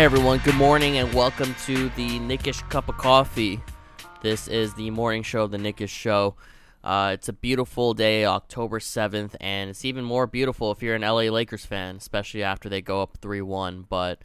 Hey 0.00 0.06
everyone, 0.06 0.38
good 0.38 0.54
morning 0.54 0.96
and 0.96 1.12
welcome 1.12 1.54
to 1.66 1.90
the 1.90 2.18
Knick-ish 2.20 2.62
Cup 2.70 2.88
of 2.88 2.96
Coffee. 2.96 3.60
This 4.22 4.48
is 4.48 4.72
the 4.72 4.88
morning 4.88 5.22
show 5.22 5.42
of 5.42 5.50
the 5.50 5.58
Knick-ish 5.58 5.90
Show. 5.90 6.36
Uh, 6.82 7.10
it's 7.12 7.28
a 7.28 7.34
beautiful 7.34 7.92
day, 7.92 8.24
October 8.24 8.78
7th, 8.78 9.36
and 9.42 9.68
it's 9.68 9.84
even 9.84 10.02
more 10.02 10.26
beautiful 10.26 10.72
if 10.72 10.82
you're 10.82 10.94
an 10.94 11.02
LA 11.02 11.24
Lakers 11.24 11.66
fan, 11.66 11.96
especially 11.96 12.42
after 12.42 12.70
they 12.70 12.80
go 12.80 13.02
up 13.02 13.18
3 13.20 13.42
1. 13.42 13.84
But 13.90 14.22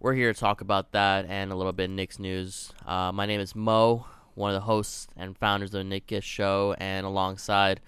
we're 0.00 0.14
here 0.14 0.32
to 0.32 0.40
talk 0.40 0.62
about 0.62 0.92
that 0.92 1.26
and 1.28 1.52
a 1.52 1.56
little 1.56 1.74
bit 1.74 1.90
of 1.90 1.96
Knicks 1.96 2.18
news. 2.18 2.72
Uh, 2.86 3.12
my 3.12 3.26
name 3.26 3.40
is 3.40 3.54
Mo, 3.54 4.06
one 4.34 4.48
of 4.48 4.54
the 4.54 4.64
hosts 4.64 5.08
and 5.14 5.36
founders 5.36 5.74
of 5.74 5.80
the 5.80 5.84
Knick-ish 5.84 6.24
Show, 6.24 6.74
and 6.78 7.04
alongside 7.04 7.82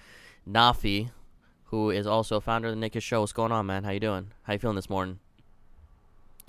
Nafi, 0.46 1.08
who 1.64 1.88
is 1.88 2.06
also 2.06 2.36
a 2.36 2.42
founder 2.42 2.68
of 2.68 2.74
the 2.74 2.80
Nickish 2.80 3.04
Show. 3.04 3.20
What's 3.20 3.32
going 3.32 3.50
on, 3.50 3.64
man? 3.64 3.84
How 3.84 3.92
you 3.92 4.00
doing? 4.00 4.26
How 4.42 4.52
you 4.52 4.58
feeling 4.58 4.76
this 4.76 4.90
morning? 4.90 5.20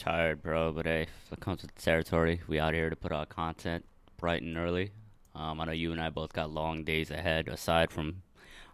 Tired, 0.01 0.41
bro, 0.41 0.71
but 0.71 0.87
hey, 0.87 1.03
if 1.03 1.31
it 1.31 1.39
comes 1.41 1.61
with 1.61 1.75
the 1.75 1.79
territory, 1.81 2.41
we 2.47 2.57
out 2.59 2.73
here 2.73 2.89
to 2.89 2.95
put 2.95 3.11
out 3.11 3.29
content 3.29 3.85
bright 4.17 4.41
and 4.41 4.57
early. 4.57 4.89
Um, 5.35 5.61
I 5.61 5.65
know 5.65 5.73
you 5.73 5.91
and 5.91 6.01
I 6.01 6.09
both 6.09 6.33
got 6.33 6.49
long 6.49 6.83
days 6.83 7.11
ahead, 7.11 7.47
aside 7.47 7.91
from 7.91 8.23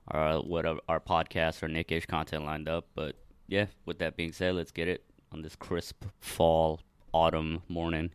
our 0.07 0.37
what 0.39 0.65
our, 0.87 1.01
podcast 1.01 1.61
or 1.61 1.67
Knick-ish 1.67 2.05
content 2.05 2.45
lined 2.45 2.69
up. 2.69 2.87
But 2.95 3.17
yeah, 3.45 3.65
with 3.85 3.99
that 3.99 4.15
being 4.15 4.31
said, 4.31 4.55
let's 4.55 4.71
get 4.71 4.87
it 4.87 5.03
on 5.33 5.41
this 5.41 5.57
crisp 5.57 6.05
fall 6.21 6.79
autumn 7.11 7.61
morning. 7.67 8.11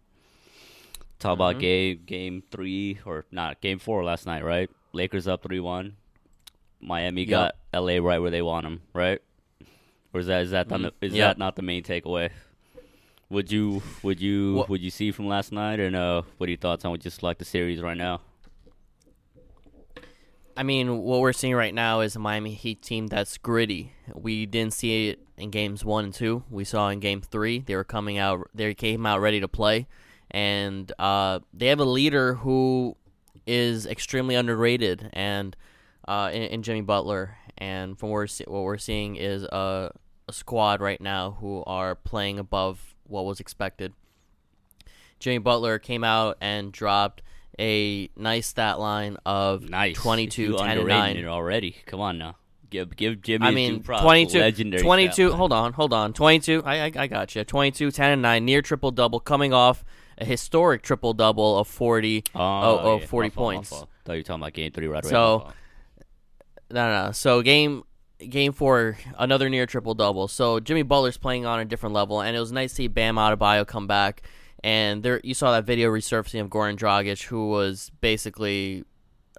Talk 1.19 1.34
about 1.34 1.58
game 1.58 2.00
game 2.06 2.42
three 2.50 2.98
or 3.04 3.26
not 3.30 3.60
game 3.60 3.78
four 3.78 4.02
last 4.04 4.24
night, 4.24 4.42
right? 4.42 4.70
Lakers 4.94 5.28
up 5.28 5.42
three 5.42 5.60
one. 5.60 5.97
Miami 6.80 7.26
got 7.26 7.56
LA 7.74 7.98
right 7.98 8.20
where 8.20 8.30
they 8.30 8.41
want 8.41 8.64
them, 8.64 8.80
right? 8.94 9.20
Or 10.14 10.20
is 10.20 10.28
that 10.28 10.44
is 10.44 10.50
that 10.52 10.70
not 10.70 10.80
the, 10.80 11.06
is 11.06 11.12
Yep. 11.12 11.28
that 11.28 11.38
not 11.38 11.56
the 11.56 11.62
main 11.62 11.82
takeaway? 11.82 12.30
Would 13.33 13.50
you 13.50 13.83
would 14.02 14.20
you 14.20 14.55
What- 14.56 14.69
would 14.69 14.80
you 14.83 14.91
see 14.91 15.11
from 15.11 15.27
last 15.27 15.52
night 15.52 15.80
and 15.80 15.92
no? 15.94 16.27
What 16.36 16.48
are 16.48 16.50
your 16.50 16.58
thoughts 16.58 16.84
on 16.84 16.91
what 16.91 17.00
just 17.00 17.22
like 17.22 17.38
the 17.38 17.44
series 17.47 17.80
right 17.80 17.97
now? 17.97 18.20
I 20.55 20.62
mean, 20.64 20.98
what 20.98 21.20
we're 21.20 21.33
seeing 21.33 21.55
right 21.55 21.72
now 21.72 22.00
is 22.00 22.14
a 22.14 22.19
Miami 22.19 22.53
Heat 22.53 22.83
team 22.83 23.06
that's 23.06 23.38
gritty. 23.38 23.92
We 24.14 24.44
didn't 24.44 24.75
see 24.75 25.08
it 25.08 25.20
in 25.38 25.50
games 25.50 25.83
one 25.83 26.05
and 26.05 26.12
two. 26.14 26.44
We 26.50 26.64
saw 26.64 26.91
in 26.91 27.00
game 27.00 27.22
three 27.22 27.60
they 27.60 27.75
were 27.75 27.84
coming 27.84 28.19
out. 28.19 28.50
They 28.55 28.75
came 28.75 29.06
out 29.06 29.20
ready 29.22 29.41
to 29.41 29.48
play, 29.48 29.86
and 30.30 30.92
uh, 30.98 31.41
they 31.55 31.69
have 31.69 31.80
a 31.80 31.86
leader 31.86 32.34
who 32.34 32.97
is 33.47 33.86
extremely 33.86 34.34
underrated, 34.34 35.08
and 35.14 35.56
uh, 36.06 36.30
in, 36.34 36.42
in 36.42 36.62
Jimmy 36.62 36.83
Butler. 36.83 37.38
And 37.56 37.98
from 37.98 38.10
what 38.10 38.16
we're, 38.16 38.27
see- 38.27 38.44
what 38.47 38.62
we're 38.64 38.77
seeing 38.78 39.16
is 39.16 39.44
a, 39.44 39.91
a 40.28 40.33
squad 40.34 40.80
right 40.83 41.00
now 41.00 41.38
who 41.41 41.62
are 41.66 41.94
playing 41.94 42.38
above 42.38 42.91
what 43.06 43.25
was 43.25 43.41
expected. 43.41 43.92
Jimmy 45.19 45.39
Butler 45.39 45.78
came 45.78 46.03
out 46.05 46.36
and 46.41 46.72
dropped 46.72 47.22
a 47.59 48.09
nice 48.17 48.47
stat 48.47 48.81
line 48.81 49.17
of 49.25 49.69
Nice, 49.69 49.97
22, 49.97 50.42
you 50.42 50.56
10, 50.59 50.78
and 50.78 50.89
9. 50.89 51.17
it 51.17 51.25
already. 51.27 51.77
Come 51.86 52.00
on 52.00 52.19
now, 52.19 52.36
give 52.70 52.97
give 52.97 53.21
Jimmy. 53.22 53.47
I 53.47 53.50
mean, 53.53 53.75
due 53.78 53.81
props. 53.84 54.03
22, 54.03 54.38
legendary 54.41 54.82
22 54.82 55.28
stat 55.28 55.38
hold 55.38 55.53
on, 55.53 55.72
hold 55.75 55.93
on. 55.93 56.12
22, 56.12 56.62
I, 56.65 56.87
I, 56.87 56.93
I 56.97 57.06
got 57.06 57.34
you. 57.37 57.44
22, 57.44 57.91
10, 57.91 58.10
and 58.12 58.22
9, 58.22 58.44
near 58.44 58.62
triple 58.62 58.91
double, 58.91 59.21
coming 59.21 59.53
off 59.53 59.84
a 60.19 60.25
historic 60.25 60.82
triple 60.82 61.12
double 61.15 61.59
of 61.59 61.69
40, 61.69 62.25
Oh, 62.34 62.41
oh, 62.41 62.78
oh, 62.82 62.99
yeah, 63.00 63.06
40 63.06 63.26
my 63.28 63.31
fault, 63.34 63.47
my 63.47 63.55
points. 63.56 63.69
fault. 63.71 63.88
Thought 64.05 64.12
you 64.15 64.19
were 64.19 64.22
talking 64.25 64.43
about 64.43 64.53
game 64.55 64.72
three 64.72 64.88
right 64.88 65.05
away. 65.05 65.10
So-. 65.10 65.53
No, 66.71 67.05
no. 67.06 67.12
So 67.12 67.43
game 67.43 67.84
game 68.31 68.53
four, 68.53 68.97
another 69.19 69.49
near 69.49 69.66
triple 69.66 69.94
double. 69.94 70.28
So 70.28 70.60
Jimmy 70.60 70.83
Butler's 70.83 71.16
playing 71.16 71.47
on 71.47 71.60
a 71.60 71.65
different 71.65 71.94
level, 71.94 72.21
and 72.21 72.37
it 72.37 72.41
was 72.41 72.53
nice 72.53 72.71
to 72.72 72.77
see 72.77 72.88
Bam 72.88 73.16
Adebayo 73.16 73.66
come 73.66 73.87
back. 73.87 74.22
And 74.65 75.03
there, 75.03 75.21
you 75.25 75.34
saw 75.34 75.50
that 75.53 75.65
video 75.65 75.91
resurfacing 75.91 76.41
of 76.41 76.49
Goran 76.49 76.77
Dragic, 76.77 77.25
who 77.25 77.49
was 77.49 77.91
basically 78.00 78.84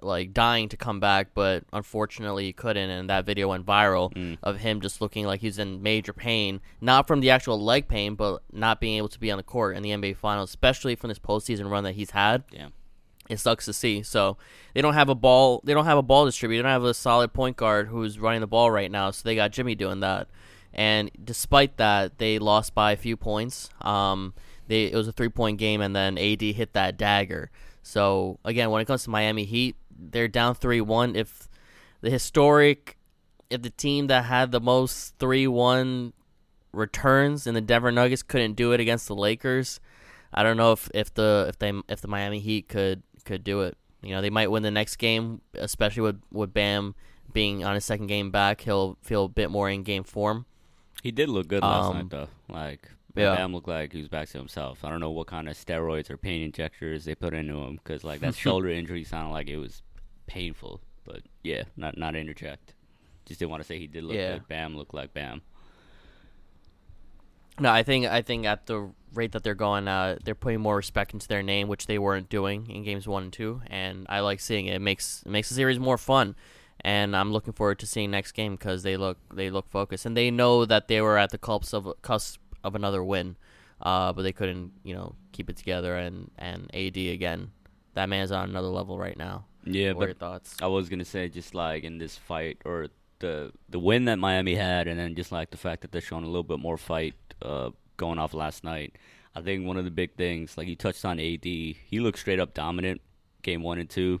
like 0.02 0.34
dying 0.34 0.68
to 0.68 0.76
come 0.76 1.00
back, 1.00 1.28
but 1.34 1.64
unfortunately 1.72 2.44
he 2.44 2.52
couldn't. 2.52 2.90
And 2.90 3.08
that 3.08 3.24
video 3.24 3.48
went 3.48 3.64
viral 3.64 4.12
Mm. 4.12 4.36
of 4.42 4.58
him 4.58 4.80
just 4.82 5.00
looking 5.00 5.24
like 5.24 5.40
he's 5.40 5.58
in 5.58 5.82
major 5.82 6.12
pain, 6.12 6.60
not 6.80 7.06
from 7.06 7.20
the 7.20 7.30
actual 7.30 7.58
leg 7.62 7.88
pain, 7.88 8.14
but 8.14 8.42
not 8.52 8.80
being 8.80 8.98
able 8.98 9.08
to 9.08 9.18
be 9.20 9.30
on 9.30 9.38
the 9.38 9.42
court 9.42 9.76
in 9.76 9.82
the 9.82 9.90
NBA 9.92 10.14
Finals, 10.16 10.50
especially 10.50 10.94
from 10.94 11.08
this 11.08 11.18
postseason 11.18 11.70
run 11.70 11.84
that 11.84 11.94
he's 11.94 12.10
had 12.10 12.42
Damn. 12.50 12.72
It 13.28 13.38
sucks 13.38 13.64
to 13.66 13.72
see. 13.72 14.02
So 14.02 14.36
they 14.74 14.82
don't 14.82 14.94
have 14.94 15.08
a 15.08 15.14
ball. 15.14 15.60
They 15.64 15.74
don't 15.74 15.86
have 15.86 15.98
a 15.98 16.02
ball 16.02 16.26
distributor. 16.26 16.62
They 16.62 16.68
don't 16.68 16.72
have 16.72 16.84
a 16.84 16.94
solid 16.94 17.32
point 17.32 17.56
guard 17.56 17.88
who's 17.88 18.18
running 18.18 18.40
the 18.40 18.46
ball 18.46 18.70
right 18.70 18.90
now. 18.90 19.10
So 19.10 19.22
they 19.24 19.34
got 19.34 19.52
Jimmy 19.52 19.74
doing 19.74 20.00
that. 20.00 20.28
And 20.72 21.10
despite 21.22 21.76
that, 21.76 22.18
they 22.18 22.38
lost 22.38 22.74
by 22.74 22.92
a 22.92 22.96
few 22.96 23.16
points. 23.16 23.70
Um, 23.80 24.34
they 24.66 24.84
it 24.84 24.94
was 24.94 25.08
a 25.08 25.12
three 25.12 25.28
point 25.28 25.58
game, 25.58 25.80
and 25.80 25.94
then 25.94 26.18
AD 26.18 26.42
hit 26.42 26.72
that 26.72 26.96
dagger. 26.96 27.50
So 27.82 28.38
again, 28.44 28.70
when 28.70 28.80
it 28.80 28.86
comes 28.86 29.04
to 29.04 29.10
Miami 29.10 29.44
Heat, 29.44 29.76
they're 29.96 30.28
down 30.28 30.54
three 30.54 30.80
one. 30.80 31.14
If 31.14 31.48
the 32.00 32.10
historic, 32.10 32.96
if 33.50 33.62
the 33.62 33.70
team 33.70 34.08
that 34.08 34.24
had 34.24 34.50
the 34.50 34.60
most 34.60 35.14
three 35.18 35.46
one 35.46 36.12
returns 36.72 37.46
in 37.46 37.54
the 37.54 37.60
Denver 37.60 37.92
Nuggets 37.92 38.22
couldn't 38.22 38.54
do 38.54 38.72
it 38.72 38.80
against 38.80 39.06
the 39.06 39.14
Lakers, 39.14 39.80
I 40.32 40.42
don't 40.42 40.56
know 40.56 40.72
if, 40.72 40.90
if 40.92 41.14
the 41.14 41.46
if 41.48 41.58
they 41.58 41.72
if 41.88 42.00
the 42.00 42.08
Miami 42.08 42.40
Heat 42.40 42.68
could 42.68 43.02
could 43.24 43.44
do 43.44 43.60
it. 43.62 43.76
You 44.02 44.10
know, 44.10 44.20
they 44.20 44.30
might 44.30 44.50
win 44.50 44.62
the 44.62 44.70
next 44.70 44.96
game, 44.96 45.40
especially 45.54 46.02
with 46.02 46.20
with 46.30 46.52
Bam 46.52 46.94
being 47.32 47.64
on 47.64 47.74
his 47.74 47.84
second 47.84 48.06
game 48.08 48.30
back. 48.30 48.60
He'll 48.62 48.96
feel 49.02 49.24
a 49.24 49.28
bit 49.28 49.50
more 49.50 49.68
in 49.70 49.82
game 49.82 50.04
form. 50.04 50.46
He 51.02 51.10
did 51.10 51.28
look 51.28 51.48
good 51.48 51.62
last 51.62 51.90
Um, 51.90 51.96
night, 51.98 52.10
though. 52.10 52.28
Like, 52.48 52.88
yeah. 53.14 53.34
Bam 53.34 53.52
looked 53.54 53.68
like 53.68 53.92
he 53.92 53.98
was 53.98 54.08
back 54.08 54.28
to 54.30 54.38
himself. 54.38 54.84
I 54.84 54.90
don't 54.90 55.00
know 55.00 55.10
what 55.10 55.26
kind 55.26 55.48
of 55.48 55.56
steroids 55.56 56.10
or 56.10 56.16
pain 56.16 56.42
injectors 56.42 57.04
they 57.04 57.14
put 57.14 57.34
into 57.34 57.54
him, 57.56 57.76
because 57.76 58.04
like 58.04 58.20
that 58.20 58.34
shoulder 58.44 58.68
injury 58.68 59.04
sounded 59.04 59.32
like 59.32 59.48
it 59.48 59.56
was 59.58 59.82
painful. 60.26 60.80
But 61.04 61.20
yeah, 61.42 61.64
not 61.76 61.96
not 61.98 62.14
interject. 62.16 62.74
Just 63.26 63.40
didn't 63.40 63.50
want 63.52 63.62
to 63.62 63.66
say 63.66 63.78
he 63.78 63.86
did 63.86 64.04
look 64.04 64.16
Yeah. 64.16 64.34
good. 64.34 64.48
Bam 64.48 64.76
looked 64.76 64.94
like 64.94 65.12
Bam. 65.14 65.40
No, 67.60 67.70
I 67.70 67.82
think 67.82 68.06
I 68.06 68.22
think 68.22 68.46
at 68.46 68.66
the 68.66 68.90
rate 69.16 69.32
that 69.32 69.42
they're 69.42 69.54
going, 69.54 69.88
uh, 69.88 70.18
they're 70.24 70.34
putting 70.34 70.60
more 70.60 70.76
respect 70.76 71.12
into 71.12 71.28
their 71.28 71.42
name, 71.42 71.68
which 71.68 71.86
they 71.86 71.98
weren't 71.98 72.28
doing 72.28 72.70
in 72.70 72.82
games 72.84 73.06
one 73.06 73.24
and 73.24 73.32
two. 73.32 73.62
And 73.68 74.06
I 74.08 74.20
like 74.20 74.40
seeing 74.40 74.66
it. 74.66 74.76
It 74.76 74.80
makes 74.80 75.22
it 75.24 75.30
makes 75.30 75.48
the 75.48 75.54
series 75.54 75.78
more 75.78 75.98
fun. 75.98 76.36
And 76.80 77.16
I'm 77.16 77.32
looking 77.32 77.52
forward 77.52 77.78
to 77.78 77.86
seeing 77.86 78.10
next 78.10 78.32
game 78.32 78.56
because 78.56 78.82
they 78.82 78.96
look 78.96 79.18
they 79.32 79.50
look 79.50 79.68
focused 79.70 80.04
and 80.04 80.16
they 80.16 80.30
know 80.30 80.64
that 80.64 80.88
they 80.88 81.00
were 81.00 81.16
at 81.16 81.30
the 81.30 81.38
cusp 81.38 81.72
of 81.72 81.94
cusp 82.02 82.40
of 82.62 82.74
another 82.74 83.02
win, 83.02 83.36
uh, 83.80 84.12
but 84.12 84.22
they 84.22 84.32
couldn't 84.32 84.72
you 84.82 84.94
know 84.94 85.14
keep 85.32 85.48
it 85.48 85.56
together. 85.56 85.96
And 85.96 86.30
and 86.38 86.70
AD 86.74 86.96
again, 86.96 87.52
that 87.94 88.08
man's 88.08 88.32
on 88.32 88.50
another 88.50 88.68
level 88.68 88.98
right 88.98 89.16
now. 89.16 89.46
Yeah, 89.64 89.92
what 89.92 90.00
but 90.00 90.04
your 90.06 90.14
thoughts? 90.14 90.56
I 90.60 90.66
was 90.66 90.88
gonna 90.88 91.04
say 91.04 91.28
just 91.28 91.54
like 91.54 91.84
in 91.84 91.98
this 91.98 92.18
fight 92.18 92.58
or 92.64 92.88
the 93.20 93.52
the 93.68 93.78
win 93.78 94.04
that 94.06 94.18
Miami 94.18 94.54
had, 94.54 94.86
and 94.88 94.98
then 94.98 95.14
just 95.14 95.32
like 95.32 95.50
the 95.50 95.56
fact 95.56 95.82
that 95.82 95.92
they're 95.92 96.02
showing 96.02 96.24
a 96.24 96.26
little 96.26 96.42
bit 96.42 96.58
more 96.58 96.76
fight 96.76 97.14
uh, 97.40 97.70
going 97.96 98.18
off 98.18 98.34
last 98.34 98.64
night. 98.64 98.96
I 99.34 99.40
think 99.40 99.66
one 99.66 99.76
of 99.76 99.84
the 99.84 99.90
big 99.90 100.14
things, 100.16 100.56
like 100.56 100.68
you 100.68 100.76
touched 100.76 101.04
on 101.04 101.18
AD, 101.18 101.44
he 101.44 101.76
looked 101.92 102.18
straight 102.18 102.38
up 102.38 102.54
dominant 102.54 103.00
game 103.42 103.62
one 103.62 103.78
and 103.78 103.90
two, 103.90 104.20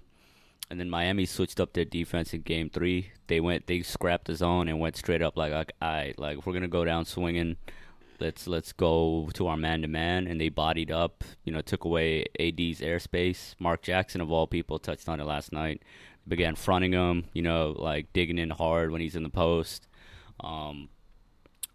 and 0.70 0.80
then 0.80 0.90
Miami 0.90 1.24
switched 1.24 1.60
up 1.60 1.72
their 1.72 1.84
defense 1.84 2.34
in 2.34 2.42
game 2.42 2.68
three. 2.68 3.10
They 3.28 3.40
went, 3.40 3.66
they 3.66 3.82
scrapped 3.82 4.26
the 4.26 4.34
zone 4.34 4.68
and 4.68 4.80
went 4.80 4.96
straight 4.96 5.22
up 5.22 5.36
like, 5.36 5.52
like 5.52 5.72
I 5.80 6.14
like 6.18 6.38
if 6.38 6.46
we're 6.46 6.52
gonna 6.52 6.68
go 6.68 6.84
down 6.84 7.04
swinging. 7.04 7.56
Let's 8.20 8.46
let's 8.46 8.72
go 8.72 9.28
to 9.34 9.48
our 9.48 9.56
man 9.56 9.82
to 9.82 9.88
man, 9.88 10.26
and 10.26 10.40
they 10.40 10.48
bodied 10.48 10.90
up. 10.90 11.24
You 11.44 11.52
know, 11.52 11.60
took 11.60 11.84
away 11.84 12.22
AD's 12.38 12.80
airspace. 12.80 13.54
Mark 13.58 13.82
Jackson 13.82 14.20
of 14.20 14.30
all 14.30 14.46
people 14.46 14.78
touched 14.78 15.08
on 15.08 15.20
it 15.20 15.26
last 15.26 15.52
night. 15.52 15.82
Began 16.26 16.54
fronting 16.54 16.92
him. 16.92 17.24
You 17.32 17.42
know, 17.42 17.74
like 17.76 18.12
digging 18.12 18.38
in 18.38 18.50
hard 18.50 18.90
when 18.92 19.00
he's 19.00 19.16
in 19.16 19.24
the 19.24 19.28
post. 19.28 19.88
Um, 20.40 20.88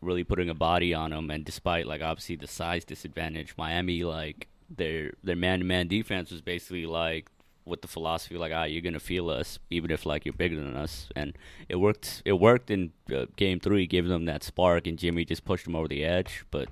really 0.02 0.24
putting 0.24 0.50
a 0.50 0.54
body 0.54 0.94
on 0.94 1.12
him, 1.12 1.30
and 1.30 1.44
despite 1.44 1.86
like 1.86 2.02
obviously 2.02 2.36
the 2.36 2.48
size 2.48 2.86
disadvantage, 2.86 3.56
Miami 3.58 4.04
like 4.04 4.48
their 4.70 5.14
their 5.24 5.36
man 5.36 5.60
to 5.60 5.66
man 5.66 5.88
defense 5.88 6.32
was 6.32 6.42
basically 6.42 6.86
like 6.86 7.30
with 7.66 7.82
the 7.82 7.88
philosophy 7.88 8.38
like 8.38 8.52
ah 8.54 8.64
you're 8.64 8.82
gonna 8.82 9.00
feel 9.00 9.30
us 9.30 9.60
even 9.70 9.92
if 9.92 10.06
like 10.06 10.26
you're 10.26 10.34
bigger 10.34 10.56
than 10.56 10.76
us, 10.76 11.10
and 11.16 11.38
it 11.68 11.76
worked. 11.76 12.22
It 12.26 12.34
worked 12.34 12.72
in 12.72 12.92
uh, 13.14 13.26
game 13.36 13.60
three, 13.60 13.88
gave 13.88 14.08
them 14.08 14.26
that 14.26 14.44
spark, 14.44 14.88
and 14.88 14.98
Jimmy 14.98 15.26
just 15.26 15.46
pushed 15.46 15.66
them 15.66 15.76
over 15.76 15.88
the 15.88 16.04
edge. 16.04 16.46
But 16.52 16.70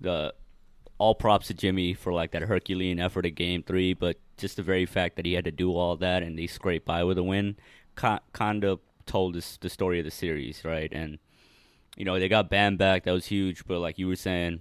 the 0.00 0.34
all 0.98 1.14
props 1.14 1.46
to 1.46 1.54
Jimmy 1.54 1.94
for 1.94 2.12
like 2.12 2.32
that 2.32 2.42
Herculean 2.42 3.00
effort 3.00 3.24
at 3.24 3.34
Game 3.34 3.62
Three, 3.62 3.94
but 3.94 4.18
just 4.36 4.56
the 4.56 4.62
very 4.62 4.84
fact 4.84 5.16
that 5.16 5.24
he 5.24 5.32
had 5.32 5.46
to 5.46 5.50
do 5.50 5.74
all 5.74 5.96
that 5.96 6.22
and 6.22 6.38
they 6.38 6.46
scraped 6.46 6.86
by 6.86 7.04
with 7.04 7.16
a 7.16 7.22
win, 7.22 7.56
kind 7.94 8.64
of 8.64 8.80
told 9.06 9.36
us 9.36 9.58
the 9.60 9.70
story 9.70 9.98
of 9.98 10.04
the 10.04 10.10
series, 10.10 10.62
right? 10.64 10.92
And 10.92 11.18
you 12.00 12.06
know 12.06 12.18
they 12.18 12.30
got 12.30 12.48
Bam 12.48 12.78
back, 12.78 13.04
that 13.04 13.12
was 13.12 13.26
huge, 13.26 13.66
but 13.66 13.78
like 13.78 13.98
you 13.98 14.08
were 14.08 14.16
saying, 14.16 14.60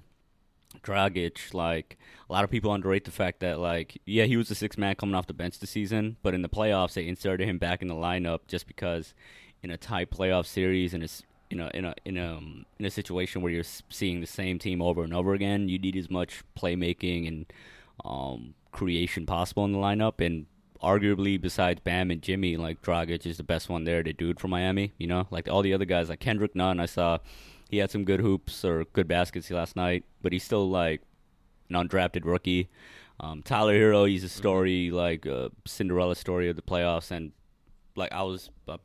Dragic, 0.83 1.53
like 1.53 1.97
a 2.29 2.33
lot 2.33 2.43
of 2.43 2.49
people 2.49 2.73
underrate 2.73 3.05
the 3.05 3.11
fact 3.11 3.39
that 3.39 3.59
like 3.59 4.01
yeah 4.05 4.25
he 4.25 4.35
was 4.35 4.49
the 4.49 4.55
sixth 4.55 4.77
man 4.77 4.95
coming 4.95 5.15
off 5.15 5.25
the 5.25 5.33
bench 5.33 5.57
this 5.57 5.69
season, 5.69 6.17
but 6.21 6.33
in 6.33 6.41
the 6.41 6.49
playoffs 6.49 6.95
they 6.95 7.07
inserted 7.07 7.47
him 7.47 7.57
back 7.57 7.81
in 7.81 7.87
the 7.87 7.93
lineup 7.95 8.41
just 8.49 8.67
because 8.67 9.13
in 9.63 9.71
a 9.71 9.77
tight 9.77 10.11
playoff 10.11 10.47
series 10.47 10.93
and 10.93 11.01
it's 11.01 11.23
in 11.49 11.61
a 11.61 11.71
in 11.73 11.85
a 11.85 11.95
in 12.03 12.17
a 12.17 12.35
um, 12.35 12.65
in 12.77 12.85
a 12.85 12.91
situation 12.91 13.41
where 13.41 13.53
you're 13.53 13.63
seeing 13.63 14.19
the 14.19 14.27
same 14.27 14.59
team 14.59 14.81
over 14.81 15.01
and 15.01 15.13
over 15.13 15.33
again, 15.33 15.69
you 15.69 15.79
need 15.79 15.95
as 15.95 16.09
much 16.09 16.43
playmaking 16.57 17.25
and 17.25 17.45
um, 18.03 18.53
creation 18.73 19.25
possible 19.25 19.63
in 19.63 19.71
the 19.71 19.79
lineup. 19.79 20.19
And 20.19 20.45
arguably, 20.81 21.39
besides 21.39 21.81
Bam 21.81 22.11
and 22.11 22.21
Jimmy, 22.21 22.57
like 22.57 22.81
Dragic 22.81 23.25
is 23.25 23.37
the 23.37 23.43
best 23.43 23.69
one 23.69 23.83
there 23.83 24.03
to 24.03 24.13
do 24.13 24.29
it 24.29 24.39
for 24.39 24.47
Miami. 24.47 24.93
You 24.97 25.07
know, 25.07 25.27
like 25.31 25.47
all 25.47 25.61
the 25.61 25.73
other 25.73 25.85
guys, 25.85 26.09
like 26.09 26.19
Kendrick 26.19 26.55
Nunn, 26.55 26.79
I 26.79 26.85
saw 26.85 27.19
he 27.69 27.77
had 27.77 27.91
some 27.91 28.05
good 28.05 28.19
hoops 28.19 28.65
or 28.65 28.85
good 28.85 29.07
baskets 29.07 29.49
last 29.51 29.75
night, 29.75 30.03
but 30.21 30.33
he's 30.33 30.43
still 30.43 30.69
like 30.69 31.01
an 31.69 31.75
undrafted 31.75 32.25
rookie. 32.25 32.69
Um, 33.19 33.43
Tyler 33.43 33.73
Herro, 33.73 34.09
he's 34.09 34.23
a 34.23 34.29
story 34.29 34.91
like 34.91 35.25
a 35.25 35.51
Cinderella 35.65 36.15
story 36.15 36.49
of 36.49 36.55
the 36.55 36.61
playoffs, 36.61 37.11
and 37.11 37.31
like 37.95 38.11
I 38.13 38.23
was 38.23 38.49
uh, 38.67 38.77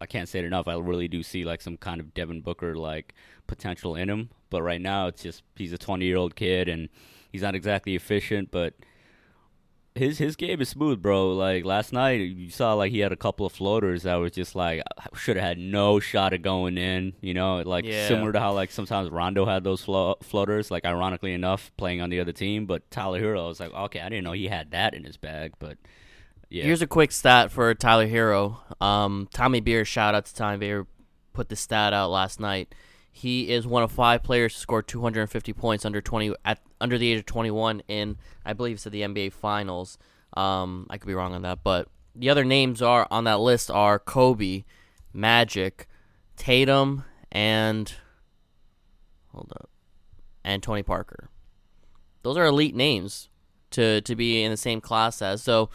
I 0.00 0.06
can't 0.06 0.28
say 0.28 0.38
it 0.38 0.44
enough. 0.44 0.66
I 0.66 0.74
really 0.74 1.08
do 1.08 1.22
see 1.22 1.44
like 1.44 1.60
some 1.60 1.76
kind 1.76 2.00
of 2.00 2.14
Devin 2.14 2.40
Booker 2.40 2.76
like 2.76 3.14
potential 3.46 3.94
in 3.96 4.08
him. 4.08 4.30
But 4.48 4.62
right 4.62 4.80
now, 4.80 5.08
it's 5.08 5.22
just 5.22 5.42
he's 5.56 5.72
a 5.72 5.78
20 5.78 6.04
year 6.04 6.16
old 6.16 6.34
kid 6.36 6.68
and 6.68 6.88
he's 7.30 7.42
not 7.42 7.54
exactly 7.54 7.94
efficient, 7.94 8.50
but 8.50 8.74
his 9.94 10.18
his 10.18 10.36
game 10.36 10.60
is 10.60 10.68
smooth, 10.68 11.02
bro. 11.02 11.32
Like 11.32 11.64
last 11.64 11.92
night, 11.92 12.20
you 12.20 12.50
saw 12.50 12.74
like 12.74 12.92
he 12.92 13.00
had 13.00 13.12
a 13.12 13.16
couple 13.16 13.44
of 13.44 13.52
floaters 13.52 14.04
that 14.04 14.14
was 14.16 14.32
just 14.32 14.54
like 14.54 14.82
should 15.14 15.36
have 15.36 15.44
had 15.44 15.58
no 15.58 15.98
shot 15.98 16.32
of 16.32 16.42
going 16.42 16.78
in. 16.78 17.14
You 17.20 17.34
know, 17.34 17.62
like 17.62 17.84
yeah. 17.84 18.06
similar 18.06 18.32
to 18.32 18.40
how 18.40 18.52
like 18.52 18.70
sometimes 18.70 19.10
Rondo 19.10 19.44
had 19.46 19.64
those 19.64 19.82
flo- 19.82 20.16
floaters. 20.22 20.70
Like 20.70 20.84
ironically 20.84 21.32
enough, 21.32 21.72
playing 21.76 22.00
on 22.00 22.10
the 22.10 22.20
other 22.20 22.32
team, 22.32 22.66
but 22.66 22.88
Tyler 22.90 23.20
Herro 23.20 23.48
was 23.48 23.60
like, 23.60 23.72
okay, 23.72 24.00
I 24.00 24.08
didn't 24.08 24.24
know 24.24 24.32
he 24.32 24.46
had 24.46 24.70
that 24.70 24.94
in 24.94 25.04
his 25.04 25.16
bag, 25.16 25.54
but 25.58 25.76
yeah. 26.50 26.64
Here's 26.64 26.82
a 26.82 26.86
quick 26.86 27.12
stat 27.12 27.52
for 27.52 27.72
Tyler 27.74 28.08
Herro. 28.08 28.58
Um, 28.82 29.28
Tommy 29.32 29.60
Beer, 29.60 29.84
shout 29.84 30.16
out 30.16 30.26
to 30.26 30.34
Tommy 30.34 30.58
Beer, 30.58 30.86
put 31.32 31.48
the 31.48 31.56
stat 31.56 31.92
out 31.92 32.10
last 32.10 32.40
night. 32.40 32.74
He 33.12 33.50
is 33.50 33.66
one 33.66 33.82
of 33.82 33.90
five 33.90 34.22
players 34.22 34.54
to 34.54 34.60
score 34.60 34.82
250 34.82 35.52
points 35.52 35.84
under 35.84 36.00
20 36.00 36.34
at 36.44 36.60
under 36.80 36.96
the 36.96 37.12
age 37.12 37.18
of 37.18 37.26
21 37.26 37.82
in 37.88 38.16
I 38.44 38.52
believe 38.52 38.76
it's 38.76 38.86
at 38.86 38.92
the 38.92 39.02
NBA 39.02 39.32
Finals. 39.32 39.98
Um, 40.34 40.86
I 40.90 40.98
could 40.98 41.08
be 41.08 41.14
wrong 41.14 41.34
on 41.34 41.42
that, 41.42 41.64
but 41.64 41.88
the 42.14 42.30
other 42.30 42.44
names 42.44 42.80
are 42.80 43.06
on 43.10 43.24
that 43.24 43.40
list 43.40 43.70
are 43.70 43.98
Kobe, 43.98 44.64
Magic, 45.12 45.88
Tatum, 46.36 47.04
and 47.32 47.92
hold 49.32 49.52
up, 49.56 49.70
and 50.44 50.62
Tony 50.62 50.82
Parker. 50.82 51.30
Those 52.22 52.36
are 52.36 52.46
elite 52.46 52.76
names 52.76 53.28
to 53.70 54.00
to 54.02 54.14
be 54.14 54.42
in 54.42 54.50
the 54.50 54.56
same 54.56 54.80
class 54.80 55.20
as. 55.20 55.42
So 55.42 55.70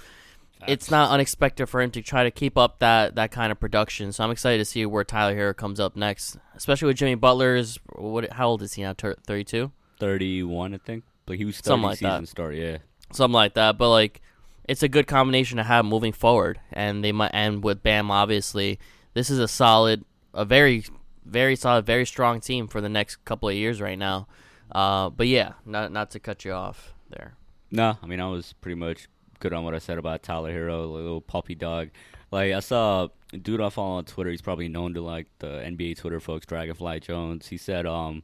it's 0.68 0.92
not 0.92 1.12
unexpected 1.12 1.68
for 1.68 1.82
him 1.82 1.92
to 1.92 2.02
try 2.02 2.24
to 2.24 2.32
keep 2.32 2.58
up 2.58 2.80
that 2.80 3.16
that 3.16 3.32
kind 3.32 3.52
of 3.52 3.60
production. 3.60 4.12
So 4.12 4.24
I'm 4.24 4.32
excited 4.32 4.58
to 4.60 4.66
see 4.66 4.86
where 4.86 5.04
Tyler 5.04 5.36
Herro 5.36 5.56
comes 5.56 5.80
up 5.80 5.96
next, 5.96 6.38
especially 6.56 6.88
with 6.88 6.98
Jimmy 6.98 7.16
Butler's. 7.16 7.80
What? 7.94 8.32
How 8.32 8.48
old 8.48 8.62
is 8.62 8.74
he 8.74 8.84
now? 8.84 8.94
Thirty 8.94 9.44
two. 9.44 9.72
Thirty 10.00 10.44
one, 10.44 10.74
I 10.74 10.78
think. 10.78 11.04
But 11.26 11.38
he 11.38 11.46
was 11.46 11.58
something 11.58 11.84
like 11.84 12.00
season 12.00 12.22
that. 12.22 12.28
Start, 12.28 12.56
yeah. 12.56 12.78
Something 13.12 13.34
like 13.34 13.56
that. 13.56 13.78
But 13.78 13.90
like, 13.90 14.22
it's 14.66 14.84
a 14.84 14.88
good 14.88 15.08
combination 15.08 15.58
to 15.58 15.64
have 15.64 15.86
moving 15.86 16.14
forward, 16.14 16.60
and 16.72 17.04
they 17.04 17.12
might. 17.12 17.34
end 17.34 17.64
with 17.64 17.82
Bam, 17.82 18.12
obviously, 18.12 18.80
this 19.14 19.30
is 19.30 19.40
a 19.40 19.48
solid, 19.48 20.04
a 20.34 20.46
very, 20.46 20.86
very 21.26 21.56
solid, 21.56 21.86
very 21.86 22.06
strong 22.06 22.40
team 22.40 22.68
for 22.68 22.82
the 22.82 22.90
next 22.90 23.24
couple 23.26 23.50
of 23.50 23.56
years 23.56 23.82
right 23.82 23.98
now. 23.98 24.28
Uh, 24.72 25.10
but 25.10 25.28
yeah, 25.28 25.54
not 25.66 25.92
not 25.92 26.12
to 26.12 26.20
cut 26.20 26.46
you 26.46 26.52
off 26.52 26.94
there. 27.10 27.36
No, 27.72 27.98
I 28.02 28.06
mean 28.06 28.20
I 28.20 28.28
was 28.28 28.54
pretty 28.62 28.76
much 28.76 29.08
good 29.40 29.54
on 29.54 29.64
what 29.64 29.74
I 29.74 29.80
said 29.80 29.98
about 29.98 30.24
Tyler 30.24 30.52
Herro, 30.52 30.92
little 30.92 31.22
puppy 31.22 31.56
dog. 31.56 31.90
Like 32.32 32.54
I 32.54 32.60
saw 32.60 33.08
a 33.34 33.38
dude 33.38 33.62
I 33.62 33.70
follow 33.70 33.98
on 33.98 34.06
Twitter. 34.06 34.32
He's 34.32 34.42
probably 34.42 34.68
known 34.68 34.94
to 34.96 35.02
like 35.02 35.28
the 35.40 35.48
NBA 35.48 35.98
Twitter 35.98 36.20
folks, 36.20 36.46
Dragonfly 36.46 37.02
Jones. 37.02 37.48
He 37.48 37.58
said, 37.58 37.86
um, 37.86 38.24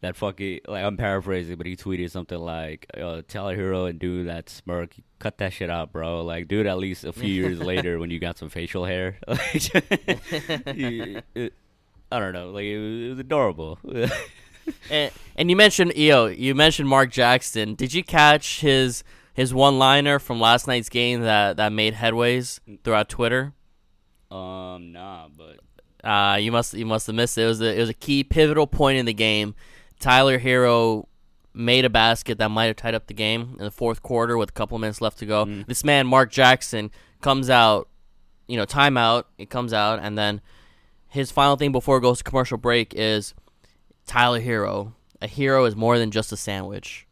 that 0.00 0.16
fucking 0.16 0.60
like 0.68 0.84
I'm 0.84 0.96
paraphrasing, 0.96 1.56
but 1.56 1.66
he 1.66 1.76
tweeted 1.76 2.10
something 2.10 2.38
like, 2.38 2.86
uh, 2.94 3.22
"Tyler 3.26 3.56
Herro 3.56 3.88
and 3.88 3.98
dude 3.98 4.28
that 4.28 4.48
smirk, 4.48 4.94
cut 5.18 5.38
that 5.38 5.52
shit 5.52 5.70
out, 5.70 5.92
bro." 5.92 6.22
Like, 6.22 6.48
dude, 6.48 6.66
at 6.66 6.78
least 6.78 7.04
a 7.04 7.12
few 7.12 7.32
years 7.32 7.58
later 7.72 7.98
when 7.98 8.10
you 8.10 8.18
got 8.18 8.38
some 8.38 8.48
facial 8.48 8.84
hair, 8.84 9.18
like, 9.26 9.74
it, 9.74 11.52
I 12.12 12.18
don't 12.18 12.32
know, 12.32 12.50
like 12.50 12.64
it 12.64 12.78
was, 12.78 13.02
it 13.02 13.08
was 13.10 13.18
adorable. 13.18 13.78
and, 14.90 15.10
and 15.36 15.50
you 15.50 15.56
mentioned, 15.56 15.94
yo, 15.96 16.26
you 16.26 16.54
mentioned 16.54 16.88
Mark 16.88 17.10
Jackson. 17.10 17.74
Did 17.74 17.94
you 17.94 18.04
catch 18.04 18.60
his? 18.60 19.02
His 19.36 19.52
one 19.52 19.78
liner 19.78 20.18
from 20.18 20.40
last 20.40 20.66
night's 20.66 20.88
game 20.88 21.20
that, 21.20 21.58
that 21.58 21.70
made 21.70 21.92
headways 21.92 22.58
throughout 22.82 23.10
Twitter? 23.10 23.52
Um, 24.30 24.92
nah, 24.92 25.28
but 25.28 26.08
uh, 26.08 26.36
you 26.36 26.50
must 26.50 26.72
you 26.72 26.86
must 26.86 27.06
have 27.06 27.14
missed 27.14 27.36
it. 27.36 27.42
It 27.42 27.46
was 27.46 27.60
a, 27.60 27.76
it 27.76 27.80
was 27.80 27.90
a 27.90 27.94
key 27.94 28.24
pivotal 28.24 28.66
point 28.66 28.96
in 28.96 29.04
the 29.04 29.12
game. 29.12 29.54
Tyler 30.00 30.38
Herro 30.38 31.06
made 31.52 31.84
a 31.84 31.90
basket 31.90 32.38
that 32.38 32.50
might 32.50 32.64
have 32.64 32.76
tied 32.76 32.94
up 32.94 33.08
the 33.08 33.14
game 33.14 33.56
in 33.58 33.64
the 33.66 33.70
fourth 33.70 34.02
quarter 34.02 34.38
with 34.38 34.48
a 34.48 34.52
couple 34.52 34.76
of 34.76 34.80
minutes 34.80 35.02
left 35.02 35.18
to 35.18 35.26
go. 35.26 35.44
Mm. 35.44 35.66
This 35.66 35.84
man, 35.84 36.06
Mark 36.06 36.30
Jackson, 36.30 36.90
comes 37.20 37.50
out, 37.50 37.90
you 38.48 38.56
know, 38.56 38.64
timeout. 38.64 39.24
It 39.36 39.50
comes 39.50 39.74
out, 39.74 39.98
and 40.00 40.16
then 40.16 40.40
his 41.08 41.30
final 41.30 41.56
thing 41.56 41.72
before 41.72 41.98
it 41.98 42.00
goes 42.00 42.18
to 42.18 42.24
commercial 42.24 42.56
break 42.56 42.94
is 42.94 43.34
Tyler 44.06 44.40
Herro. 44.40 44.94
A 45.20 45.26
hero 45.26 45.66
is 45.66 45.76
more 45.76 45.98
than 45.98 46.10
just 46.10 46.32
a 46.32 46.38
sandwich. 46.38 47.05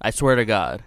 I 0.00 0.10
swear 0.10 0.36
to 0.36 0.44
God. 0.44 0.82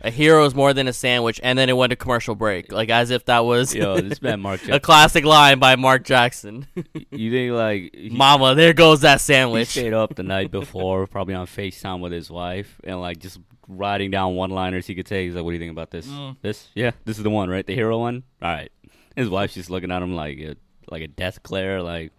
A 0.00 0.10
hero 0.10 0.44
is 0.44 0.54
more 0.54 0.72
than 0.72 0.86
a 0.86 0.92
sandwich, 0.92 1.40
and 1.42 1.58
then 1.58 1.68
it 1.68 1.76
went 1.76 1.90
to 1.90 1.96
commercial 1.96 2.36
break, 2.36 2.70
like 2.70 2.88
as 2.88 3.10
if 3.10 3.24
that 3.24 3.44
was 3.44 3.74
Yo, 3.74 4.00
this 4.00 4.22
man 4.22 4.38
Mark 4.38 4.66
a 4.68 4.78
classic 4.78 5.24
line 5.24 5.58
by 5.58 5.74
Mark 5.74 6.04
Jackson. 6.04 6.68
you 7.10 7.32
think 7.32 7.52
like 7.52 7.96
he, 7.96 8.10
Mama, 8.10 8.54
there 8.54 8.72
goes 8.72 9.00
that 9.00 9.20
sandwich. 9.20 9.72
He 9.72 9.80
stayed 9.80 9.94
up 9.94 10.14
the 10.14 10.22
night 10.22 10.52
before, 10.52 11.08
probably 11.08 11.34
on 11.34 11.46
Facetime 11.46 11.98
with 11.98 12.12
his 12.12 12.30
wife, 12.30 12.80
and 12.84 13.00
like 13.00 13.18
just 13.18 13.40
writing 13.66 14.12
down 14.12 14.36
one-liners 14.36 14.86
he 14.86 14.94
could 14.94 15.08
say. 15.08 15.24
He's 15.26 15.34
like, 15.34 15.42
"What 15.42 15.50
do 15.50 15.54
you 15.54 15.60
think 15.60 15.72
about 15.72 15.90
this? 15.90 16.06
Mm. 16.06 16.36
This? 16.42 16.68
Yeah, 16.76 16.92
this 17.04 17.18
is 17.18 17.24
the 17.24 17.30
one, 17.30 17.50
right? 17.50 17.66
The 17.66 17.74
hero 17.74 17.98
one. 17.98 18.22
All 18.40 18.50
right." 18.50 18.70
His 19.16 19.28
wife's 19.28 19.54
just 19.54 19.68
looking 19.68 19.90
at 19.90 20.00
him 20.00 20.14
like 20.14 20.38
a, 20.38 20.54
like 20.88 21.02
a 21.02 21.08
death 21.08 21.42
glare. 21.42 21.82
Like, 21.82 22.12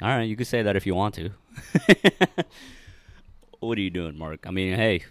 all 0.00 0.08
right, 0.08 0.22
you 0.22 0.36
could 0.36 0.46
say 0.46 0.62
that 0.62 0.76
if 0.76 0.86
you 0.86 0.94
want 0.94 1.16
to. 1.16 1.30
what 3.58 3.76
are 3.76 3.80
you 3.80 3.90
doing, 3.90 4.16
Mark? 4.16 4.46
I 4.46 4.52
mean, 4.52 4.76
hey, 4.76 5.02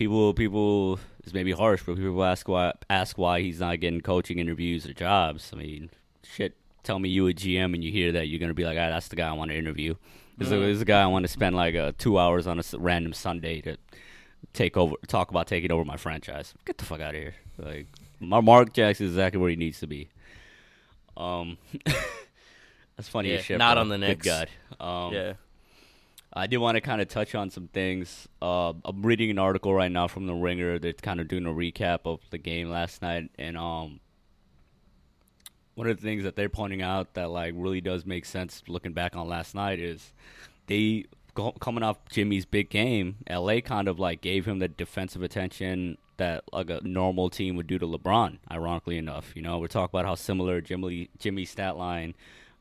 people 0.00 0.32
people 0.32 0.98
is 1.24 1.34
maybe 1.34 1.52
harsh, 1.52 1.82
but 1.84 1.96
people 1.96 2.24
ask 2.24 2.48
why 2.48 2.72
ask 2.88 3.18
why 3.18 3.42
he's 3.42 3.60
not 3.60 3.78
getting 3.80 4.00
coaching 4.00 4.38
interviews 4.38 4.86
or 4.86 4.94
jobs. 4.94 5.50
I 5.52 5.56
mean, 5.56 5.90
shit. 6.24 6.56
Tell 6.82 6.98
me 6.98 7.10
you 7.10 7.28
a 7.28 7.34
GM 7.34 7.74
and 7.74 7.84
you 7.84 7.92
hear 7.92 8.10
that 8.12 8.28
you're 8.28 8.40
gonna 8.40 8.54
be 8.54 8.64
like, 8.64 8.78
ah, 8.78 8.88
that's 8.88 9.08
the 9.08 9.16
guy 9.16 9.28
I 9.28 9.32
want 9.34 9.50
to 9.50 9.56
interview. 9.56 9.94
This, 10.38 10.48
mm. 10.48 10.62
is 10.62 10.78
the 10.78 10.86
guy 10.86 11.02
I 11.02 11.06
want 11.06 11.24
to 11.24 11.28
spend 11.28 11.54
like 11.54 11.74
uh, 11.74 11.92
two 11.98 12.18
hours 12.18 12.46
on 12.46 12.58
a 12.58 12.62
random 12.78 13.12
Sunday 13.12 13.60
to 13.60 13.76
take 14.54 14.78
over, 14.78 14.96
talk 15.06 15.30
about 15.30 15.46
taking 15.46 15.70
over 15.70 15.84
my 15.84 15.98
franchise. 15.98 16.54
Get 16.64 16.78
the 16.78 16.86
fuck 16.86 17.00
out 17.00 17.14
of 17.14 17.20
here! 17.20 17.34
Like, 17.58 17.86
Mark 18.20 18.72
Jackson 18.72 19.04
is 19.04 19.12
exactly 19.12 19.38
where 19.38 19.50
he 19.50 19.56
needs 19.56 19.80
to 19.80 19.86
be. 19.86 20.08
Um, 21.14 21.58
that's 22.96 23.10
funny 23.10 23.32
yeah, 23.32 23.36
as 23.36 23.44
shit. 23.44 23.58
Not 23.58 23.74
bro. 23.74 23.82
on 23.82 23.88
the 23.90 23.98
Knicks. 23.98 24.24
Good 24.24 24.48
God. 24.78 25.06
Um, 25.06 25.12
yeah. 25.12 25.32
I 26.32 26.46
did 26.46 26.58
want 26.58 26.76
to 26.76 26.80
kind 26.80 27.00
of 27.00 27.08
touch 27.08 27.34
on 27.34 27.50
some 27.50 27.68
things. 27.68 28.28
Uh, 28.40 28.72
I'm 28.84 29.02
reading 29.02 29.30
an 29.30 29.38
article 29.38 29.74
right 29.74 29.90
now 29.90 30.06
from 30.06 30.26
the 30.26 30.34
Ringer 30.34 30.78
that's 30.78 31.00
kind 31.00 31.20
of 31.20 31.26
doing 31.26 31.46
a 31.46 31.50
recap 31.50 32.00
of 32.04 32.20
the 32.30 32.38
game 32.38 32.70
last 32.70 33.02
night, 33.02 33.30
and 33.36 33.56
um, 33.56 34.00
one 35.74 35.88
of 35.88 35.96
the 35.96 36.02
things 36.02 36.24
that 36.24 36.36
they're 36.36 36.48
pointing 36.48 36.82
out 36.82 37.14
that 37.14 37.30
like 37.30 37.54
really 37.56 37.80
does 37.80 38.06
make 38.06 38.24
sense 38.24 38.62
looking 38.68 38.92
back 38.92 39.16
on 39.16 39.28
last 39.28 39.54
night 39.54 39.80
is 39.80 40.12
they 40.66 41.06
coming 41.58 41.82
off 41.82 41.98
Jimmy's 42.10 42.44
big 42.44 42.70
game. 42.70 43.16
LA 43.28 43.60
kind 43.60 43.88
of 43.88 43.98
like 43.98 44.20
gave 44.20 44.46
him 44.46 44.58
the 44.58 44.68
defensive 44.68 45.22
attention 45.22 45.96
that 46.16 46.44
like 46.52 46.70
a 46.70 46.80
normal 46.82 47.30
team 47.30 47.56
would 47.56 47.66
do 47.66 47.78
to 47.78 47.86
LeBron. 47.86 48.38
Ironically 48.50 48.98
enough, 48.98 49.32
you 49.34 49.42
know, 49.42 49.58
we're 49.58 49.68
talking 49.68 49.90
about 49.98 50.06
how 50.06 50.14
similar 50.14 50.60
Jimmy 50.60 51.08
Jimmy's 51.18 51.50
stat 51.50 51.76
line, 51.76 52.14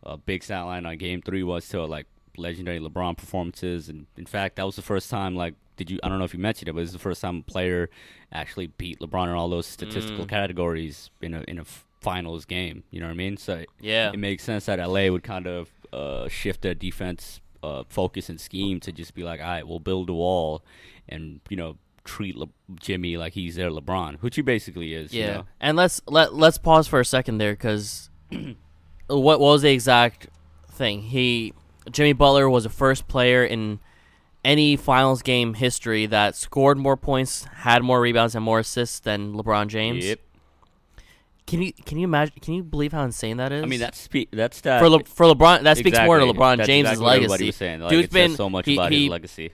uh, 0.04 0.16
big 0.16 0.44
stat 0.44 0.66
line 0.66 0.86
on 0.86 0.98
Game 0.98 1.22
Three 1.22 1.44
was 1.44 1.68
to 1.70 1.86
like 1.86 2.08
legendary 2.40 2.80
LeBron 2.80 3.18
performances. 3.18 3.90
And 3.90 4.08
in 4.18 4.26
fact, 4.26 4.56
that 4.56 4.66
was 4.66 4.76
the 4.76 4.82
first 4.82 5.10
time, 5.10 5.36
like, 5.36 5.56
did 5.78 5.90
you, 5.90 6.00
I 6.04 6.10
don't 6.10 6.20
know 6.20 6.26
if 6.26 6.34
you 6.34 6.40
mentioned 6.40 6.68
it, 6.68 6.74
but 6.74 6.80
it 6.80 6.84
was 6.84 6.94
the 6.94 7.00
first 7.00 7.22
time 7.22 7.38
a 7.38 7.52
player 7.52 7.90
actually 8.34 8.68
beat 8.68 9.00
LeBron 9.00 9.28
in 9.28 9.34
all 9.34 9.50
those 9.50 9.66
statistical 9.66 10.26
mm. 10.26 10.30
categories 10.30 11.10
in 11.22 11.34
a, 11.34 11.44
in 11.48 11.60
a 11.60 11.66
finals 12.02 12.46
game. 12.46 12.84
You 12.92 13.00
know 13.00 13.08
what 13.08 13.14
I 13.14 13.16
mean? 13.16 13.38
So 13.38 13.64
yeah, 13.80 14.12
it 14.12 14.20
makes 14.20 14.44
sense 14.44 14.66
that 14.66 14.80
LA 14.80 15.10
would 15.10 15.24
kind 15.24 15.48
of 15.48 15.70
uh, 15.94 16.28
shift 16.28 16.62
their 16.62 16.74
defense 16.74 17.42
uh, 17.64 17.84
focus 17.90 18.30
and 18.30 18.40
scheme 18.40 18.80
to 18.82 18.92
just 18.92 19.14
be 19.14 19.24
like, 19.24 19.40
all 19.40 19.48
right, 19.48 19.68
we'll 19.68 19.80
build 19.80 20.10
a 20.10 20.14
wall 20.14 20.64
and 21.08 21.40
you 21.50 21.58
know 21.58 21.78
treat 22.04 22.36
Le- 22.36 22.50
Jimmy 22.80 23.18
like 23.18 23.34
he's 23.34 23.56
their 23.56 23.70
LeBron, 23.70 24.22
which 24.22 24.36
he 24.36 24.42
basically 24.42 24.94
is. 24.94 25.14
Yeah, 25.14 25.26
You 25.26 25.34
know? 25.34 25.46
and 25.60 25.78
let's 25.78 26.02
let 26.08 26.34
let's 26.34 26.58
pause 26.58 26.88
for 26.88 27.00
a 27.00 27.06
second 27.06 27.38
there 27.38 27.54
because 27.54 28.10
what 29.08 29.40
was 29.40 29.62
the 29.62 29.72
exact 29.72 30.28
thing? 30.72 31.02
He 31.04 31.54
Jimmy 31.92 32.14
Butler 32.14 32.50
was 32.50 32.64
the 32.64 32.70
first 32.70 33.08
player 33.08 33.44
in 33.44 33.80
any 34.44 34.76
finals 34.76 35.22
game 35.22 35.54
history 35.54 36.06
that 36.06 36.36
scored 36.36 36.78
more 36.78 36.98
points, 36.98 37.44
had 37.44 37.84
more 37.84 38.00
rebounds, 38.02 38.36
and 38.36 38.44
more 38.44 38.60
assists 38.60 39.00
than 39.00 39.34
LeBron 39.34 39.68
James. 39.68 40.06
Yep. 40.06 40.20
Can 41.46 41.62
you 41.64 41.74
can 41.74 41.98
you 41.98 42.04
imagine? 42.04 42.36
Can 42.42 42.54
you 42.54 42.64
believe 42.64 42.92
how 42.92 43.04
insane 43.04 43.38
that 43.38 43.52
is? 43.52 43.64
I 43.64 43.66
mean, 43.66 43.80
that's 43.80 44.08
that's 44.32 44.62
that. 44.62 44.80
for 44.80 44.88
Le- 44.90 45.04
for 45.04 45.26
LeBron. 45.26 45.64
That 45.64 45.78
speaks 45.78 45.98
more 46.00 46.20
to 46.20 46.24
Exactly. 46.24 46.40
LeBron 46.46 46.58
That's 46.58 46.68
James' 46.68 46.90
exactly 46.90 47.28
legacy. 47.28 47.46
was 47.48 47.56
saying. 47.56 47.80
Like, 47.82 47.90
Dude's 47.90 48.14
been 48.14 48.36
so 48.36 48.50
much 48.50 48.68
he, 48.68 48.76
about 48.76 48.92
he, 48.92 49.04
his 49.04 49.10
legacy. 49.10 49.52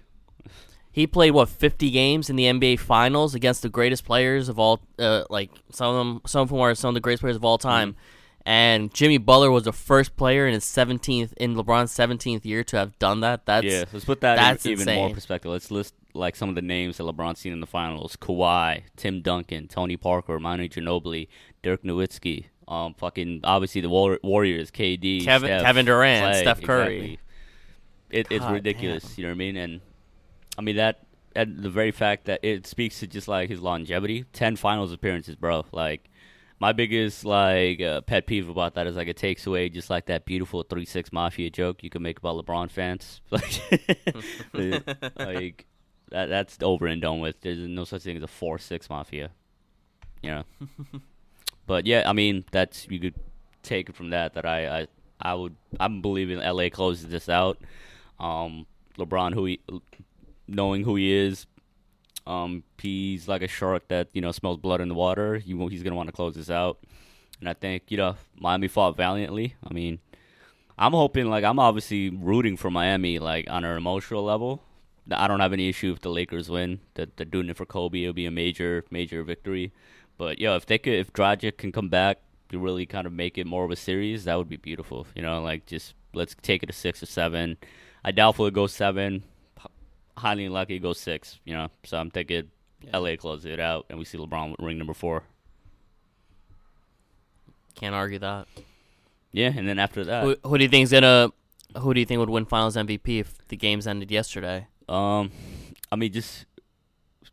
he 0.92 1.08
played 1.08 1.32
what 1.32 1.48
50 1.48 1.90
games 1.92 2.30
in 2.30 2.36
the 2.36 2.44
NBA 2.46 2.80
Finals 2.80 3.34
against 3.34 3.62
the 3.62 3.70
greatest 3.70 4.04
players 4.04 4.50
of 4.50 4.60
all. 4.60 4.82
Uh, 5.00 5.24
like 5.30 5.52
some 5.72 5.96
of 5.96 5.96
them, 5.96 6.22
some 6.28 6.42
of 6.42 6.50
whom 6.50 6.60
are 6.60 6.76
some 6.76 6.90
of 6.90 6.96
the 6.96 7.00
greatest 7.00 7.22
players 7.22 7.38
of 7.38 7.46
all 7.46 7.58
time. 7.58 7.94
Mm-hmm. 7.94 8.00
And 8.48 8.94
Jimmy 8.94 9.18
Butler 9.18 9.50
was 9.50 9.64
the 9.64 9.74
first 9.74 10.16
player 10.16 10.46
in 10.46 10.54
his 10.54 10.64
17th 10.66 11.34
in 11.34 11.56
LeBron's 11.56 11.92
17th 11.92 12.46
year 12.46 12.64
to 12.66 12.78
have 12.78 12.98
done 13.00 13.22
that. 13.22 13.46
That's 13.48 13.66
yeah, 13.66 13.86
let's 13.92 14.06
put 14.06 14.22
that 14.22 14.36
that's 14.36 14.66
in 14.68 14.74
even 14.74 14.94
more 14.96 15.10
perspective. 15.10 15.52
Let's 15.52 15.72
list 15.72 15.96
like 16.14 16.36
some 16.36 16.50
of 16.50 16.56
the 16.56 16.62
names 16.62 16.98
that 16.98 17.04
LeBron's 17.04 17.40
seen 17.40 17.54
in 17.54 17.60
the 17.60 17.66
finals: 17.66 18.16
Kawhi, 18.18 18.84
Tim 18.98 19.22
Duncan, 19.22 19.68
Tony 19.68 19.98
Parker, 19.98 20.40
Manu 20.40 20.68
Ginobili, 20.68 21.28
Dirk 21.64 21.82
Nowitzki. 21.84 22.46
Um, 22.68 22.94
fucking 22.94 23.42
obviously 23.44 23.82
the 23.82 23.90
War- 23.90 24.20
Warriors, 24.24 24.70
KD, 24.70 25.24
Kevin- 25.24 25.48
Steph, 25.48 25.64
Kevin 25.64 25.86
Durant, 25.86 26.32
Clay, 26.34 26.42
Steph 26.42 26.62
Curry. 26.62 26.96
exactly. 26.96 27.20
It, 28.12 28.28
it's 28.30 28.46
God 28.46 28.54
ridiculous. 28.54 29.04
damn. 29.04 29.14
You 29.18 29.24
know 29.24 29.30
what 29.30 29.36
I 29.36 29.38
mean? 29.38 29.58
And 29.58 29.82
I 30.58 30.62
mean 30.62 30.76
that. 30.76 31.00
And 31.36 31.64
the 31.64 31.70
very 31.70 31.92
fact 31.92 32.26
that 32.26 32.40
it 32.44 32.66
speaks 32.66 33.00
to 33.02 33.08
just 33.08 33.28
like 33.28 33.50
his 33.50 33.60
longevity, 33.60 34.26
ten 34.34 34.56
finals 34.56 34.94
appearances, 34.94 35.36
bro. 35.36 35.66
Like 35.72 36.10
my 36.60 36.72
biggest 36.72 37.26
like 37.26 37.82
uh, 37.82 38.02
pet 38.02 38.28
peeve 38.28 38.50
about 38.50 38.76
that 38.76 38.88
is 38.88 38.96
like 38.96 39.08
it 39.08 39.18
takes 39.18 39.46
away 39.46 39.70
just 39.70 39.90
like 39.90 40.06
that 40.06 40.26
beautiful 40.26 40.64
three 40.64 40.86
six 40.86 41.12
mafia 41.12 41.50
joke 41.50 41.84
you 41.84 41.90
can 41.90 42.02
make 42.02 42.20
about 42.20 42.44
LeBron 42.44 42.70
fans. 42.70 43.22
Like, 45.18 45.66
that 46.12 46.28
that's 46.28 46.58
over 46.62 46.88
and 46.88 47.02
done 47.02 47.20
with. 47.20 47.42
There's 47.42 47.60
no 47.60 47.84
such 47.84 48.04
thing 48.04 48.18
as 48.18 48.24
a 48.24 48.28
four 48.28 48.58
six 48.58 48.90
mafia. 48.90 49.32
You 50.22 50.32
know. 50.32 50.44
but 51.68 51.86
yeah, 51.86 52.04
I 52.06 52.14
mean 52.14 52.46
that's 52.52 52.88
you 52.90 53.00
could 53.00 53.16
take 53.64 53.90
it 53.90 53.96
from 53.96 54.12
that 54.12 54.34
that 54.36 54.46
I 54.46 54.82
I, 54.82 54.88
I 55.22 55.34
would 55.34 55.56
I'm 55.80 56.02
believing 56.02 56.40
LA 56.40 56.70
closes 56.70 57.10
this 57.10 57.28
out. 57.28 57.58
Um, 58.20 58.66
LeBron 58.98 59.34
who 59.34 59.46
he 59.46 59.60
knowing 60.48 60.84
who 60.84 60.96
he 60.96 61.12
is. 61.12 61.48
Um, 62.28 62.64
he's 62.80 63.28
like 63.28 63.42
a 63.42 63.48
shark 63.48 63.88
that 63.90 64.10
you 64.14 64.22
know 64.22 64.32
smells 64.32 64.58
blood 64.58 64.82
in 64.82 64.88
the 64.88 64.96
water. 64.96 65.38
He, 65.38 65.56
he's 65.70 65.84
gonna 65.84 65.96
want 65.96 66.08
to 66.08 66.14
close 66.14 66.36
this 66.36 66.50
out, 66.50 66.80
and 67.40 67.48
I 67.48 67.54
think 67.54 67.84
you 67.90 67.98
know 67.98 68.16
Miami 68.40 68.68
fought 68.68 68.98
valiantly. 68.98 69.56
I 69.64 69.74
mean, 69.74 70.00
I'm 70.78 70.94
hoping 70.94 71.30
like 71.30 71.44
I'm 71.44 71.60
obviously 71.60 72.10
rooting 72.10 72.58
for 72.58 72.72
Miami 72.72 73.20
like 73.20 73.50
on 73.50 73.64
an 73.64 73.78
emotional 73.78 74.24
level. 74.24 74.62
I 75.12 75.28
don't 75.28 75.40
have 75.40 75.54
any 75.54 75.70
issue 75.70 75.92
if 75.92 76.02
the 76.02 76.10
Lakers 76.10 76.50
win. 76.50 76.80
That 76.96 77.16
they're 77.18 77.26
doing 77.26 77.50
it 77.50 77.58
for 77.58 77.66
Kobe. 77.66 78.02
It'll 78.02 78.14
be 78.14 78.26
a 78.26 78.32
major 78.32 78.86
major 78.90 79.24
victory. 79.24 79.72
But 80.18 80.40
yo, 80.40 80.56
if 80.56 80.66
they 80.66 80.78
could, 80.78 80.94
if 80.94 81.14
Dragic 81.14 81.58
can 81.58 81.72
come 81.72 81.90
back 81.90 82.20
to 82.50 82.58
really 82.58 82.86
kind 82.86 83.06
of 83.06 83.14
make 83.14 83.38
it 83.38 83.46
more 83.46 83.66
of 83.66 83.72
a 83.72 83.76
series, 83.76 84.24
that 84.24 84.38
would 84.38 84.50
be 84.50 84.58
beautiful. 84.58 85.06
You 85.16 85.22
know, 85.22 85.42
like 85.42 85.66
just 85.66 85.94
let's 86.14 86.36
take 86.42 86.64
it 86.64 86.68
to 86.68 86.74
six 86.74 87.04
or 87.04 87.08
seven. 87.08 87.58
I 88.04 88.12
doubt 88.12 88.40
it 88.40 88.54
goes 88.54 88.74
seven. 88.74 89.24
Highly 90.18 90.46
unlikely 90.46 90.76
it 90.76 90.80
goes 90.80 91.00
six. 91.00 91.40
You 91.46 91.54
know, 91.54 91.68
so 91.84 91.98
I'm 91.98 92.10
thinking 92.10 92.50
LA 92.94 93.16
closes 93.18 93.46
it 93.46 93.60
out 93.60 93.86
and 93.90 94.00
we 94.00 94.06
see 94.06 94.18
LeBron 94.18 94.52
with 94.52 94.60
ring 94.60 94.78
number 94.78 94.94
four. 94.94 95.24
can't 97.76 97.96
argue 97.96 98.20
that. 98.20 98.48
Yeah, 99.32 99.52
and 99.56 99.68
then 99.68 99.80
after 99.80 100.06
that, 100.06 100.24
Who, 100.24 100.36
who 100.46 100.58
do 100.58 100.64
you 100.64 100.70
think's 100.70 100.92
gonna? 100.92 101.30
Who 101.78 101.94
do 101.94 102.00
you 102.00 102.06
think 102.06 102.20
would 102.20 102.30
win 102.30 102.46
Finals 102.46 102.78
MVP 102.78 103.20
if 103.20 103.48
the 103.50 103.58
games 103.58 103.86
ended 103.86 104.10
yesterday? 104.10 104.68
Um, 104.88 105.32
I 105.92 105.98
mean, 105.98 106.14
just 106.14 106.46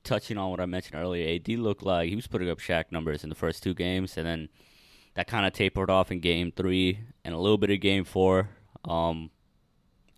touching 0.02 0.36
on 0.36 0.50
what 0.50 0.58
I 0.58 0.66
mentioned 0.66 1.00
earlier, 1.00 1.36
AD 1.36 1.48
looked 1.58 1.84
like 1.84 2.08
he 2.08 2.16
was 2.16 2.26
putting 2.26 2.50
up 2.50 2.58
Shaq 2.58 2.86
numbers 2.90 3.22
in 3.22 3.28
the 3.28 3.36
first 3.36 3.62
two 3.62 3.72
games, 3.72 4.16
and 4.16 4.26
then 4.26 4.48
that 5.14 5.28
kind 5.28 5.46
of 5.46 5.52
tapered 5.52 5.90
off 5.90 6.10
in 6.10 6.18
Game 6.18 6.50
Three 6.50 6.98
and 7.24 7.34
a 7.34 7.38
little 7.38 7.58
bit 7.58 7.70
of 7.70 7.78
Game 7.80 8.02
Four. 8.02 8.48
Um, 8.84 9.30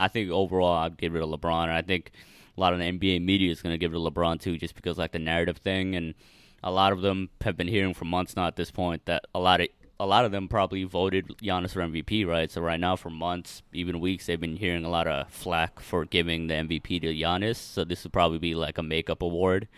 I 0.00 0.09
think 0.09 0.30
overall 0.30 0.73
I'd 0.73 0.97
give 0.97 1.14
it 1.14 1.21
to 1.21 1.26
LeBron, 1.26 1.64
and 1.64 1.73
I 1.73 1.83
think 1.83 2.12
a 2.56 2.61
lot 2.61 2.73
of 2.73 2.78
the 2.78 2.84
NBA 2.84 3.25
media 3.25 3.50
is 3.50 3.62
going 3.62 3.73
to 3.73 3.78
give 3.78 3.92
it 3.92 3.96
to 3.96 4.00
LeBron 4.00 4.40
too, 4.40 4.58
just 4.58 4.75
because 4.75 4.99
like 4.99 5.12
the 5.12 5.18
narrative 5.18 5.58
thing, 5.58 5.94
and 5.94 6.14
a 6.62 6.70
lot 6.70 6.92
of 6.92 7.02
them 7.02 7.30
have 7.42 7.56
been 7.56 7.68
hearing 7.68 7.94
for 7.94 8.04
months 8.04 8.37
now 8.37 8.46
at 8.46 8.56
this 8.56 8.70
point 8.70 9.04
that 9.06 9.25
a 9.34 9.38
lot 9.38 9.61
of 9.61 9.68
a 10.00 10.06
lot 10.06 10.25
of 10.25 10.32
them 10.32 10.49
probably 10.49 10.82
voted 10.84 11.28
Giannis 11.42 11.73
for 11.73 11.80
MVP, 11.80 12.26
right? 12.26 12.50
So 12.50 12.61
right 12.61 12.80
now, 12.80 12.96
for 12.96 13.11
months, 13.11 13.62
even 13.73 14.00
weeks, 14.00 14.26
they've 14.26 14.40
been 14.40 14.56
hearing 14.56 14.84
a 14.84 14.90
lot 14.90 15.06
of 15.06 15.30
flack 15.30 15.78
for 15.78 16.04
giving 16.04 16.49
the 16.49 16.54
MVP 16.54 17.00
to 17.02 17.14
Giannis. 17.14 17.56
So 17.56 17.84
this 17.84 18.02
would 18.02 18.12
probably 18.12 18.38
be 18.38 18.54
like 18.54 18.76
a 18.76 18.82
makeup 18.82 19.23
award, 19.23 19.68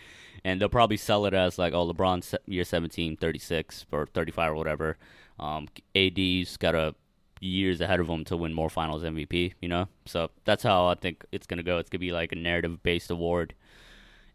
and 0.43 0.61
they'll 0.61 0.71
probably 0.71 0.97
sell 0.97 1.27
it 1.27 1.35
as 1.35 1.59
like, 1.59 1.75
oh, 1.75 1.93
LeBron 1.93 2.35
year 2.47 2.65
17, 2.65 3.17
36 3.19 3.87
or 3.93 4.07
35 4.07 4.53
or 4.53 4.55
whatever. 4.55 4.97
Um, 5.39 5.69
AD's 5.95 6.57
got 6.57 6.75
a 6.75 6.95
years 7.41 7.81
ahead 7.81 8.01
of 8.01 8.09
him 8.09 8.25
to 8.25 8.37
win 8.37 8.53
more 8.55 8.71
Finals 8.71 9.03
MVP, 9.03 9.53
you 9.61 9.69
know. 9.69 9.89
So 10.07 10.31
that's 10.45 10.63
how 10.63 10.87
I 10.87 10.95
think 10.95 11.25
it's 11.33 11.47
gonna 11.47 11.63
go. 11.63 11.79
It's 11.79 11.91
gonna 11.91 12.01
be 12.01 12.13
like 12.13 12.33
a 12.33 12.37
narrative-based 12.37 13.11
award, 13.11 13.55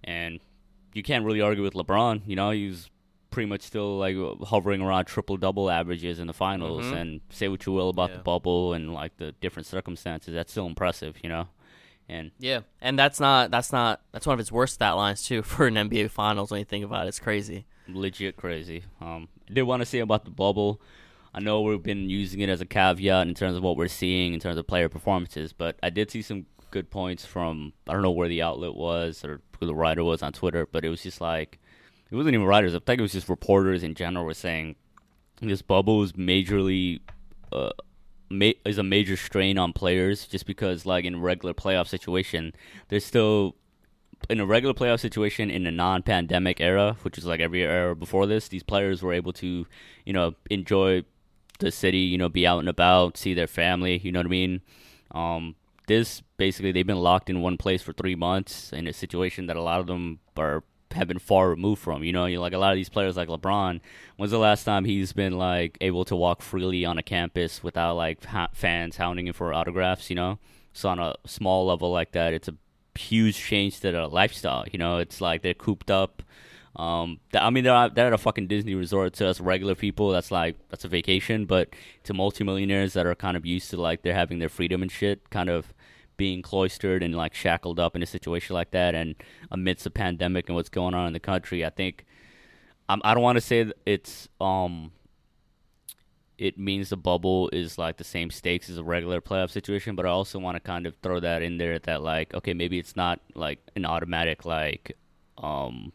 and 0.04 0.40
you 0.94 1.04
can't 1.04 1.26
really 1.26 1.42
argue 1.42 1.64
with 1.64 1.74
LeBron. 1.74 2.22
You 2.26 2.36
know, 2.36 2.52
he's 2.52 2.90
pretty 3.30 3.48
much 3.48 3.62
still 3.62 3.98
like 3.98 4.16
hovering 4.44 4.82
around 4.82 5.06
triple 5.06 5.38
double 5.38 5.70
averages 5.70 6.20
in 6.20 6.28
the 6.28 6.34
finals. 6.34 6.86
Mhm. 6.86 6.96
And 7.02 7.22
say 7.30 7.48
what 7.48 7.66
you 7.66 7.72
will 7.72 7.90
about 7.90 8.10
Yeah. 8.10 8.18
the 8.18 8.24
bubble 8.24 8.74
and 8.74 8.94
like 8.94 9.16
the 9.18 9.32
different 9.34 9.68
circumstances, 9.68 10.34
that's 10.34 10.52
still 10.52 10.66
impressive. 10.66 11.16
You 11.24 11.30
know, 11.30 11.48
and 12.10 12.32
Yeah, 12.40 12.62
and 12.82 13.00
that's 13.00 13.20
not 13.22 13.50
that's 13.50 13.72
not 13.72 14.02
that's 14.12 14.26
one 14.28 14.34
of 14.34 14.40
his 14.40 14.52
worst 14.52 14.74
stat 14.76 14.96
lines 14.98 15.24
too 15.24 15.42
for 15.44 15.68
an 15.68 15.76
NBA 15.76 16.10
Finals. 16.10 16.52
When 16.52 16.60
you 16.60 16.66
think 16.66 16.84
about 16.84 17.06
it, 17.06 17.10
it's 17.10 17.20
crazy. 17.20 17.66
legit 17.88 18.38
crazy. 18.38 18.84
Um, 19.02 19.28
I 19.50 19.54
did 19.54 19.64
want 19.64 19.82
to 19.82 19.86
say 19.86 20.00
about 20.00 20.24
the 20.26 20.32
bubble. 20.32 20.82
I 21.34 21.40
know 21.40 21.62
we've 21.62 21.82
been 21.82 22.10
using 22.10 22.42
it 22.42 22.50
as 22.50 22.62
a 22.62 22.66
caveat 22.66 23.28
in 23.28 23.34
terms 23.34 23.56
of 23.56 23.64
what 23.64 23.78
we're 23.78 23.88
seeing 23.88 24.34
in 24.34 24.40
terms 24.40 24.58
of 24.58 24.68
player 24.68 24.90
performances, 24.90 25.54
but 25.54 25.78
I 25.82 25.90
did 25.90 26.12
see 26.12 26.22
some 26.22 26.46
good 26.72 26.90
points 26.90 27.26
from 27.26 27.74
I 27.88 27.94
don't 27.94 28.02
know 28.02 28.12
where 28.12 28.28
the 28.28 28.42
outlet 28.42 28.76
was 28.76 29.24
or 29.24 29.42
who 29.60 29.66
the 29.66 29.76
writer 29.76 30.04
was 30.04 30.22
on 30.22 30.34
Twitter, 30.34 30.66
but 30.66 30.84
it 30.84 30.90
was 30.90 31.04
just 31.04 31.22
like 31.22 31.60
it 32.10 32.16
wasn't 32.16 32.36
even 32.36 32.46
writers. 32.46 32.76
I 32.76 32.80
think 32.80 33.00
it 33.00 33.04
was 33.04 33.14
just 33.14 33.30
reporters 33.30 33.84
in 33.84 33.96
general 33.96 34.26
were 34.26 34.34
saying 34.34 34.76
this 35.42 35.62
bubble 35.62 36.04
is 36.04 36.14
majorly 36.14 37.00
uh, 37.52 37.72
ma- 38.30 38.52
is 38.66 38.78
a 38.78 38.84
major 38.84 39.16
strain 39.16 39.58
on 39.58 39.74
players 39.74 40.28
just 40.28 40.46
because 40.46 40.86
like 40.86 41.06
in 41.06 41.22
regular 41.22 41.54
playoff 41.54 41.88
situation, 41.88 42.54
there's 42.90 43.06
still 43.06 43.56
in 44.30 44.40
a 44.40 44.46
regular 44.46 44.74
playoff 44.74 45.00
situation 45.00 45.50
in 45.50 45.66
a 45.66 45.72
non-pandemic 45.72 46.62
era, 46.62 46.96
which 47.02 47.18
is 47.18 47.26
like 47.26 47.40
every 47.40 47.64
era 47.64 47.96
before 47.96 48.28
this, 48.28 48.48
these 48.48 48.64
players 48.64 49.02
were 49.02 49.14
able 49.14 49.34
to, 49.34 49.66
you 50.06 50.14
know, 50.14 50.36
enjoy 50.50 51.04
the 51.62 51.72
city, 51.72 52.00
you 52.00 52.18
know, 52.18 52.30
be 52.30 52.46
out 52.46 52.60
and 52.60 52.70
about, 52.70 53.18
see 53.18 53.34
their 53.34 53.48
family, 53.48 53.98
you 53.98 54.12
know 54.12 54.20
what 54.20 54.28
I 54.28 54.30
mean? 54.30 54.62
Um, 55.12 55.56
this 55.88 56.22
basically 56.38 56.72
they've 56.72 56.88
been 56.88 56.98
locked 56.98 57.30
in 57.30 57.42
one 57.42 57.58
place 57.58 57.82
for 57.82 57.94
three 57.94 58.16
months 58.16 58.72
in 58.72 58.88
a 58.88 58.94
situation 58.94 59.48
that 59.48 59.56
a 59.56 59.62
lot 59.62 59.80
of 59.80 59.88
them 59.88 60.20
are 60.38 60.64
have 60.94 61.08
been 61.08 61.20
far 61.20 61.50
removed 61.50 61.82
from. 61.82 62.04
You 62.04 62.12
know, 62.12 62.26
you 62.26 62.40
like 62.40 62.54
a 62.54 62.58
lot 62.58 62.72
of 62.72 62.76
these 62.76 62.90
players 62.90 63.18
like 63.18 63.30
LeBron. 63.30 63.80
When's 64.18 64.32
the 64.32 64.38
last 64.38 64.64
time 64.64 64.86
he's 64.86 65.14
been 65.14 65.38
like 65.38 65.78
able 65.82 66.06
to 66.06 66.16
walk 66.16 66.42
freely 66.42 66.86
on 66.86 66.98
a 66.98 67.04
campus 67.04 67.64
without 67.64 67.96
like 67.96 68.26
ha- 68.26 68.50
fans 68.54 68.98
hounding 68.98 69.28
him 69.28 69.34
for 69.34 69.54
autographs? 69.54 70.10
You 70.10 70.16
know, 70.16 70.40
so 70.74 70.90
on 70.90 71.00
a 71.00 71.16
small 71.26 71.66
level 71.66 71.92
like 71.92 72.12
that, 72.12 72.34
it's 72.34 72.48
a 72.48 72.56
huge 72.98 73.38
change 73.38 73.80
to 73.80 73.92
their 73.92 74.08
lifestyle. 74.08 74.66
You 74.72 74.80
know, 74.80 74.98
it's 74.98 75.22
like 75.22 75.42
they're 75.42 75.54
cooped 75.54 75.92
up. 75.92 76.24
Um, 76.76 77.20
I 77.34 77.50
mean, 77.50 77.64
they're 77.64 77.90
they're 77.90 78.08
at 78.08 78.14
a 78.14 78.18
fucking 78.18 78.48
Disney 78.48 78.76
resort 78.76 79.14
to 79.16 79.28
us 79.28 79.42
regular 79.42 79.76
people. 79.76 80.10
That's 80.10 80.32
like 80.32 80.56
that's 80.70 80.86
a 80.86 80.88
vacation, 80.88 81.46
but 81.46 81.70
to 82.04 82.14
multimillionaires 82.14 82.94
that 82.94 83.06
are 83.06 83.16
kind 83.16 83.36
of 83.36 83.46
used 83.46 83.70
to 83.72 83.78
like 83.78 84.04
they're 84.04 84.14
having 84.14 84.40
their 84.40 84.50
freedom 84.50 84.82
and 84.82 84.92
shit, 84.92 85.30
kind 85.30 85.50
of 85.50 85.74
being 86.16 86.42
cloistered 86.42 87.04
and 87.04 87.16
like 87.16 87.34
shackled 87.34 87.80
up 87.80 87.96
in 87.96 88.04
a 88.04 88.06
situation 88.06 88.54
like 88.54 88.72
that, 88.72 88.96
and 88.96 89.16
amidst 89.52 89.84
the 89.84 89.90
pandemic 89.90 90.48
and 90.48 90.56
what's 90.56 90.70
going 90.70 90.94
on 90.94 91.08
in 91.08 91.14
the 91.14 91.20
country, 91.20 91.66
I 91.66 91.70
think 91.72 92.06
I'm, 92.88 93.02
I 93.04 93.14
don't 93.14 93.24
want 93.24 93.38
to 93.38 93.42
say 93.42 93.72
it's 93.86 94.30
um 94.40 94.92
it 96.38 96.58
means 96.58 96.90
the 96.90 96.98
bubble 96.98 97.50
is 97.54 97.78
like 97.78 97.98
the 97.98 98.04
same 98.04 98.32
stakes 98.32 98.70
as 98.70 98.78
a 98.78 98.84
regular 98.84 99.22
playoff 99.22 99.52
situation, 99.52 99.96
but 99.96 100.08
I 100.08 100.10
also 100.10 100.40
want 100.40 100.56
to 100.56 100.60
kind 100.60 100.88
of 100.88 100.96
throw 101.04 101.20
that 101.20 101.42
in 101.42 101.58
there 101.58 101.78
that 101.80 102.02
like 102.02 102.34
okay 102.34 102.54
maybe 102.54 102.80
it's 102.80 102.96
not 102.96 103.20
like 103.36 103.60
an 103.76 103.86
automatic 103.86 104.46
like 104.46 104.98
um 105.38 105.92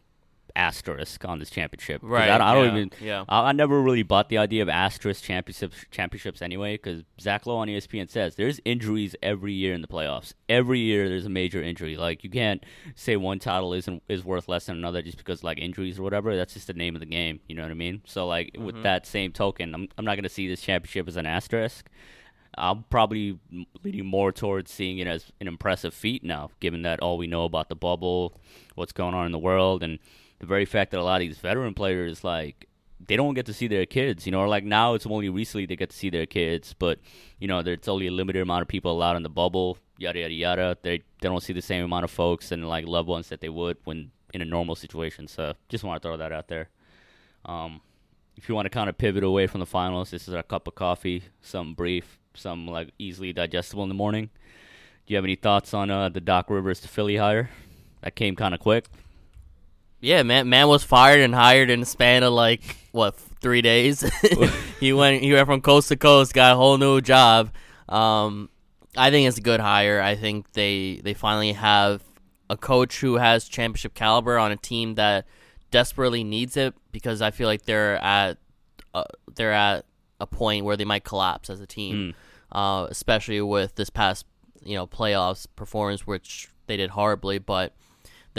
asterisk 0.57 1.23
on 1.23 1.39
this 1.39 1.49
championship. 1.49 2.01
Right, 2.03 2.29
I, 2.29 2.37
don't- 2.37 2.47
I 2.47 2.53
don't 2.55 2.65
yeah, 2.65 2.75
even. 2.75 2.91
yeah. 2.99 3.25
I, 3.29 3.49
I 3.49 3.51
never 3.51 3.81
really 3.81 4.03
bought 4.03 4.29
the 4.29 4.37
idea 4.39 4.61
of 4.63 4.69
asterisk 4.69 5.23
championships 5.23 5.85
championships 5.91 6.41
anyway. 6.41 6.75
Because 6.75 7.03
Zach 7.21 7.45
Lowe 7.45 7.57
on 7.57 7.67
ESPN 7.67 8.09
says 8.09 8.35
there's 8.35 8.59
injuries 8.65 9.15
every 9.21 9.53
year 9.53 9.73
in 9.73 9.81
the 9.81 9.87
playoffs. 9.87 10.33
Every 10.49 10.79
year 10.79 11.07
there's 11.07 11.25
a 11.25 11.29
major 11.29 11.61
injury. 11.61 11.95
Like 11.95 12.23
you 12.23 12.29
can't 12.29 12.63
say 12.95 13.15
one 13.15 13.39
title 13.39 13.73
isn't 13.73 14.01
is 14.09 14.25
worth 14.25 14.47
less 14.49 14.65
than 14.65 14.77
another 14.77 15.01
just 15.01 15.17
because 15.17 15.43
like 15.43 15.59
injuries 15.59 15.99
or 15.99 16.03
whatever. 16.03 16.35
That's 16.35 16.53
just 16.55 16.67
the 16.67 16.73
name 16.73 16.95
of 16.95 16.99
the 16.99 17.05
game. 17.05 17.39
You 17.47 17.55
know 17.55 17.61
what 17.61 17.71
I 17.71 17.75
mean? 17.75 18.01
So 18.05 18.25
like 18.27 18.47
Mm-hmm. 18.53 18.65
with 18.65 18.83
that 18.83 19.05
same 19.05 19.31
token, 19.31 19.73
I'm 19.75 19.87
I'm 19.97 20.05
not 20.05 20.15
gonna 20.15 20.27
see 20.29 20.47
this 20.47 20.61
championship 20.61 21.07
as 21.07 21.17
an 21.17 21.25
asterisk. 21.25 21.87
I'm 22.59 22.85
probably 22.89 23.37
leaning 23.83 24.05
more 24.07 24.31
towards 24.31 24.71
seeing 24.71 24.97
it 24.97 25.05
as 25.05 25.31
an 25.39 25.47
impressive 25.47 25.93
feat 25.93 26.23
now, 26.23 26.49
given 26.59 26.81
that 26.83 26.99
all 27.01 27.17
we 27.19 27.27
know 27.27 27.43
about 27.43 27.69
the 27.69 27.75
bubble, 27.75 28.39
what's 28.73 28.93
going 28.93 29.13
on 29.13 29.27
in 29.27 29.31
the 29.31 29.37
world, 29.37 29.83
and 29.83 29.99
the 30.39 30.45
very 30.45 30.65
fact 30.65 30.91
that 30.91 30.99
a 30.99 31.03
lot 31.03 31.21
of 31.21 31.27
these 31.27 31.37
veteran 31.37 31.73
players, 31.73 32.23
like, 32.23 32.67
they 33.05 33.15
don't 33.15 33.35
get 33.35 33.45
to 33.45 33.53
see 33.53 33.67
their 33.67 33.85
kids, 33.85 34.25
you 34.25 34.31
know, 34.31 34.39
or 34.39 34.47
like 34.47 34.63
now 34.63 34.93
it's 34.95 35.05
only 35.05 35.29
recently 35.29 35.65
they 35.65 35.75
get 35.75 35.91
to 35.91 35.95
see 35.95 36.09
their 36.09 36.25
kids, 36.25 36.73
but, 36.77 36.99
you 37.39 37.47
know, 37.47 37.61
there's 37.61 37.87
only 37.87 38.07
a 38.07 38.11
limited 38.11 38.41
amount 38.41 38.61
of 38.61 38.67
people 38.67 38.91
allowed 38.91 39.15
in 39.15 39.23
the 39.23 39.29
bubble, 39.29 39.77
yada, 39.97 40.19
yada, 40.19 40.33
yada. 40.33 40.77
They, 40.81 41.03
they 41.21 41.29
don't 41.29 41.43
see 41.43 41.53
the 41.53 41.61
same 41.61 41.83
amount 41.83 42.05
of 42.05 42.11
folks 42.11 42.51
and, 42.51 42.67
like, 42.67 42.87
loved 42.87 43.07
ones 43.07 43.29
that 43.29 43.39
they 43.39 43.49
would 43.49 43.77
when 43.83 44.11
in 44.33 44.41
a 44.41 44.45
normal 44.45 44.75
situation. 44.75 45.27
So 45.27 45.53
just 45.69 45.83
want 45.83 46.01
to 46.01 46.07
throw 46.07 46.17
that 46.17 46.31
out 46.31 46.47
there. 46.47 46.69
Um, 47.45 47.81
if 48.35 48.49
you 48.49 48.55
want 48.55 48.65
to 48.65 48.69
kind 48.69 48.89
of 48.89 48.97
pivot 48.97 49.23
away 49.23 49.47
from 49.47 49.59
the 49.59 49.65
finals, 49.65 50.11
this 50.11 50.27
is 50.27 50.33
our 50.33 50.43
cup 50.43 50.67
of 50.67 50.75
coffee, 50.75 51.23
something 51.41 51.73
brief, 51.75 52.19
something 52.33 52.71
like 52.71 52.91
easily 52.99 53.33
digestible 53.33 53.83
in 53.83 53.89
the 53.89 53.95
morning. 53.95 54.29
Do 55.05 55.13
you 55.13 55.15
have 55.15 55.25
any 55.25 55.35
thoughts 55.35 55.73
on 55.73 55.89
uh, 55.89 56.09
the 56.09 56.19
Doc 56.19 56.49
Rivers 56.49 56.81
to 56.81 56.87
Philly 56.87 57.15
hire? 57.15 57.49
That 58.01 58.15
came 58.15 58.35
kind 58.35 58.53
of 58.53 58.59
quick. 58.59 58.85
Yeah, 59.99 60.23
man, 60.23 60.47
man 60.49 60.67
was 60.67 60.83
fired 60.83 61.21
and 61.21 61.33
hired 61.33 61.69
in 61.69 61.81
a 61.81 61.85
span 61.85 62.23
of 62.23 62.33
like 62.33 62.61
what 62.91 63.15
three 63.15 63.61
days. 63.61 64.01
he 64.79 64.93
went 64.93 65.23
he 65.23 65.33
went 65.33 65.47
from 65.47 65.61
coast 65.61 65.89
to 65.89 65.95
coast, 65.95 66.33
got 66.33 66.53
a 66.53 66.55
whole 66.55 66.77
new 66.77 67.01
job. 67.01 67.51
Um, 67.89 68.49
I 68.95 69.11
think 69.11 69.27
it's 69.27 69.37
a 69.37 69.41
good 69.41 69.59
hire. 69.59 70.01
I 70.01 70.15
think 70.15 70.53
they 70.53 71.01
they 71.03 71.13
finally 71.13 71.53
have 71.53 72.03
a 72.49 72.57
coach 72.57 72.99
who 72.99 73.15
has 73.15 73.47
championship 73.47 73.93
caliber 73.93 74.37
on 74.37 74.51
a 74.51 74.55
team 74.55 74.95
that 74.95 75.25
desperately 75.71 76.23
needs 76.23 76.55
it 76.57 76.73
because 76.91 77.21
I 77.21 77.31
feel 77.31 77.47
like 77.47 77.63
they're 77.63 77.97
at 77.97 78.37
uh, 78.93 79.03
they're 79.35 79.53
at 79.53 79.85
a 80.19 80.27
point 80.27 80.65
where 80.65 80.77
they 80.77 80.85
might 80.85 81.03
collapse 81.03 81.49
as 81.49 81.59
a 81.59 81.67
team, 81.67 82.15
uh, 82.51 82.87
especially 82.89 83.41
with 83.41 83.75
this 83.75 83.89
past 83.89 84.25
you 84.63 84.75
know 84.75 84.87
playoffs 84.87 85.47
performance, 85.55 86.07
which 86.07 86.49
they 86.67 86.77
did 86.77 86.91
horribly, 86.91 87.39
but 87.39 87.73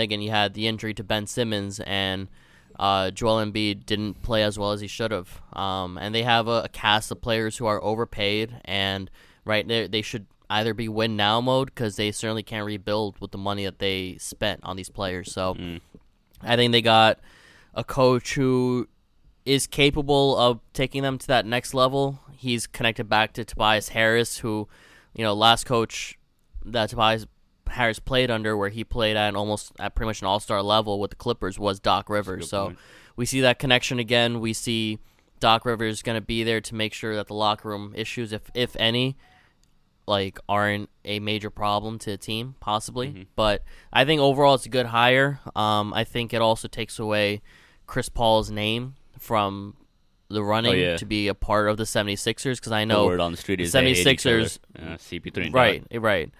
again, 0.00 0.20
you 0.20 0.30
had 0.30 0.54
the 0.54 0.66
injury 0.66 0.94
to 0.94 1.04
Ben 1.04 1.26
Simmons, 1.26 1.80
and 1.80 2.28
uh, 2.78 3.10
Joel 3.10 3.44
Embiid 3.44 3.86
didn't 3.86 4.22
play 4.22 4.42
as 4.42 4.58
well 4.58 4.72
as 4.72 4.80
he 4.80 4.86
should 4.86 5.10
have. 5.10 5.40
Um, 5.52 5.98
and 5.98 6.14
they 6.14 6.22
have 6.22 6.48
a, 6.48 6.62
a 6.64 6.68
cast 6.68 7.10
of 7.10 7.20
players 7.20 7.56
who 7.56 7.66
are 7.66 7.82
overpaid, 7.82 8.60
and 8.64 9.10
right 9.44 9.66
they 9.66 9.86
they 9.86 10.02
should 10.02 10.26
either 10.50 10.74
be 10.74 10.88
win 10.88 11.16
now 11.16 11.40
mode 11.40 11.66
because 11.66 11.96
they 11.96 12.10
certainly 12.10 12.42
can't 12.42 12.64
rebuild 12.64 13.18
with 13.20 13.32
the 13.32 13.38
money 13.38 13.64
that 13.64 13.78
they 13.78 14.16
spent 14.18 14.60
on 14.62 14.76
these 14.76 14.88
players. 14.88 15.32
So 15.32 15.56
I 16.42 16.56
think 16.56 16.72
they 16.72 16.82
got 16.82 17.18
a 17.74 17.84
coach 17.84 18.34
who 18.34 18.88
is 19.44 19.66
capable 19.66 20.36
of 20.36 20.60
taking 20.72 21.02
them 21.02 21.18
to 21.18 21.26
that 21.26 21.44
next 21.44 21.74
level. 21.74 22.20
He's 22.32 22.66
connected 22.66 23.08
back 23.08 23.32
to 23.34 23.44
Tobias 23.44 23.90
Harris, 23.90 24.38
who, 24.38 24.68
you 25.14 25.24
know, 25.24 25.34
last 25.34 25.64
coach 25.64 26.18
that 26.64 26.90
Tobias 26.90 27.26
Harris 27.70 27.98
played 27.98 28.30
under, 28.30 28.56
where 28.56 28.68
he 28.68 28.84
played 28.84 29.16
at 29.16 29.28
an 29.28 29.36
almost 29.36 29.72
at 29.78 29.94
pretty 29.94 30.08
much 30.08 30.20
an 30.20 30.26
all 30.26 30.40
star 30.40 30.62
level 30.62 31.00
with 31.00 31.10
the 31.10 31.16
Clippers, 31.16 31.58
was 31.58 31.80
Doc 31.80 32.08
Rivers. 32.08 32.48
So 32.48 32.66
point. 32.66 32.78
we 33.16 33.26
see 33.26 33.40
that 33.40 33.58
connection 33.58 33.98
again. 33.98 34.40
We 34.40 34.52
see 34.52 34.98
Doc 35.40 35.64
Rivers 35.64 36.02
going 36.02 36.16
to 36.16 36.24
be 36.24 36.44
there 36.44 36.60
to 36.60 36.74
make 36.74 36.92
sure 36.92 37.14
that 37.16 37.28
the 37.28 37.34
locker 37.34 37.68
room 37.68 37.92
issues, 37.96 38.32
if 38.32 38.50
if 38.54 38.76
any, 38.76 39.16
like 40.06 40.38
aren't 40.48 40.90
a 41.04 41.20
major 41.20 41.50
problem 41.50 41.98
to 42.00 42.10
the 42.10 42.16
team, 42.16 42.54
possibly. 42.60 43.26
But 43.36 43.62
I 43.92 44.04
think 44.04 44.20
overall 44.20 44.54
it's 44.54 44.66
a 44.66 44.70
good 44.70 44.86
hire. 44.86 45.40
Um, 45.54 45.92
I 45.94 46.04
think 46.04 46.32
it 46.32 46.42
also 46.42 46.68
takes 46.68 46.98
away 46.98 47.42
Chris 47.86 48.08
Paul's 48.08 48.50
name 48.50 48.94
from 49.18 49.74
the 50.28 50.42
running 50.42 50.78
yeah. 50.78 50.96
to 50.96 51.06
be 51.06 51.28
a 51.28 51.34
part 51.34 51.68
of 51.68 51.76
the 51.76 51.84
76ers 51.84 52.56
because 52.56 52.72
I 52.72 52.80
The 52.80 52.86
know 52.86 53.06
word 53.06 53.20
on 53.20 53.32
the 53.32 53.38
street 53.38 53.60
is 53.60 53.72
the 53.72 53.80
they 53.80 53.94
hate 53.94 54.06
each 54.06 54.26
other. 54.26 54.42
76ers 54.42 54.58
Uh, 54.76 54.80
CP3 54.96 55.54
right, 55.54 55.84
right. 55.94 56.30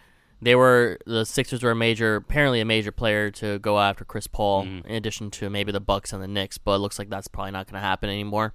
They 0.40 0.54
were 0.54 0.98
the 1.04 1.24
Sixers 1.24 1.62
were 1.62 1.72
a 1.72 1.76
major, 1.76 2.16
apparently 2.16 2.60
a 2.60 2.64
major 2.64 2.92
player 2.92 3.30
to 3.32 3.58
go 3.58 3.78
after 3.80 4.04
Chris 4.04 4.26
Paul, 4.28 4.62
in 4.86 4.94
addition 4.94 5.30
to 5.32 5.50
maybe 5.50 5.72
the 5.72 5.80
Bucks 5.80 6.12
and 6.12 6.22
the 6.22 6.28
Knicks. 6.28 6.58
But 6.58 6.76
it 6.76 6.78
looks 6.78 6.98
like 6.98 7.10
that's 7.10 7.28
probably 7.28 7.50
not 7.50 7.66
going 7.66 7.80
to 7.80 7.86
happen 7.86 8.08
anymore. 8.08 8.54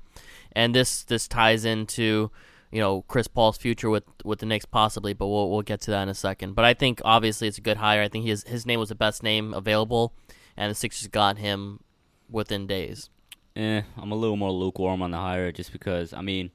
And 0.53 0.73
this 0.73 1.03
this 1.03 1.27
ties 1.27 1.65
into 1.65 2.31
you 2.71 2.79
know 2.79 3.03
Chris 3.03 3.27
Paul's 3.27 3.57
future 3.57 3.89
with 3.89 4.05
with 4.23 4.39
the 4.39 4.45
Knicks 4.45 4.65
possibly, 4.65 5.13
but 5.13 5.27
we'll 5.27 5.49
we'll 5.49 5.61
get 5.61 5.81
to 5.81 5.91
that 5.91 6.03
in 6.03 6.09
a 6.09 6.13
second. 6.13 6.53
But 6.53 6.65
I 6.65 6.73
think 6.73 7.01
obviously 7.03 7.47
it's 7.47 7.57
a 7.57 7.61
good 7.61 7.77
hire. 7.77 8.01
I 8.01 8.07
think 8.07 8.25
his 8.25 8.43
his 8.43 8.65
name 8.65 8.79
was 8.79 8.89
the 8.89 8.95
best 8.95 9.21
name 9.21 9.53
available, 9.53 10.13
and 10.55 10.71
the 10.71 10.75
Sixers 10.75 11.07
got 11.07 11.37
him 11.37 11.81
within 12.29 12.65
days. 12.65 13.09
Eh, 13.55 13.81
I'm 13.97 14.11
a 14.11 14.15
little 14.15 14.37
more 14.37 14.51
lukewarm 14.51 15.01
on 15.01 15.11
the 15.11 15.17
hire 15.17 15.51
just 15.51 15.71
because 15.71 16.13
I 16.13 16.21
mean, 16.21 16.49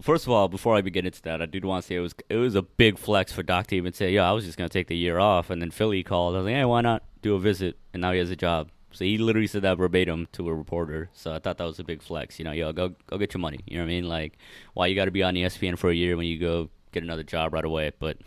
first 0.00 0.26
of 0.26 0.32
all, 0.32 0.48
before 0.48 0.76
I 0.76 0.80
begin 0.80 1.06
into 1.06 1.22
that, 1.22 1.42
I 1.42 1.46
did 1.46 1.64
want 1.64 1.82
to 1.82 1.86
say 1.86 1.96
it 1.96 2.00
was 2.00 2.14
it 2.28 2.36
was 2.36 2.54
a 2.54 2.62
big 2.62 2.98
flex 2.98 3.32
for 3.32 3.42
Doc 3.42 3.68
to 3.68 3.76
even 3.76 3.92
say, 3.92 4.12
"Yeah, 4.12 4.28
I 4.28 4.32
was 4.32 4.44
just 4.44 4.58
gonna 4.58 4.68
take 4.68 4.88
the 4.88 4.96
year 4.96 5.18
off," 5.18 5.50
and 5.50 5.60
then 5.60 5.70
Philly 5.70 6.02
called. 6.02 6.34
I 6.34 6.38
was 6.38 6.44
like, 6.46 6.54
"Hey, 6.54 6.64
why 6.64 6.80
not 6.80 7.02
do 7.22 7.34
a 7.34 7.38
visit?" 7.38 7.76
And 7.92 8.00
now 8.02 8.12
he 8.12 8.18
has 8.18 8.30
a 8.30 8.36
job. 8.36 8.70
So 8.90 9.04
he 9.04 9.18
literally 9.18 9.46
said 9.46 9.62
that 9.62 9.76
verbatim 9.76 10.28
to 10.32 10.48
a 10.48 10.54
reporter. 10.54 11.10
So 11.12 11.34
I 11.34 11.38
thought 11.38 11.58
that 11.58 11.64
was 11.64 11.78
a 11.78 11.84
big 11.84 12.02
flex. 12.02 12.38
You 12.38 12.44
know, 12.44 12.52
yo, 12.52 12.72
go 12.72 12.94
go 13.06 13.18
get 13.18 13.34
your 13.34 13.40
money. 13.40 13.60
You 13.66 13.78
know 13.78 13.84
what 13.84 13.90
I 13.90 13.94
mean? 13.94 14.08
Like, 14.08 14.38
why 14.74 14.86
you 14.86 14.94
got 14.94 15.06
to 15.06 15.10
be 15.10 15.22
on 15.22 15.34
ESPN 15.34 15.78
for 15.78 15.90
a 15.90 15.94
year 15.94 16.16
when 16.16 16.26
you 16.26 16.38
go 16.38 16.70
get 16.92 17.02
another 17.02 17.22
job 17.22 17.52
right 17.52 17.64
away? 17.64 17.92
But 17.98 18.18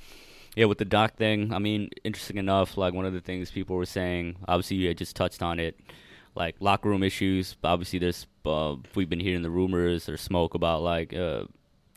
yeah, 0.56 0.66
with 0.66 0.78
the 0.78 0.86
Doc 0.86 1.16
thing, 1.16 1.54
I 1.54 1.60
mean, 1.60 1.90
interesting 2.04 2.38
enough. 2.38 2.78
Like 2.78 2.94
one 2.94 3.06
of 3.06 3.14
the 3.14 3.22
things 3.22 3.50
people 3.50 3.76
were 3.76 3.86
saying, 3.86 4.36
obviously 4.48 4.78
you 4.78 4.94
just 4.94 5.16
touched 5.16 5.42
on 5.42 5.60
it, 5.60 5.80
like 6.36 6.56
locker 6.60 6.90
room 6.90 7.04
issues. 7.04 7.56
Obviously, 7.64 8.00
there's 8.00 8.28
uh, 8.46 8.76
we've 8.96 9.10
been 9.10 9.20
hearing 9.20 9.42
the 9.42 9.50
rumors 9.50 10.08
or 10.10 10.18
smoke 10.18 10.54
about 10.54 10.82
like 10.84 11.14
uh, 11.14 11.46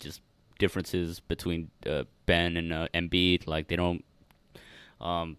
just 0.01 0.21
differences 0.59 1.21
between 1.21 1.71
uh, 1.87 2.05
Ben 2.27 2.57
and 2.57 2.73
uh, 2.73 2.89
Embiid. 2.95 3.47
Like 3.47 3.69
they 3.69 3.77
don't 3.77 4.05
um, 5.01 5.37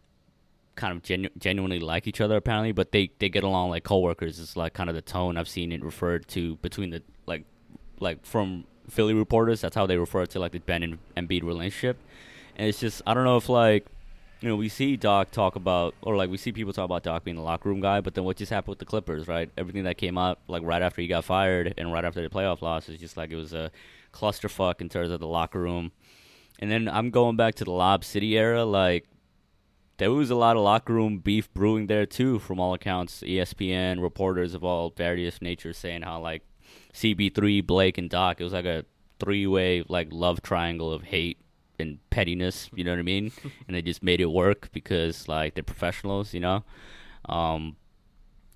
kind 0.76 0.96
of 0.96 1.04
genu- 1.04 1.30
genuinely 1.38 1.80
like 1.80 2.08
each 2.08 2.22
other 2.22 2.36
apparently, 2.36 2.72
but 2.72 2.92
they 2.92 3.12
they 3.20 3.30
get 3.30 3.44
along 3.44 3.70
like 3.70 3.84
coworkers. 3.84 4.40
It's 4.40 4.56
like 4.56 4.74
kind 4.74 4.90
of 4.90 4.96
the 4.96 5.02
tone 5.02 5.38
I've 5.38 5.50
seen 5.50 5.72
it 5.72 5.84
referred 5.84 6.28
to 6.30 6.56
between 6.58 6.92
the 6.92 7.02
like 7.26 7.46
like 8.00 8.26
from 8.26 8.66
Philly 8.90 9.14
reporters. 9.14 9.62
That's 9.62 9.76
how 9.76 9.86
they 9.86 9.98
refer 9.98 10.26
to 10.26 10.40
like 10.40 10.52
the 10.52 10.60
Ben 10.60 10.84
and 10.84 11.00
Embiid 11.16 11.44
relationship. 11.44 11.98
And 12.56 12.68
it's 12.68 12.80
just 12.80 13.02
I 13.06 13.14
don't 13.14 13.24
know 13.24 13.38
if 13.38 13.50
like 13.50 13.88
you 14.42 14.50
know 14.50 14.56
we 14.56 14.70
see 14.70 14.96
Doc 14.98 15.32
talk 15.32 15.56
about 15.56 15.96
or 16.02 16.16
like 16.16 16.30
we 16.30 16.38
see 16.38 16.52
people 16.52 16.74
talk 16.74 16.86
about 16.86 17.04
Doc 17.04 17.24
being 17.24 17.38
the 17.38 17.44
locker 17.44 17.70
room 17.70 17.82
guy, 17.82 18.02
but 18.02 18.14
then 18.14 18.24
what 18.24 18.38
just 18.38 18.52
happened 18.52 18.74
with 18.74 18.80
the 18.80 18.86
Clippers, 18.86 19.28
right? 19.28 19.50
Everything 19.58 19.84
that 19.86 19.98
came 19.98 20.18
out 20.18 20.40
like 20.48 20.64
right 20.64 20.82
after 20.82 21.02
he 21.02 21.08
got 21.08 21.24
fired 21.24 21.74
and 21.78 21.92
right 21.92 22.06
after 22.06 22.22
the 22.22 22.30
playoff 22.30 22.62
loss 22.62 22.90
is 22.90 23.00
just 23.00 23.18
like 23.18 23.32
it 23.32 23.36
was 23.36 23.54
a 23.54 23.72
clusterfuck 24.16 24.82
in 24.82 24.90
terms 24.90 25.12
of 25.12 25.20
the 25.20 25.28
locker 25.28 25.60
room. 25.60 25.92
And 26.60 26.72
then 26.72 26.88
I'm 26.88 27.10
going 27.12 27.36
back 27.36 27.56
to 27.56 27.66
the 27.66 27.72
Lob 27.72 28.04
City 28.06 28.38
era, 28.38 28.64
like 28.64 29.06
there 29.98 30.12
was 30.12 30.30
a 30.30 30.36
lot 30.36 30.56
of 30.56 30.64
locker 30.64 30.94
room 30.94 31.20
beef 31.20 31.54
brewing 31.54 31.88
there 31.88 32.06
too, 32.06 32.40
from 32.40 32.60
all 32.60 32.74
accounts. 32.74 33.22
ESPN 33.22 34.02
reporters 34.02 34.54
of 34.54 34.64
all 34.64 34.94
various 34.96 35.42
natures 35.42 35.78
saying 35.78 36.04
how 36.04 36.20
like 36.20 36.44
CP3, 36.94 37.66
Blake, 37.66 37.98
and 37.98 38.10
Doc, 38.10 38.40
it 38.40 38.44
was 38.44 38.54
like 38.54 38.66
a 38.66 38.86
three-way 39.20 39.84
like 39.88 40.10
love 40.12 40.42
triangle 40.42 40.92
of 40.92 41.04
hate 41.04 41.40
and 41.80 42.00
pettiness. 42.10 42.70
You 42.74 42.84
know 42.84 42.92
what 42.92 43.00
I 43.00 43.04
mean? 43.04 43.32
and 43.68 43.76
they 43.76 43.82
just 43.82 44.04
made 44.04 44.22
it 44.22 44.32
work 44.32 44.70
because 44.72 45.28
like 45.28 45.56
they're 45.56 45.64
professionals, 45.64 46.34
you 46.34 46.40
know. 46.40 46.64
Um, 47.28 47.76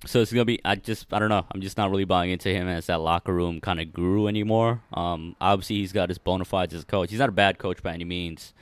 so 0.05 0.21
it's 0.21 0.31
gonna 0.31 0.45
be. 0.45 0.59
I 0.63 0.75
just. 0.75 1.13
I 1.13 1.19
don't 1.19 1.29
know. 1.29 1.45
I'm 1.51 1.61
just 1.61 1.77
not 1.77 1.91
really 1.91 2.05
buying 2.05 2.31
into 2.31 2.49
him 2.49 2.67
as 2.67 2.87
that 2.87 3.01
locker 3.01 3.33
room 3.33 3.59
kind 3.59 3.79
of 3.79 3.91
guru 3.93 4.27
anymore. 4.27 4.81
Um, 4.93 5.35
obviously 5.41 5.77
he's 5.77 5.91
got 5.91 6.09
his 6.09 6.17
bona 6.17 6.45
fides 6.45 6.73
as 6.73 6.83
a 6.83 6.85
coach. 6.85 7.09
He's 7.09 7.19
not 7.19 7.29
a 7.29 7.33
bad 7.33 7.57
coach 7.57 7.83
by 7.83 7.93
any 7.93 8.05
means. 8.05 8.53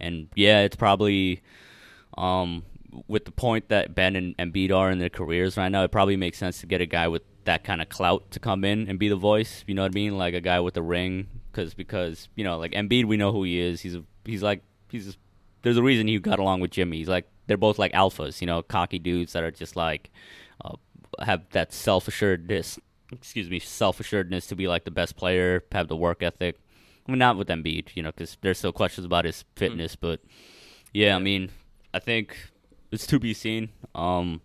And 0.00 0.28
yeah, 0.34 0.60
it's 0.60 0.76
probably 0.76 1.42
um, 2.16 2.64
with 3.08 3.24
the 3.24 3.30
point 3.30 3.68
that 3.68 3.94
Ben 3.94 4.16
and 4.16 4.36
Embiid 4.38 4.74
are 4.74 4.90
in 4.90 4.98
their 4.98 5.10
careers 5.10 5.56
right 5.56 5.68
now, 5.68 5.84
it 5.84 5.92
probably 5.92 6.16
makes 6.16 6.38
sense 6.38 6.60
to 6.60 6.66
get 6.66 6.80
a 6.80 6.86
guy 6.86 7.08
with 7.08 7.22
that 7.44 7.62
kind 7.64 7.80
of 7.80 7.88
clout 7.88 8.30
to 8.32 8.40
come 8.40 8.64
in 8.64 8.88
and 8.88 8.98
be 8.98 9.08
the 9.08 9.16
voice. 9.16 9.64
You 9.66 9.74
know 9.74 9.82
what 9.82 9.92
I 9.92 9.94
mean? 9.94 10.16
Like 10.16 10.34
a 10.34 10.40
guy 10.40 10.60
with 10.60 10.76
a 10.76 10.82
ring, 10.82 11.28
because 11.50 11.74
because 11.74 12.28
you 12.36 12.44
know, 12.44 12.58
like 12.58 12.72
Embiid, 12.72 13.04
we 13.04 13.16
know 13.16 13.32
who 13.32 13.44
he 13.44 13.58
is. 13.58 13.80
He's 13.80 13.94
a, 13.94 14.04
he's 14.24 14.42
like 14.42 14.62
he's. 14.88 15.10
A, 15.10 15.14
there's 15.62 15.76
a 15.76 15.82
reason 15.82 16.06
he 16.06 16.18
got 16.18 16.38
along 16.38 16.60
with 16.60 16.70
Jimmy. 16.70 16.98
He's 16.98 17.08
like 17.08 17.28
they're 17.46 17.56
both 17.56 17.78
like 17.78 17.92
alphas, 17.92 18.40
you 18.40 18.46
know, 18.46 18.62
cocky 18.62 18.98
dudes 18.98 19.32
that 19.32 19.42
are 19.42 19.50
just 19.50 19.76
like 19.76 20.10
uh, 20.64 20.76
have 21.20 21.42
that 21.50 21.72
self 21.72 22.08
assuredness. 22.08 22.78
Excuse 23.12 23.48
me, 23.48 23.58
self 23.60 24.00
assuredness 24.00 24.46
to 24.48 24.56
be 24.56 24.66
like 24.68 24.84
the 24.84 24.90
best 24.90 25.16
player, 25.16 25.64
have 25.72 25.88
the 25.88 25.96
work 25.96 26.22
ethic. 26.22 26.56
I 27.06 27.12
mean, 27.12 27.18
not 27.20 27.36
with 27.36 27.48
Embiid, 27.48 27.90
you 27.94 28.02
know, 28.02 28.10
because 28.10 28.36
there's 28.40 28.58
still 28.58 28.72
questions 28.72 29.04
about 29.04 29.24
his 29.24 29.44
fitness, 29.54 29.94
but 29.94 30.20
yeah, 30.92 31.14
I 31.14 31.20
mean, 31.20 31.50
I 31.94 32.00
think 32.00 32.36
it's 32.90 33.06
to 33.06 33.18
be 33.20 33.32
seen. 33.32 33.68
Um, 33.94 34.40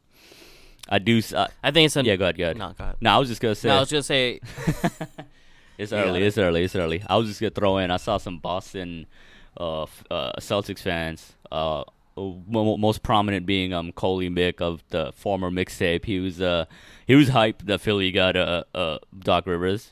I 0.87 0.99
do. 0.99 1.17
s- 1.17 1.33
Uh, 1.33 1.47
I 1.63 1.71
think 1.71 1.87
it's 1.87 1.95
a 1.95 2.03
yeah, 2.03 2.15
go 2.17 2.25
ahead, 2.25 2.37
go 2.37 2.43
ahead. 2.43 2.57
No, 2.57 2.73
go 2.77 2.83
ahead. 2.83 2.95
No, 3.01 3.11
I 3.15 3.17
was 3.17 3.29
just 3.29 3.41
gonna 3.41 3.55
say. 3.55 3.69
No, 3.69 3.77
I 3.77 3.79
was 3.79 3.89
gonna 3.91 4.03
say 4.03 4.39
It's 5.77 5.91
early. 5.93 6.21
it. 6.21 6.27
It's 6.27 6.37
early. 6.37 6.63
It's 6.63 6.75
early. 6.75 7.01
I 7.07 7.17
was 7.17 7.27
just 7.27 7.41
gonna 7.41 7.49
throw 7.51 7.77
in. 7.77 7.89
I 7.89 7.97
saw 7.97 8.17
some 8.17 8.37
Boston 8.37 9.07
uh, 9.59 9.83
f- 9.83 10.03
uh, 10.11 10.33
Celtics 10.39 10.79
fans. 10.81 11.33
Uh, 11.51 11.83
most 12.17 13.03
prominent 13.03 13.45
being 13.45 13.73
um 13.73 13.91
Coley 13.91 14.29
Mick 14.29 14.61
of 14.61 14.83
the 14.89 15.11
former 15.15 15.49
mixtape. 15.49 16.05
He 16.05 16.19
was 16.19 16.41
uh 16.41 16.65
he 17.07 17.15
was 17.15 17.29
hyped 17.29 17.65
that 17.65 17.79
Philly 17.81 18.11
got 18.11 18.35
uh, 18.35 18.63
uh 18.75 18.99
Doc 19.17 19.47
Rivers. 19.47 19.91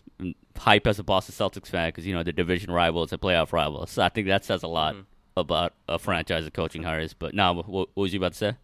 Hype 0.58 0.88
as 0.88 1.00
a 1.00 1.04
Boston 1.04 1.34
Celtics 1.34 1.68
fan 1.68 1.88
because 1.88 2.06
you 2.06 2.14
know 2.14 2.22
the 2.24 2.34
division 2.34 2.70
rivals 2.72 3.14
a 3.14 3.18
playoff 3.18 3.54
rivals. 3.54 3.92
So 3.92 4.02
I 4.04 4.10
think 4.10 4.28
that 4.28 4.44
says 4.44 4.62
a 4.64 4.68
lot 4.68 4.94
Mm-hmm. 4.96 5.04
about 5.38 5.74
a 5.88 5.98
franchise 5.98 6.46
of 6.46 6.52
coaching 6.52 6.84
hires. 6.84 7.14
But 7.14 7.34
now, 7.34 7.54
what, 7.54 7.70
what 7.70 7.90
was 7.96 8.12
you 8.14 8.20
about 8.20 8.34
to 8.34 8.38
say? 8.38 8.56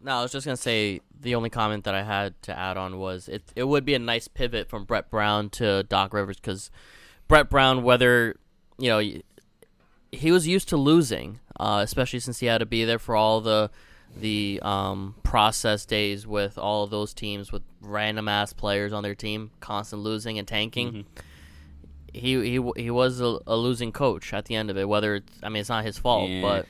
No, 0.00 0.18
I 0.18 0.22
was 0.22 0.30
just 0.30 0.46
gonna 0.46 0.56
say 0.56 1.00
the 1.20 1.34
only 1.34 1.50
comment 1.50 1.82
that 1.84 1.94
I 1.96 2.04
had 2.04 2.40
to 2.42 2.56
add 2.56 2.76
on 2.76 2.98
was 2.98 3.28
it. 3.28 3.42
It 3.56 3.64
would 3.64 3.84
be 3.84 3.94
a 3.94 3.98
nice 3.98 4.28
pivot 4.28 4.68
from 4.68 4.84
Brett 4.84 5.10
Brown 5.10 5.50
to 5.50 5.82
Doc 5.82 6.12
Rivers 6.14 6.36
because 6.36 6.70
Brett 7.26 7.50
Brown, 7.50 7.82
whether 7.82 8.36
you 8.78 8.88
know, 8.90 9.02
he 10.12 10.30
was 10.30 10.46
used 10.46 10.68
to 10.68 10.76
losing, 10.76 11.40
uh, 11.60 11.80
especially 11.82 12.20
since 12.20 12.38
he 12.40 12.46
had 12.46 12.58
to 12.58 12.66
be 12.66 12.84
there 12.84 12.98
for 12.98 13.16
all 13.16 13.40
the 13.40 13.70
the 14.16 14.60
um, 14.62 15.16
process 15.24 15.84
days 15.84 16.24
with 16.26 16.56
all 16.56 16.84
of 16.84 16.90
those 16.90 17.12
teams 17.12 17.50
with 17.50 17.62
random 17.80 18.28
ass 18.28 18.52
players 18.52 18.92
on 18.92 19.02
their 19.02 19.14
team, 19.16 19.50
constant 19.60 20.02
losing 20.02 20.38
and 20.38 20.46
tanking. 20.46 21.04
He 22.12 22.34
he 22.58 22.70
he 22.76 22.90
was 22.90 23.20
a, 23.20 23.38
a 23.46 23.56
losing 23.56 23.90
coach 23.90 24.32
at 24.32 24.44
the 24.44 24.54
end 24.54 24.70
of 24.70 24.76
it. 24.78 24.88
Whether 24.88 25.16
it's, 25.16 25.32
I 25.42 25.48
mean, 25.48 25.60
it's 25.60 25.68
not 25.68 25.84
his 25.84 25.98
fault, 25.98 26.30
Yeah. 26.30 26.42
but 26.42 26.66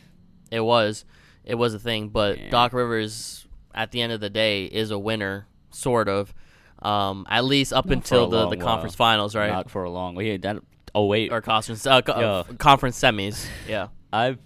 it 0.50 0.60
was 0.60 1.04
it 1.44 1.56
was 1.56 1.74
a 1.74 1.78
thing. 1.78 2.08
But 2.08 2.38
Yeah. 2.38 2.48
Doc 2.50 2.72
Rivers, 2.72 3.46
at 3.74 3.90
the 3.90 4.00
end 4.00 4.12
of 4.12 4.20
the 4.20 4.30
day, 4.30 4.64
is 4.64 4.90
a 4.90 4.98
winner, 4.98 5.46
sort 5.70 6.08
of. 6.08 6.32
Um, 6.80 7.26
at 7.30 7.44
least 7.44 7.72
up 7.72 7.86
Not 7.86 7.94
until 7.96 8.28
the, 8.28 8.48
the 8.48 8.56
conference 8.58 8.98
while. 8.98 9.10
finals, 9.12 9.34
right? 9.34 9.50
Not 9.50 9.70
for 9.70 9.84
a 9.84 9.90
long. 9.90 10.18
Yeah, 10.20 10.36
that. 10.38 10.58
Oh 10.94 11.06
wait, 11.06 11.30
or 11.32 11.40
conference 11.42 11.86
uh, 11.86 12.00
co- 12.02 12.44
conference 12.58 12.98
semis. 12.98 13.46
Yeah. 13.68 13.88
I've 14.12 14.38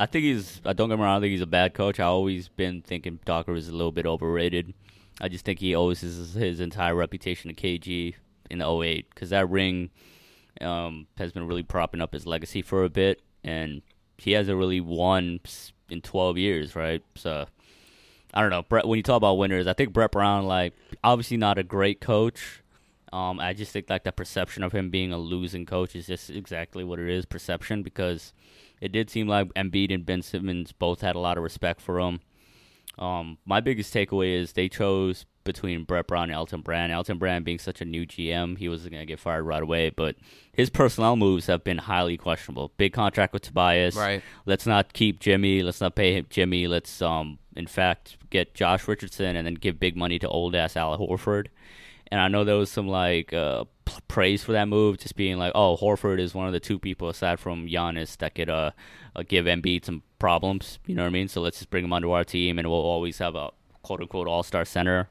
I 0.00 0.06
think 0.06 0.24
he's 0.24 0.60
I 0.64 0.72
don't 0.72 0.88
get 0.88 0.98
me 0.98 1.04
wrong, 1.04 1.18
I 1.18 1.20
think 1.20 1.32
he's 1.32 1.40
a 1.40 1.46
bad 1.46 1.74
coach. 1.74 1.98
I've 1.98 2.06
always 2.06 2.48
been 2.48 2.82
thinking 2.82 3.18
Docker 3.24 3.54
is 3.54 3.68
a 3.68 3.72
little 3.72 3.92
bit 3.92 4.06
overrated. 4.06 4.74
I 5.20 5.28
just 5.28 5.44
think 5.44 5.58
he 5.58 5.74
owes 5.74 6.00
his, 6.00 6.34
his 6.34 6.60
entire 6.60 6.94
reputation 6.94 7.52
to 7.52 7.60
KG 7.60 8.14
in 8.50 8.58
the 8.58 8.70
08 8.70 9.14
cuz 9.14 9.30
that 9.30 9.48
ring 9.50 9.90
um, 10.60 11.06
has 11.16 11.32
been 11.32 11.46
really 11.46 11.62
propping 11.62 12.00
up 12.00 12.12
his 12.12 12.26
legacy 12.26 12.62
for 12.62 12.84
a 12.84 12.88
bit 12.88 13.20
and 13.44 13.82
he 14.16 14.32
hasn't 14.32 14.58
really 14.58 14.80
won 14.80 15.40
in 15.88 16.00
12 16.00 16.38
years, 16.38 16.76
right? 16.76 17.02
So 17.14 17.46
I 18.34 18.40
don't 18.40 18.50
know. 18.50 18.62
Brett, 18.62 18.86
when 18.86 18.98
you 18.98 19.02
talk 19.02 19.16
about 19.16 19.38
winners, 19.38 19.66
I 19.66 19.72
think 19.72 19.92
Brett 19.92 20.12
Brown, 20.12 20.46
like, 20.46 20.74
obviously 21.02 21.36
not 21.36 21.58
a 21.58 21.62
great 21.62 22.00
coach. 22.00 22.62
Um, 23.12 23.40
I 23.40 23.54
just 23.54 23.72
think 23.72 23.88
like 23.88 24.04
the 24.04 24.12
perception 24.12 24.62
of 24.62 24.72
him 24.72 24.90
being 24.90 25.12
a 25.12 25.18
losing 25.18 25.64
coach 25.64 25.96
is 25.96 26.06
just 26.06 26.28
exactly 26.28 26.84
what 26.84 26.98
it 26.98 27.08
is, 27.08 27.24
perception, 27.24 27.82
because 27.82 28.34
it 28.80 28.92
did 28.92 29.10
seem 29.10 29.28
like 29.28 29.52
Embiid 29.54 29.92
and 29.92 30.06
Ben 30.06 30.22
Simmons 30.22 30.72
both 30.72 31.00
had 31.00 31.16
a 31.16 31.20
lot 31.20 31.36
of 31.36 31.44
respect 31.44 31.80
for 31.80 31.98
him. 31.98 32.20
Um, 32.98 33.38
my 33.44 33.60
biggest 33.60 33.94
takeaway 33.94 34.34
is 34.34 34.52
they 34.52 34.68
chose 34.68 35.24
between 35.44 35.84
Brett 35.84 36.06
Brown 36.06 36.24
and 36.24 36.32
Elton 36.32 36.60
Brand. 36.60 36.92
Elton 36.92 37.16
Brand 37.16 37.44
being 37.44 37.58
such 37.58 37.80
a 37.80 37.84
new 37.84 38.04
GM, 38.06 38.58
he 38.58 38.68
wasn't 38.68 38.92
going 38.92 39.02
to 39.02 39.06
get 39.06 39.20
fired 39.20 39.44
right 39.44 39.62
away, 39.62 39.90
but 39.90 40.16
his 40.52 40.68
personnel 40.68 41.16
moves 41.16 41.46
have 41.46 41.64
been 41.64 41.78
highly 41.78 42.16
questionable. 42.16 42.72
Big 42.76 42.92
contract 42.92 43.32
with 43.32 43.42
Tobias. 43.42 43.94
Right. 43.94 44.22
Let's 44.46 44.66
not 44.66 44.92
keep 44.92 45.20
Jimmy. 45.20 45.62
Let's 45.62 45.80
not 45.80 45.94
pay 45.94 46.14
him 46.14 46.26
Jimmy. 46.28 46.66
Let's, 46.66 47.00
um, 47.00 47.38
in 47.56 47.66
fact, 47.66 48.18
get 48.30 48.54
Josh 48.54 48.86
Richardson 48.86 49.36
and 49.36 49.46
then 49.46 49.54
give 49.54 49.80
big 49.80 49.96
money 49.96 50.18
to 50.18 50.28
old 50.28 50.54
ass 50.54 50.76
Al 50.76 50.98
Horford. 50.98 51.46
And 52.10 52.20
I 52.20 52.28
know 52.28 52.44
there 52.44 52.56
was 52.56 52.70
some 52.70 52.88
like 52.88 53.32
uh, 53.32 53.64
praise 54.08 54.42
for 54.44 54.52
that 54.52 54.68
move, 54.68 54.98
just 54.98 55.16
being 55.16 55.38
like, 55.38 55.52
"Oh, 55.54 55.76
Horford 55.76 56.18
is 56.20 56.34
one 56.34 56.46
of 56.46 56.52
the 56.52 56.60
two 56.60 56.78
people 56.78 57.08
aside 57.08 57.40
from 57.40 57.66
Giannis 57.66 58.16
that 58.18 58.34
could 58.34 58.50
uh, 58.50 58.70
uh 59.16 59.22
give 59.26 59.46
Embiid 59.46 59.84
some 59.84 60.02
problems." 60.18 60.78
You 60.86 60.94
know 60.94 61.02
what 61.02 61.08
I 61.08 61.12
mean? 61.12 61.28
So 61.28 61.40
let's 61.40 61.58
just 61.58 61.70
bring 61.70 61.84
him 61.84 61.92
onto 61.92 62.10
our 62.10 62.24
team, 62.24 62.58
and 62.58 62.68
we'll 62.68 62.78
always 62.78 63.18
have 63.18 63.34
a 63.34 63.50
quote 63.82 64.00
unquote 64.00 64.28
all 64.28 64.42
star 64.42 64.64
center 64.64 65.08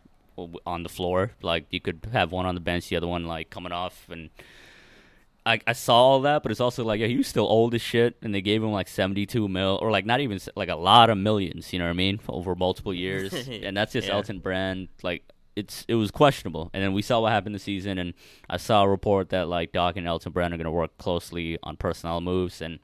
on 0.65 0.83
the 0.83 0.89
floor. 0.89 1.31
Like 1.41 1.65
you 1.71 1.79
could 1.79 2.07
have 2.13 2.31
one 2.31 2.45
on 2.45 2.55
the 2.55 2.61
bench, 2.61 2.89
the 2.89 2.95
other 2.95 3.07
one 3.07 3.25
like 3.25 3.49
coming 3.49 3.71
off, 3.71 4.07
and 4.09 4.29
I, 5.47 5.61
I 5.65 5.73
saw 5.73 5.95
all 5.95 6.21
that, 6.21 6.43
but 6.43 6.51
it's 6.51 6.59
also 6.59 6.83
like, 6.83 6.99
yeah, 6.99 7.07
he 7.07 7.15
was 7.15 7.27
still 7.27 7.45
old 7.45 7.73
as 7.73 7.81
shit, 7.81 8.17
and 8.21 8.35
they 8.35 8.41
gave 8.41 8.61
him 8.61 8.71
like 8.71 8.89
seventy-two 8.89 9.47
mil, 9.47 9.79
or 9.81 9.91
like 9.91 10.05
not 10.05 10.19
even 10.19 10.39
like 10.55 10.69
a 10.69 10.75
lot 10.75 11.09
of 11.09 11.17
millions. 11.17 11.71
You 11.71 11.79
know 11.79 11.85
what 11.85 11.91
I 11.91 11.93
mean? 11.93 12.19
Over 12.27 12.53
multiple 12.53 12.93
years, 12.93 13.33
and 13.47 13.75
that's 13.75 13.93
just 13.93 14.07
Yeah. 14.09 14.15
Elton 14.15 14.39
Brand. 14.39 14.89
Like 15.03 15.23
it's 15.57 15.85
it 15.87 15.95
was 15.95 16.11
questionable, 16.11 16.69
and 16.73 16.83
then 16.83 16.93
we 16.93 17.01
saw 17.01 17.19
what 17.21 17.31
happened 17.31 17.55
this 17.55 17.63
season, 17.63 17.97
and 17.97 18.13
I 18.49 18.57
saw 18.57 18.83
a 18.83 18.87
report 18.89 19.29
that 19.29 19.47
like 19.47 19.71
Doc 19.71 19.97
and 19.97 20.07
Elton 20.07 20.31
Brand 20.31 20.53
are 20.53 20.57
going 20.57 20.65
to 20.65 20.71
work 20.71 20.97
closely 20.97 21.57
on 21.63 21.75
personnel 21.77 22.21
moves, 22.21 22.61
and 22.61 22.79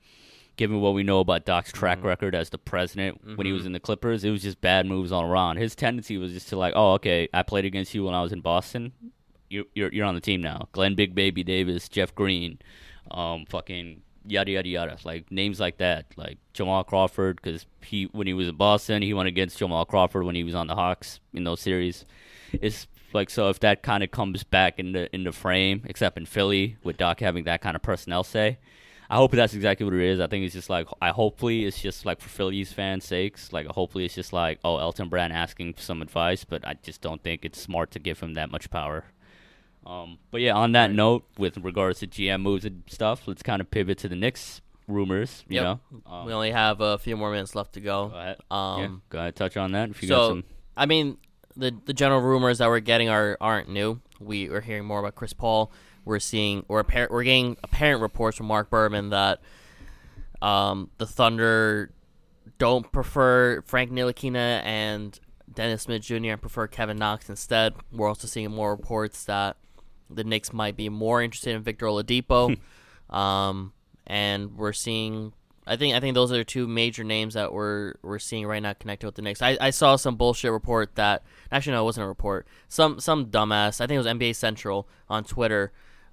given 0.57 0.81
what 0.81 0.93
we 0.93 1.03
know 1.03 1.19
about 1.19 1.45
Doc's 1.45 1.71
track 1.71 1.99
Mm-hmm. 1.99 2.07
record 2.07 2.36
as 2.36 2.49
the 2.49 2.57
president 2.57 3.38
when 3.38 3.45
he 3.45 3.53
was 3.53 3.65
in 3.65 3.71
the 3.73 3.79
Clippers, 3.79 4.23
it 4.23 4.31
was 4.31 4.41
just 4.41 4.59
bad 4.62 4.86
moves 4.86 5.12
all 5.12 5.23
around. 5.23 5.57
His 5.57 5.75
tendency 5.75 6.17
was 6.17 6.33
just 6.33 6.49
to 6.49 6.57
like, 6.57 6.73
oh, 6.75 6.93
okay, 6.93 7.29
I 7.33 7.43
played 7.43 7.65
against 7.65 7.93
you 7.93 8.05
when 8.05 8.13
I 8.15 8.21
was 8.21 8.31
in 8.33 8.41
Boston. 8.41 8.91
You're 9.49 9.65
you're, 9.75 9.93
you're 9.93 10.05
on 10.05 10.15
the 10.15 10.21
team 10.21 10.41
now. 10.41 10.67
Glen 10.71 10.95
Big 10.95 11.13
Baby 11.13 11.43
Davis, 11.43 11.88
Jeff 11.88 12.15
Green, 12.15 12.57
um, 13.12 13.45
fucking 13.47 14.01
yada 14.25 14.51
yada 14.51 14.67
yada. 14.67 14.97
Like 15.03 15.31
names 15.31 15.59
like 15.59 15.77
that, 15.77 16.05
like 16.17 16.39
Jamal 16.53 16.83
Crawford, 16.83 17.39
because 17.41 17.67
he 17.81 18.05
when 18.05 18.25
he 18.25 18.33
was 18.33 18.47
in 18.47 18.55
Boston, 18.55 19.03
he 19.03 19.13
went 19.13 19.27
against 19.27 19.59
Jamal 19.59 19.86
Crawford 19.86 20.23
when 20.23 20.36
he 20.36 20.43
was 20.43 20.55
on 20.55 20.67
the 20.67 20.75
Hawks 20.75 21.19
in 21.33 21.43
those 21.43 21.59
series. 21.62 22.05
It's 22.61 22.87
like 23.13 23.29
so 23.29 23.49
if 23.49 23.59
that 23.59 23.83
kind 23.83 24.03
of 24.03 24.11
comes 24.11 24.43
back 24.43 24.79
in 24.79 24.91
the 24.93 25.13
in 25.13 25.23
the 25.23 25.31
frame, 25.31 25.83
except 25.85 26.17
in 26.17 26.25
Philly 26.25 26.77
with 26.83 26.97
Doc 26.97 27.19
having 27.19 27.43
that 27.45 27.61
kind 27.61 27.75
of 27.75 27.81
personnel 27.81 28.23
say. 28.23 28.57
I 29.09 29.17
hope 29.17 29.31
that's 29.31 29.53
exactly 29.53 29.83
what 29.83 29.93
it 29.93 30.01
is. 30.01 30.19
I 30.19 30.25
think 30.27 30.43
it's 30.45 30.53
just 30.55 30.69
like 30.69 30.87
I 31.01 31.09
hopefully 31.09 31.65
it's 31.65 31.79
just 31.79 32.05
like 32.05 32.19
for 32.21 32.29
Phillies 32.29 32.71
fans' 32.73 33.05
sakes. 33.05 33.53
Like 33.53 33.67
hopefully 33.67 34.05
it's 34.05 34.15
just 34.15 34.33
like 34.33 34.59
oh 34.63 34.77
Elton 34.77 35.09
Brand 35.09 35.33
asking 35.33 35.73
for 35.73 35.81
some 35.81 36.01
advice, 36.01 36.43
but 36.45 36.65
I 36.65 36.75
just 36.81 37.01
don't 37.01 37.21
think 37.21 37.45
it's 37.45 37.61
smart 37.61 37.91
to 37.91 37.99
give 37.99 38.21
him 38.21 38.33
that 38.35 38.49
much 38.49 38.69
power. 38.71 39.05
Um, 39.85 40.17
but 40.31 40.39
yeah, 40.41 40.53
on 40.55 40.71
that 40.71 40.91
note, 40.91 41.25
with 41.37 41.57
regards 41.57 41.99
to 41.99 42.07
GM 42.07 42.41
moves 42.41 42.63
and 42.65 42.83
stuff, 42.87 43.27
let's 43.27 43.43
kind 43.43 43.59
of 43.61 43.69
pivot 43.69 43.97
to 43.99 44.07
the 44.07 44.15
Knicks 44.15 44.61
rumors. 44.87 45.43
You 45.49 45.55
Yep. 45.55 45.63
know, 45.63 45.79
um, 46.11 46.25
we 46.25 46.33
only 46.33 46.51
have 46.51 46.79
a 46.81 46.97
few 46.97 47.17
more 47.17 47.29
minutes 47.31 47.53
left 47.53 47.73
to 47.73 47.81
go. 47.81 48.07
go 48.07 48.15
ahead. 48.17 48.37
Um, 48.49 48.79
yeah, 48.81 48.89
go 49.09 49.19
ahead, 49.19 49.35
touch 49.35 49.57
on 49.57 49.73
that 49.73 49.89
if 49.89 50.01
you 50.01 50.07
got 50.09 50.15
so 50.15 50.29
some. 50.29 50.43
I 50.77 50.85
mean, 50.85 51.17
the 51.55 51.75
the 51.85 51.93
general 51.93 52.21
rumors 52.21 52.57
that 52.59 52.67
we're 52.67 52.79
getting 52.79 53.09
are 53.09 53.37
aren't 53.39 53.69
new. 53.69 53.99
We 54.19 54.49
are 54.49 54.61
hearing 54.61 54.85
more 54.85 54.99
about 54.99 55.15
Chris 55.15 55.33
Paul. 55.33 55.71
We're 56.05 56.19
seeing 56.19 56.65
or 56.67 56.79
apparent 56.79 57.11
we're 57.11 57.23
getting 57.23 57.57
apparent 57.63 58.01
reports 58.01 58.37
from 58.37 58.47
Marc 58.47 58.69
Berman 58.69 59.09
that 59.09 59.41
um, 60.41 60.89
the 60.97 61.05
Thunder 61.05 61.91
don't 62.57 62.91
prefer 62.91 63.61
Frank 63.61 63.91
Ntilikina 63.91 64.61
and 64.63 65.17
Dennis 65.51 65.83
Smith 65.83 66.01
Jr. 66.01 66.15
and 66.15 66.41
prefer 66.41 66.67
Kevin 66.67 66.97
Knox 66.97 67.29
instead. 67.29 67.73
We're 67.91 68.07
also 68.07 68.27
seeing 68.27 68.51
more 68.51 68.71
reports 68.71 69.25
that 69.25 69.57
the 70.09 70.23
Knicks 70.23 70.51
might 70.51 70.75
be 70.75 70.89
more 70.89 71.21
interested 71.21 71.55
in 71.55 71.63
Victor 71.63 71.85
Oladipo, 71.85 72.57
um, 73.09 73.73
and 74.05 74.55
we're 74.57 74.73
seeing. 74.73 75.33
I 75.65 75.76
think 75.78 75.95
I 75.95 75.99
think 75.99 76.13
those 76.15 76.32
are 76.32 76.38
the 76.38 76.43
two 76.43 76.67
major 76.67 77.04
names 77.04 77.34
that 77.36 77.54
we're 77.54 77.93
we're 78.02 78.19
seeing 78.19 78.45
right 78.45 78.62
now 78.62 78.73
connected 78.73 79.08
with 79.08 79.15
the 79.15 79.21
Knicks. 79.21 79.41
I, 79.41 79.58
I 79.62 79.69
saw 79.69 79.95
some 79.95 80.15
bullshit 80.15 80.52
report 80.52 80.95
that 80.95 81.23
actually 81.52 81.73
no, 81.73 81.82
it 81.82 81.86
wasn't 81.86 82.04
a 82.06 82.08
report. 82.08 82.47
Some 82.67 82.99
some 82.99 83.28
dumbass. 83.28 83.80
I 83.80 83.88
think 83.88 83.95
it 83.95 83.97
was 83.99 84.08
NBA 84.08 84.36
Central 84.36 84.88
on 85.10 85.23
Twitter. 85.23 85.71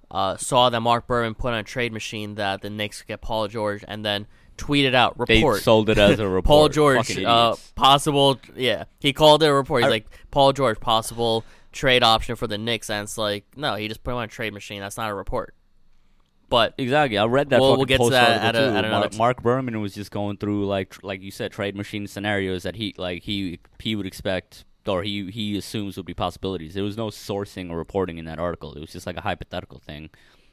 Uh, 0.09 0.35
saw 0.35 0.69
that 0.69 0.79
Marc 0.81 1.07
Berman 1.07 1.35
put 1.35 1.53
on 1.53 1.59
a 1.59 1.63
trade 1.63 1.93
machine 1.93 2.35
that 2.35 2.61
the 2.61 2.69
Knicks 2.69 3.01
get 3.01 3.21
Paul 3.21 3.47
George, 3.47 3.83
and 3.87 4.03
then 4.05 4.27
tweeted 4.57 4.93
out 4.93 5.17
They 5.25 5.35
report. 5.37 5.61
sold 5.61 5.89
it 5.89 5.97
as 5.97 6.19
a 6.19 6.27
report. 6.29 6.45
Paul 6.45 6.69
George, 6.69 7.17
uh, 7.19 7.55
possible. 7.75 8.39
Yeah, 8.55 8.85
he 8.99 9.13
called 9.13 9.41
it 9.41 9.47
a 9.47 9.53
report. 9.53 9.83
He's 9.83 9.87
I- 9.87 9.91
like 9.91 10.07
Paul 10.29 10.51
George, 10.53 10.79
possible 10.81 11.45
trade 11.71 12.03
option 12.03 12.35
for 12.35 12.45
the 12.47 12.57
Knicks, 12.57 12.89
and 12.89 13.03
it's 13.03 13.17
like 13.17 13.45
no, 13.55 13.75
he 13.75 13.87
just 13.87 14.03
put 14.03 14.11
him 14.11 14.17
on 14.17 14.23
a 14.25 14.27
trade 14.27 14.53
machine. 14.53 14.81
That's 14.81 14.97
not 14.97 15.09
a 15.09 15.13
report. 15.13 15.55
But 16.51 16.75
Exactly. 16.77 17.17
I 17.17 17.25
read 17.25 17.49
that. 17.49 17.59
We'll- 17.59 17.71
fucking 17.71 17.77
we'll 17.79 17.85
get 17.87 17.95
to 17.95 18.03
post 18.03 18.11
that 18.11 18.43
at 18.43 18.55
a- 18.55 18.59
at 18.59 18.85
another 18.85 18.89
Marc, 19.09 19.17
Marc 19.17 19.41
Berman 19.43 19.81
was 19.81 19.95
just 19.95 20.11
going 20.11 20.37
through 20.37 20.67
like 20.67 20.91
tr- 20.91 20.99
like 21.03 21.21
you 21.23 21.31
said, 21.31 21.51
trade 21.51 21.75
machine 21.75 22.05
scenarios 22.05 22.61
that 22.63 22.75
he 22.75 22.93
like 22.97 23.23
he 23.23 23.59
he 23.79 23.95
would 23.95 24.05
expect 24.05 24.65
or 24.87 25.01
he 25.03 25.31
he 25.31 25.57
assumes 25.57 25.97
would 25.97 26.05
be 26.05 26.13
possibilities. 26.13 26.75
There 26.75 26.83
was 26.83 26.97
no 26.97 27.07
sourcing 27.07 27.71
or 27.71 27.77
reporting 27.77 28.17
in 28.19 28.25
that 28.25 28.37
article. 28.37 28.73
It 28.73 28.79
was 28.81 28.91
just 28.91 29.07
like 29.07 29.17
a 29.17 29.21
hypothetical 29.21 29.79
thing. 29.79 30.09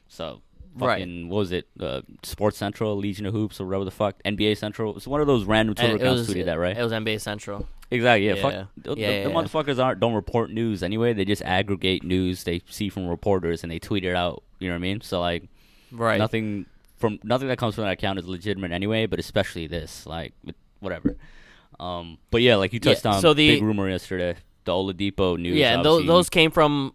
So. 0.07 0.41
Right. 0.75 1.05
What 1.27 1.35
was 1.35 1.51
it? 1.51 1.67
Uh, 1.79 2.01
Sports 2.21 2.55
Central, 2.55 2.95
Legion 2.95 3.25
of 3.25 3.33
Hoops, 3.33 3.59
or 3.59 3.65
whatever 3.65 3.85
the 3.85 3.91
fuck. 3.91 4.21
NBA 4.23 4.55
Central. 4.55 4.95
It's 4.95 5.07
one 5.07 5.19
of 5.19 5.25
those 5.25 5.43
random 5.43 5.73
Twitter 5.73 5.93
and 5.93 6.01
accounts 6.01 6.27
was 6.27 6.29
tweeted 6.29 6.45
that, 6.45 6.59
right? 6.59 6.77
It 6.77 6.83
was 6.83 6.93
NBA 6.93 7.19
Central. 7.19 7.67
Exactly. 7.89 8.27
Yeah. 8.27 8.35
Yeah. 8.35 8.41
Fuck. 8.43 8.53
Yeah. 8.53 8.63
The, 8.77 8.95
the- 8.95 9.01
Yeah, 9.01 9.23
the 9.23 9.29
yeah. 9.29 9.35
motherfuckers 9.35 9.83
aren't 9.83 9.99
don't 9.99 10.13
report 10.13 10.51
news 10.51 10.83
anyway. 10.83 11.11
They 11.13 11.25
just 11.25 11.41
aggregate 11.41 12.03
news 12.03 12.43
they 12.43 12.61
see 12.69 12.87
from 12.87 13.07
reporters 13.07 13.63
and 13.63 13.71
they 13.71 13.79
tweet 13.79 14.05
it 14.05 14.15
out. 14.15 14.43
You 14.59 14.67
know 14.69 14.75
what 14.75 14.79
I 14.79 14.81
mean? 14.81 15.01
So 15.01 15.19
like, 15.19 15.49
Right. 15.91 16.17
nothing 16.17 16.65
from 16.97 17.19
nothing 17.23 17.47
that 17.47 17.57
comes 17.57 17.75
from 17.75 17.85
that 17.85 17.91
account 17.93 18.19
is 18.19 18.25
legitimate 18.27 18.71
anyway. 18.71 19.05
But 19.05 19.19
especially 19.19 19.67
this, 19.67 20.05
like, 20.05 20.33
whatever. 20.79 21.15
Um, 21.79 22.17
but 22.31 22.41
yeah, 22.41 22.55
like 22.57 22.73
you 22.73 22.79
Yeah, 22.83 22.93
touched 22.93 23.05
on, 23.05 23.21
so 23.21 23.33
the- 23.33 23.47
big 23.55 23.63
rumor 23.63 23.89
yesterday, 23.89 24.35
the 24.65 24.71
Oladipo 24.73 25.37
news. 25.39 25.55
yeah, 25.55 25.75
and 25.75 25.85
those, 25.85 26.05
those 26.05 26.29
came 26.29 26.51
from 26.51 26.93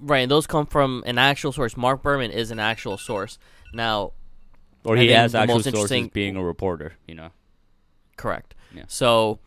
right. 0.00 0.20
And 0.20 0.30
those 0.30 0.46
come 0.46 0.64
from 0.66 1.02
an 1.06 1.18
actual 1.18 1.52
source. 1.52 1.76
Marc 1.76 2.02
Berman 2.02 2.30
is 2.30 2.50
an 2.50 2.58
actual 2.58 2.96
source. 2.96 3.38
Now, 3.74 4.12
or 4.84 4.96
he 4.96 5.08
has 5.08 5.34
actual 5.34 5.56
most 5.56 5.70
sources 5.70 6.08
being 6.08 6.36
a 6.36 6.42
reporter. 6.42 6.94
You 7.06 7.14
know, 7.14 7.28
Correct. 8.16 8.54
Yeah. 8.74 8.84
So 8.88 9.38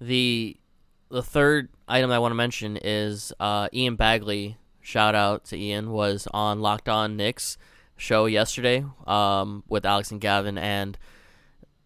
the 0.00 0.56
the 1.10 1.22
third 1.22 1.68
item 1.86 2.10
I 2.10 2.18
want 2.18 2.32
to 2.32 2.36
mention 2.36 2.78
is 2.82 3.32
uh, 3.38 3.68
Ian 3.72 3.96
Begley. 3.96 4.56
Shout 4.80 5.14
out 5.14 5.44
to 5.46 5.56
Ian 5.56 5.92
was 5.92 6.26
on 6.34 6.60
Locked 6.60 6.88
On 6.88 7.16
Knicks 7.16 7.56
show 8.02 8.26
yesterday 8.26 8.84
um, 9.06 9.62
with 9.68 9.86
Alex 9.86 10.10
and 10.10 10.20
Gavin, 10.20 10.58
and 10.58 10.98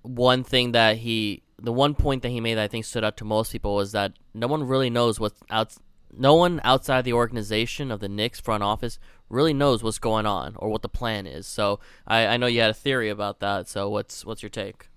one 0.03 0.43
thing 0.43 0.73
that 0.73 0.99
he, 0.99 1.43
the 1.61 1.73
one 1.73 1.95
point 1.95 2.23
that 2.23 2.31
he 2.31 2.41
made 2.41 2.55
that 2.55 2.65
I 2.65 2.69
think 2.69 2.85
stood 2.85 3.05
out 3.05 3.17
to 3.19 3.25
most 3.25 3.53
people 3.53 3.75
was 3.75 3.93
that 3.93 4.13
no 4.35 4.47
one 4.47 4.65
really 4.65 4.91
knows 4.91 5.21
what's 5.21 5.41
out. 5.51 5.75
No 6.19 6.35
one 6.35 6.61
outside 6.65 7.05
the 7.05 7.13
organization 7.13 7.91
of 7.91 8.01
the 8.01 8.09
Knicks 8.09 8.41
front 8.41 8.63
office 8.63 8.99
really 9.29 9.53
knows 9.53 9.83
what's 9.83 9.99
going 9.99 10.25
on 10.25 10.55
or 10.57 10.71
what 10.71 10.83
the 10.83 10.89
plan 10.89 11.27
is. 11.27 11.47
So 11.47 11.81
I, 12.07 12.27
I 12.27 12.37
know 12.37 12.47
you 12.47 12.61
had 12.61 12.71
a 12.71 12.75
theory 12.75 13.11
about 13.11 13.41
that. 13.41 13.69
So 13.69 13.91
what's 13.91 14.25
what's 14.25 14.43
your 14.43 14.51
take? 14.51 14.89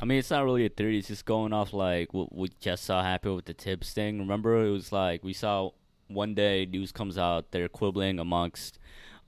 I 0.00 0.04
mean, 0.04 0.18
it's 0.18 0.30
not 0.30 0.44
really 0.44 0.66
a 0.66 0.68
theory. 0.68 0.98
It's 0.98 1.08
just 1.08 1.24
going 1.24 1.52
off 1.54 1.72
like 1.72 2.12
what 2.12 2.34
we 2.34 2.50
just 2.60 2.84
saw 2.84 3.02
happen 3.02 3.34
with 3.34 3.46
the 3.46 3.54
Thibs 3.54 3.92
thing. 3.92 4.18
Remember, 4.18 4.66
it 4.66 4.70
was 4.70 4.92
like 4.92 5.24
we 5.24 5.32
saw 5.32 5.70
one 6.08 6.34
day 6.34 6.66
news 6.66 6.92
comes 6.92 7.16
out 7.16 7.50
they're 7.50 7.68
quibbling 7.68 8.18
amongst 8.18 8.78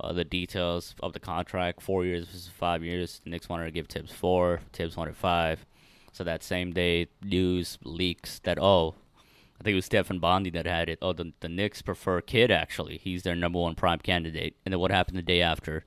uh, 0.00 0.12
the 0.12 0.24
details 0.24 0.94
of 1.02 1.12
the 1.12 1.20
contract, 1.20 1.82
four 1.82 2.04
years 2.04 2.26
versus 2.26 2.48
five 2.48 2.82
years. 2.82 3.20
The 3.24 3.30
Knicks 3.30 3.48
wanted 3.48 3.64
to 3.64 3.70
give 3.70 3.86
Thibs 3.88 4.12
four, 4.12 4.60
Thibs 4.72 4.96
wanted 4.96 5.16
five. 5.16 5.64
So 6.12 6.24
that 6.24 6.42
same 6.42 6.72
day, 6.72 7.08
news 7.22 7.78
leaks 7.84 8.38
that 8.40 8.58
oh, 8.58 8.94
I 9.60 9.64
think 9.64 9.72
it 9.72 9.76
was 9.76 9.86
Stefan 9.86 10.18
Bondy 10.18 10.50
that 10.50 10.66
had 10.66 10.88
it. 10.88 10.98
Oh, 11.02 11.12
the 11.12 11.32
the 11.40 11.48
Knicks 11.48 11.82
prefer 11.82 12.20
Kidd 12.20 12.50
actually. 12.50 12.98
He's 12.98 13.22
their 13.22 13.36
number 13.36 13.58
one 13.58 13.74
prime 13.74 13.98
candidate. 13.98 14.56
And 14.64 14.72
then 14.72 14.80
what 14.80 14.90
happened 14.90 15.18
the 15.18 15.22
day 15.22 15.42
after? 15.42 15.84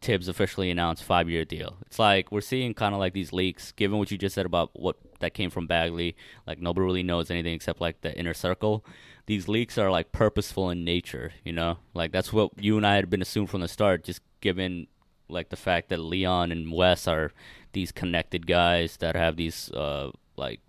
Thibs 0.00 0.26
officially 0.26 0.70
announced 0.70 1.04
five 1.04 1.30
year 1.30 1.44
deal. 1.44 1.76
It's 1.86 1.98
like 1.98 2.32
we're 2.32 2.40
seeing 2.40 2.74
kind 2.74 2.94
of 2.94 3.00
like 3.00 3.12
these 3.12 3.32
leaks. 3.32 3.72
Given 3.72 3.98
what 3.98 4.10
you 4.10 4.18
just 4.18 4.34
said 4.34 4.46
about 4.46 4.70
what 4.74 4.96
that 5.22 5.34
came 5.34 5.50
from 5.50 5.66
Begley, 5.66 6.14
like 6.46 6.60
nobody 6.60 6.84
really 6.84 7.02
knows 7.02 7.30
anything 7.30 7.54
except 7.54 7.80
like 7.80 8.02
the 8.02 8.16
inner 8.16 8.34
circle. 8.34 8.84
These 9.26 9.48
leaks 9.48 9.78
are 9.78 9.90
like 9.90 10.12
purposeful 10.12 10.70
in 10.70 10.84
nature, 10.84 11.32
you 11.44 11.52
know. 11.52 11.78
Like 11.94 12.12
that's 12.12 12.32
what 12.32 12.50
you 12.58 12.76
and 12.76 12.86
I 12.86 12.96
had 12.96 13.08
been 13.08 13.22
assumed 13.22 13.50
from 13.50 13.60
the 13.60 13.68
start. 13.68 14.04
Just 14.04 14.20
given 14.40 14.86
like 15.28 15.48
the 15.48 15.56
fact 15.56 15.88
that 15.88 15.98
Leon 15.98 16.52
and 16.52 16.70
Wes 16.72 17.08
are 17.08 17.32
these 17.72 17.90
connected 17.90 18.46
guys 18.46 18.98
that 18.98 19.16
have 19.16 19.36
these 19.36 19.70
uh 19.70 20.10
like 20.36 20.60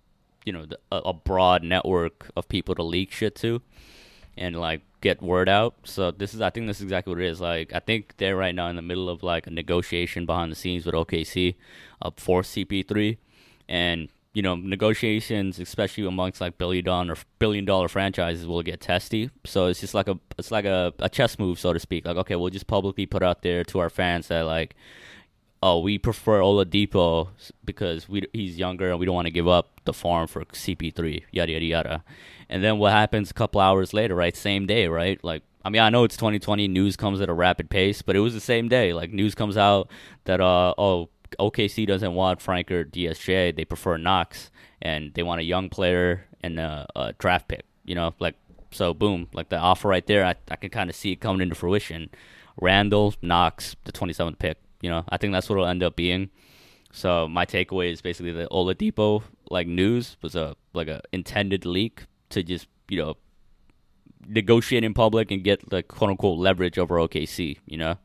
you 0.46 0.54
know 0.54 0.66
the, 0.66 0.80
a, 0.92 0.98
a 0.98 1.14
broad 1.14 1.64
network 1.64 2.30
of 2.36 2.48
people 2.48 2.76
to 2.76 2.84
leak 2.84 3.12
shit 3.12 3.36
to 3.36 3.62
and 4.38 4.56
like 4.60 4.82
get 5.02 5.22
word 5.22 5.50
out. 5.50 5.76
So 5.84 6.12
this 6.12 6.34
is 6.34 6.42
I 6.42 6.50
think 6.50 6.68
this 6.68 6.78
is 6.78 6.84
exactly 6.84 7.14
what 7.14 7.22
it 7.22 7.28
is. 7.28 7.42
Like 7.42 7.74
I 7.74 7.80
think 7.80 8.16
they're 8.18 8.36
right 8.36 8.56
now 8.56 8.68
in 8.68 8.76
the 8.76 8.82
middle 8.82 9.10
of 9.10 9.24
like 9.24 9.48
a 9.48 9.52
negotiation 9.52 10.26
behind 10.26 10.52
the 10.52 10.56
scenes 10.56 10.86
with 10.86 10.96
OKC 10.96 11.56
uh, 12.02 12.12
for 12.18 12.42
CP3 12.42 13.18
and 13.68 14.10
you 14.34 14.42
know 14.42 14.56
negotiations 14.56 15.60
especially 15.60 16.06
amongst 16.08 16.42
like 16.42 16.58
billion 16.58 16.84
dollar 16.84 17.16
billion 17.40 17.66
dollar 17.66 17.88
franchises 17.88 18.46
will 18.46 18.64
get 18.64 18.82
testy. 18.82 19.30
So 19.46 19.68
it's 19.68 19.80
just 19.80 19.94
like 19.94 20.08
a 20.08 20.20
it's 20.38 20.52
like 20.52 20.66
a, 20.66 20.94
a 21.00 21.10
chess 21.10 21.40
move 21.40 21.60
so 21.60 21.74
to 21.74 21.80
speak. 21.80 22.06
Like 22.06 22.18
okay, 22.18 22.36
we'll 22.36 22.50
just 22.50 22.68
publicly 22.68 23.06
put 23.06 23.24
out 23.24 23.42
there 23.42 23.64
to 23.66 23.80
our 23.80 23.90
fans 23.90 24.28
that 24.28 24.42
like 24.42 24.76
oh, 25.64 25.80
we 25.80 25.98
prefer 25.98 26.42
Oladipo 26.42 27.30
because 27.64 28.10
we 28.10 28.24
he's 28.34 28.60
younger 28.60 28.92
and 28.92 29.00
we 29.00 29.06
don't 29.06 29.16
want 29.16 29.28
to 29.28 29.32
give 29.32 29.48
up 29.48 29.80
the 29.86 29.94
farm 29.94 30.28
for 30.28 30.44
CP3, 30.44 31.24
yada 31.32 31.54
yada 31.54 31.66
yada. 31.66 32.04
And 32.50 32.62
then 32.62 32.78
what 32.78 32.92
happens 32.92 33.32
a 33.32 33.34
couple 33.34 33.62
hours 33.62 33.94
later, 33.94 34.14
right? 34.14 34.36
Same 34.36 34.66
day, 34.66 34.88
right? 34.88 35.24
Like, 35.24 35.42
I 35.64 35.70
mean, 35.70 35.82
I 35.82 35.90
know 35.90 36.04
it's 36.04 36.18
2020, 36.18 36.68
news 36.68 36.98
comes 36.98 37.22
at 37.22 37.30
a 37.30 37.34
rapid 37.34 37.70
pace, 37.70 38.02
but 38.02 38.18
it 38.18 38.20
was 38.20 38.34
the 38.34 38.42
same 38.42 38.68
day. 38.68 38.92
Like, 38.94 39.14
news 39.14 39.36
comes 39.36 39.56
out 39.56 39.90
that 40.26 40.42
uh 40.42 40.74
oh, 40.78 41.10
OKC 41.40 41.88
doesn't 41.88 42.14
want 42.14 42.42
Frank 42.42 42.72
or 42.72 42.86
DSJ, 42.86 43.56
they 43.56 43.66
prefer 43.66 43.98
Knox, 43.98 44.52
and 44.82 45.14
they 45.14 45.24
want 45.24 45.42
a 45.42 45.44
young 45.44 45.70
player 45.70 46.26
and 46.42 46.60
a, 46.60 46.88
a 46.96 47.14
draft 47.14 47.48
pick. 47.48 47.66
You 47.86 47.96
know, 47.96 48.14
like 48.20 48.36
so, 48.72 48.94
boom, 48.94 49.28
like 49.34 49.50
the 49.50 49.58
offer 49.58 49.88
right 49.88 50.06
there, 50.06 50.26
I, 50.26 50.36
I 50.50 50.56
can 50.56 50.70
kind 50.70 50.90
of 50.90 50.96
see 50.96 51.12
it 51.12 51.18
coming 51.18 51.42
into 51.42 51.56
fruition. 51.56 52.10
Randle, 52.60 53.14
Knox, 53.22 53.76
the 53.86 53.92
27th 53.92 54.40
pick. 54.40 54.58
You 54.82 54.90
know, 54.90 55.04
I 55.10 55.18
think 55.18 55.34
that's 55.34 55.50
what 55.50 55.56
it'll 55.56 55.68
end 55.68 55.84
up 55.84 55.96
being. 55.96 56.30
So 56.92 57.28
my 57.28 57.46
takeaway 57.46 57.92
is 57.92 58.02
basically 58.02 58.34
that 58.34 58.50
Oladipo 58.52 59.24
like 59.50 59.68
news 59.68 60.18
was 60.22 60.36
a 60.36 60.56
like 60.74 60.88
a 60.88 61.02
intended 61.12 61.66
leak 61.66 62.06
to 62.30 62.44
just 62.44 62.68
you 62.88 62.98
know 62.98 63.16
negotiate 64.28 64.84
in 64.84 64.94
public 64.94 65.32
and 65.32 65.44
get 65.44 65.70
the 65.70 65.84
quote 65.84 66.12
unquote 66.12 66.38
leverage 66.38 66.78
over 66.78 66.96
OKC. 66.96 67.58
You 67.66 67.78
know, 67.78 67.96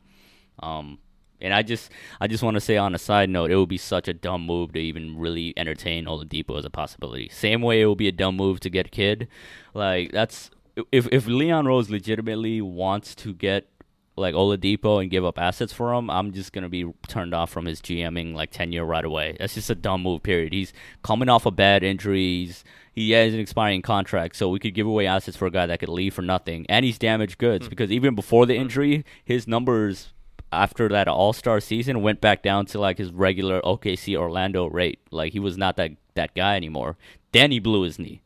um, 0.59 0.97
and 1.41 1.53
I 1.53 1.61
just 1.61 1.91
I 2.19 2.27
just 2.27 2.43
want 2.43 2.55
to 2.55 2.61
say 2.61 2.77
on 2.77 2.95
a 2.95 2.99
side 2.99 3.29
note, 3.29 3.51
it 3.51 3.55
would 3.55 3.69
be 3.69 3.77
such 3.77 4.07
a 4.07 4.13
dumb 4.13 4.45
move 4.45 4.73
to 4.73 4.79
even 4.79 5.17
really 5.17 5.53
entertain 5.57 6.05
Oladipo 6.05 6.57
as 6.57 6.65
a 6.65 6.69
possibility. 6.69 7.29
Same 7.29 7.61
way 7.61 7.81
it 7.81 7.85
would 7.85 7.97
be 7.97 8.07
a 8.07 8.13
dumb 8.13 8.35
move 8.35 8.59
to 8.61 8.69
get 8.69 8.91
Kidd. 8.91 9.27
Like 9.73 10.11
that's 10.11 10.51
if 10.91 11.07
if 11.11 11.27
Leon 11.27 11.65
Rose 11.65 11.89
legitimately 11.89 12.61
wants 12.61 13.15
to 13.15 13.33
get 13.33 13.67
like 14.15 14.35
Oladipo 14.35 15.01
and 15.01 15.09
give 15.09 15.25
up 15.25 15.39
assets 15.39 15.73
for 15.73 15.93
him, 15.93 16.09
I'm 16.09 16.31
just 16.33 16.53
gonna 16.53 16.69
be 16.69 16.91
turned 17.07 17.33
off 17.33 17.49
from 17.49 17.65
his 17.65 17.81
GMing 17.81 18.33
like 18.35 18.51
tenure 18.51 18.85
right 18.85 19.05
away. 19.05 19.37
That's 19.39 19.55
just 19.55 19.69
a 19.69 19.75
dumb 19.75 20.03
move. 20.03 20.23
Period. 20.23 20.53
He's 20.53 20.73
coming 21.03 21.29
off 21.29 21.45
a 21.45 21.51
bad 21.51 21.83
injury. 21.83 22.45
He's, 22.45 22.63
he 22.91 23.11
has 23.11 23.33
an 23.33 23.39
expiring 23.39 23.81
contract, 23.81 24.35
so 24.35 24.49
we 24.49 24.59
could 24.59 24.73
give 24.73 24.87
away 24.87 25.07
assets 25.07 25.37
for 25.37 25.45
a 25.45 25.51
guy 25.51 25.65
that 25.65 25.79
could 25.79 25.89
leave 25.89 26.13
for 26.13 26.21
nothing, 26.21 26.65
and 26.69 26.85
he's 26.85 26.99
damaged 26.99 27.37
goods 27.37 27.65
hmm. 27.65 27.69
because 27.69 27.91
even 27.91 28.13
before 28.13 28.45
the 28.45 28.55
hmm. 28.55 28.63
injury, 28.63 29.05
his 29.23 29.47
numbers 29.47 30.11
after 30.51 30.87
that 30.89 31.07
All 31.07 31.33
Star 31.33 31.59
season 31.59 32.01
went 32.01 32.21
back 32.21 32.41
down 32.41 32.65
to 32.67 32.79
like 32.79 32.97
his 32.97 33.11
regular 33.11 33.61
OKC 33.61 34.15
Orlando 34.15 34.67
rate. 34.67 34.99
Like 35.11 35.33
he 35.33 35.39
was 35.39 35.57
not 35.57 35.75
that 35.77 35.91
that 36.15 36.33
guy 36.35 36.55
anymore. 36.55 36.97
Then 37.31 37.51
he 37.51 37.59
blew 37.59 37.83
his 37.83 37.99
knee. 37.99 38.21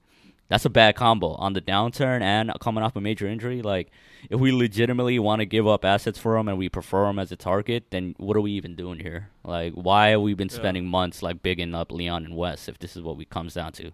That's 0.49 0.65
a 0.65 0.69
bad 0.69 0.95
combo 0.95 1.33
on 1.36 1.53
the 1.53 1.62
downturn 1.62 2.21
and 2.21 2.51
coming 2.59 2.83
off 2.83 2.95
a 2.95 3.01
major 3.01 3.27
injury. 3.27 3.62
Like, 3.63 3.89
if 4.29 4.39
we 4.39 4.51
legitimately 4.51 5.17
want 5.17 5.39
to 5.39 5.45
give 5.45 5.67
up 5.67 5.83
assets 5.83 6.19
for 6.19 6.38
him 6.38 6.47
and 6.47 6.57
we 6.59 6.69
prefer 6.69 7.09
him 7.09 7.17
as 7.17 7.31
a 7.31 7.36
target, 7.36 7.86
then 7.89 8.13
what 8.19 8.38
are 8.38 8.41
we 8.41 8.51
even 8.51 8.75
doing 8.75 8.99
here? 8.99 9.29
Like, 9.43 9.73
why 9.73 10.09
have 10.09 10.21
we 10.21 10.36
been 10.36 10.49
spending 10.49 10.86
months 10.86 11.23
like 11.23 11.41
bigging 11.41 11.73
up 11.73 11.91
Leon 11.91 12.25
and 12.25 12.36
Wes 12.38 12.67
if 12.67 12.77
this 12.77 12.95
is 12.95 13.01
what 13.01 13.17
we 13.17 13.25
comes 13.25 13.55
down 13.55 13.71
to? 13.73 13.91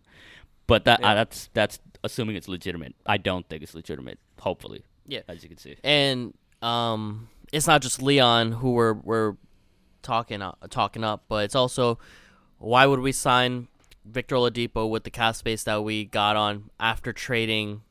But 0.67 0.83
that 0.85 1.01
uh, 1.01 1.13
that's 1.15 1.49
that's 1.53 1.79
assuming 2.03 2.35
it's 2.35 2.47
legitimate. 2.49 2.93
I 3.05 3.17
don't 3.17 3.47
think 3.47 3.63
it's 3.63 3.73
legitimate. 3.73 4.19
Hopefully, 4.39 4.83
Yeah. 5.07 5.21
as 5.29 5.43
you 5.43 5.49
can 5.49 5.57
see. 5.57 5.77
and 5.83 6.33
um, 6.61 7.29
it's 7.51 7.67
not 7.67 7.81
just 7.81 8.01
Leon 8.01 8.53
who 8.53 8.71
we're 8.71 8.93
we're 8.93 9.35
talking 10.01 10.41
uh, 10.41 10.53
talking 10.69 11.03
up, 11.03 11.23
but 11.27 11.45
it's 11.45 11.55
also 11.55 11.99
why 12.57 12.85
would 12.85 12.99
we 12.99 13.11
sign 13.11 13.67
Victor 14.05 14.35
Oladipo 14.35 14.89
with 14.89 15.03
the 15.03 15.09
cap 15.09 15.35
space 15.35 15.63
that 15.63 15.83
we 15.83 16.05
got 16.05 16.35
on 16.35 16.69
after 16.79 17.13
trading 17.13 17.81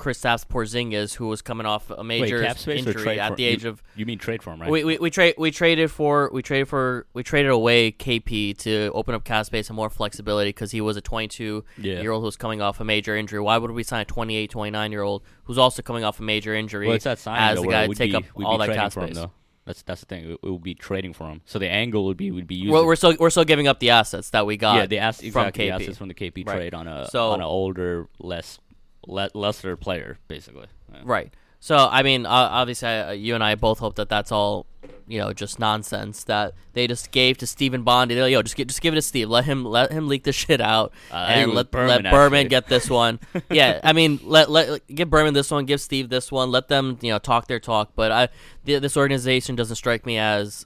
Kristaps 0.00 0.46
Porzingis, 0.46 1.14
who 1.14 1.28
was 1.28 1.42
coming 1.42 1.66
off 1.66 1.90
a 1.90 2.02
major 2.02 2.40
Wait, 2.40 2.56
space 2.56 2.86
injury 2.86 3.20
at 3.20 3.30
for, 3.32 3.36
the 3.36 3.42
you- 3.42 3.48
age 3.50 3.64
of. 3.66 3.82
You 3.94 4.06
mean 4.06 4.18
trade 4.18 4.42
for 4.42 4.52
him, 4.52 4.62
right? 4.62 4.70
We, 4.70 4.82
we, 4.84 4.98
we 4.98 5.10
trade 5.10 5.34
we 5.36 5.50
traded 5.50 5.90
for 5.90 6.30
we 6.32 6.42
traded 6.42 6.68
for 6.68 7.06
we 7.12 7.22
traded 7.22 7.50
away 7.50 7.92
KP 7.92 8.56
to 8.58 8.90
open 8.94 9.14
up 9.14 9.24
cap 9.24 9.44
space 9.46 9.68
and 9.68 9.76
more 9.76 9.90
flexibility 9.90 10.48
because 10.48 10.70
he 10.70 10.80
was 10.80 10.96
a 10.96 11.00
22 11.02 11.64
Yeah. 11.78 12.00
year 12.00 12.12
old 12.12 12.24
who's 12.24 12.36
coming 12.36 12.62
off 12.62 12.80
a 12.80 12.84
major 12.84 13.14
injury. 13.14 13.40
Why 13.40 13.58
would 13.58 13.70
we 13.72 13.82
sign 13.82 14.00
a 14.00 14.04
28, 14.06 14.50
29 14.50 14.90
year 14.92 15.02
old 15.02 15.22
who's 15.44 15.58
also 15.58 15.82
coming 15.82 16.02
off 16.02 16.18
a 16.18 16.22
major 16.22 16.54
injury 16.54 16.86
well, 16.86 16.96
it's 16.96 17.04
that 17.04 17.18
signing 17.18 17.42
as 17.42 17.56
though, 17.56 17.62
the 17.62 17.68
guy 17.68 17.86
to 17.86 17.94
take 17.94 18.10
be, 18.12 18.16
up 18.16 18.24
all 18.42 18.58
that 18.58 18.70
cap 18.70 18.92
for 18.92 19.02
him, 19.02 19.14
space? 19.14 19.26
That's 19.66 19.82
that's 19.82 20.00
the 20.00 20.06
thing. 20.06 20.24
It, 20.30 20.38
it 20.42 20.50
would 20.50 20.62
be 20.62 20.74
trading 20.74 21.12
for 21.12 21.28
him. 21.28 21.42
So 21.44 21.58
the 21.58 21.68
angle 21.68 22.06
would 22.06 22.16
be 22.16 22.30
would 22.30 22.46
be 22.46 22.54
using 22.54 22.72
Well, 22.72 22.86
we're 22.86 22.96
still 22.96 23.14
we're 23.20 23.28
still 23.30 23.44
giving 23.44 23.68
up 23.68 23.78
the 23.78 23.90
assets 23.90 24.30
that 24.30 24.46
we 24.46 24.56
got. 24.56 24.76
yeah, 24.76 24.86
the 24.86 24.98
ass, 24.98 25.18
from 25.18 25.26
exactly 25.26 25.66
the 25.66 25.70
assets 25.74 25.98
from 25.98 26.08
the 26.08 26.14
KP 26.14 26.46
Right. 26.46 26.54
trade 26.56 26.74
on 26.74 26.88
a 26.88 27.06
So- 27.10 27.30
on 27.32 27.40
an 27.40 27.46
older, 27.46 28.08
less 28.18 28.58
le- 29.06 29.30
lesser 29.34 29.76
player, 29.76 30.18
basically. 30.28 30.66
Yeah. 30.92 31.00
Right. 31.04 31.32
So 31.62 31.76
I 31.76 32.02
mean, 32.02 32.24
uh, 32.26 32.30
obviously, 32.30 32.88
uh, 32.88 33.10
you 33.12 33.34
and 33.34 33.44
I 33.44 33.54
both 33.54 33.80
hope 33.80 33.96
that 33.96 34.08
that's 34.08 34.32
all, 34.32 34.64
you 35.06 35.18
know, 35.18 35.34
just 35.34 35.58
nonsense 35.58 36.24
that 36.24 36.54
they 36.72 36.86
just 36.86 37.10
gave 37.10 37.36
to 37.38 37.46
Stefan 37.46 37.82
Bondy. 37.82 38.14
They're 38.14 38.24
like, 38.24 38.32
Yo, 38.32 38.40
just 38.40 38.56
gi- 38.56 38.64
just 38.64 38.80
give 38.80 38.94
it 38.94 38.96
to 38.96 39.02
Steve. 39.02 39.28
Let 39.28 39.44
him 39.44 39.64
let 39.66 39.92
him 39.92 40.08
leak 40.08 40.24
the 40.24 40.32
shit 40.32 40.62
out, 40.62 40.92
Uh, 41.10 41.16
I 41.16 41.32
and 41.34 41.52
let 41.52 41.70
Berman, 41.70 42.04
let 42.04 42.10
Berman 42.12 42.38
actually. 42.46 42.48
get 42.48 42.68
this 42.68 42.88
one. 43.02 43.20
yeah, 43.50 43.78
I 43.84 43.92
mean, 43.92 44.20
let 44.24 44.50
let 44.50 44.86
give 44.88 45.10
Berman 45.10 45.34
this 45.34 45.50
one, 45.50 45.66
give 45.66 45.82
Steve 45.82 46.08
this 46.08 46.32
one. 46.32 46.50
Let 46.50 46.68
them 46.68 46.96
you 47.02 47.12
know 47.12 47.18
talk 47.18 47.46
their 47.46 47.60
talk. 47.60 47.90
But 47.94 48.10
I 48.10 48.28
th- 48.64 48.80
this 48.80 48.96
organization 48.96 49.54
doesn't 49.54 49.76
strike 49.76 50.06
me 50.06 50.16
as, 50.16 50.64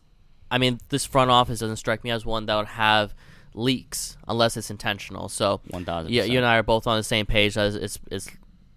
I 0.49 0.59
mean, 0.59 0.79
this 0.91 1.05
front 1.05 1.33
office 1.33 1.59
doesn't 1.59 1.79
strike 1.79 2.05
me 2.05 2.13
as 2.13 2.25
one 2.25 2.47
that 2.47 2.55
would 2.55 2.67
have 2.69 3.15
leaks 3.55 4.17
unless 4.29 4.57
it's 4.57 4.71
intentional. 4.71 5.29
So 5.29 5.61
1000%. 5.71 6.07
Yeah, 6.09 6.25
you 6.25 6.39
and 6.39 6.47
I 6.47 6.57
are 6.57 6.63
both 6.63 6.87
on 6.87 6.99
the 6.99 7.05
same 7.05 7.27
page. 7.27 7.57
As 7.57 7.75
it's 7.75 7.99
it's 8.11 8.29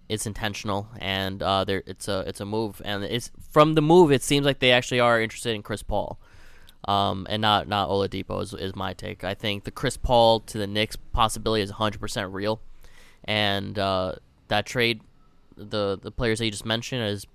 it's 0.08 0.26
intentional, 0.26 0.88
and 0.98 1.42
uh, 1.42 1.64
there 1.64 1.82
it's 1.86 2.08
a 2.08 2.20
it's 2.20 2.40
a 2.40 2.44
move, 2.44 2.80
and 2.84 3.04
it's 3.04 3.30
from 3.50 3.74
the 3.74 3.82
move. 3.82 4.10
It 4.10 4.22
seems 4.22 4.46
like 4.46 4.60
they 4.60 4.72
actually 4.72 5.00
are 5.00 5.20
interested 5.20 5.54
in 5.54 5.62
Chris 5.62 5.82
Paul. 5.82 6.18
Um, 6.86 7.26
and 7.28 7.42
not 7.42 7.68
not 7.68 7.90
Oladipo 7.90 8.40
is, 8.42 8.54
is 8.54 8.74
my 8.74 8.94
take. 8.94 9.24
I 9.24 9.34
think 9.34 9.64
the 9.64 9.70
Chris 9.70 9.96
Paul 9.96 10.40
to 10.40 10.58
the 10.58 10.66
Knicks 10.66 10.96
possibility 10.96 11.62
is 11.62 11.72
100% 11.72 12.32
real, 12.32 12.60
and 13.24 13.78
uh, 13.78 14.14
that 14.46 14.64
trade, 14.64 15.02
the 15.56 15.98
the 16.00 16.10
players 16.10 16.38
that 16.38 16.46
you 16.46 16.50
just 16.50 16.64
mentioned, 16.64 17.02
is 17.02 17.26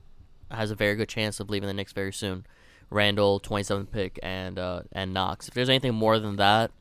has 0.49 0.71
a 0.71 0.75
very 0.75 0.95
good 0.95 1.09
chance 1.09 1.39
of 1.39 1.49
leaving 1.49 1.67
the 1.67 1.73
Knicks 1.73 1.91
very 1.91 2.13
soon. 2.13 2.45
Randle, 2.89 3.39
27th 3.39 3.91
pick, 3.91 4.19
and 4.23 4.57
uh, 4.57 4.83
and 4.91 5.13
Knox. 5.13 5.47
If 5.47 5.53
there's 5.53 5.69
anything 5.69 5.93
more 5.93 6.19
than 6.19 6.37
that, 6.37 6.71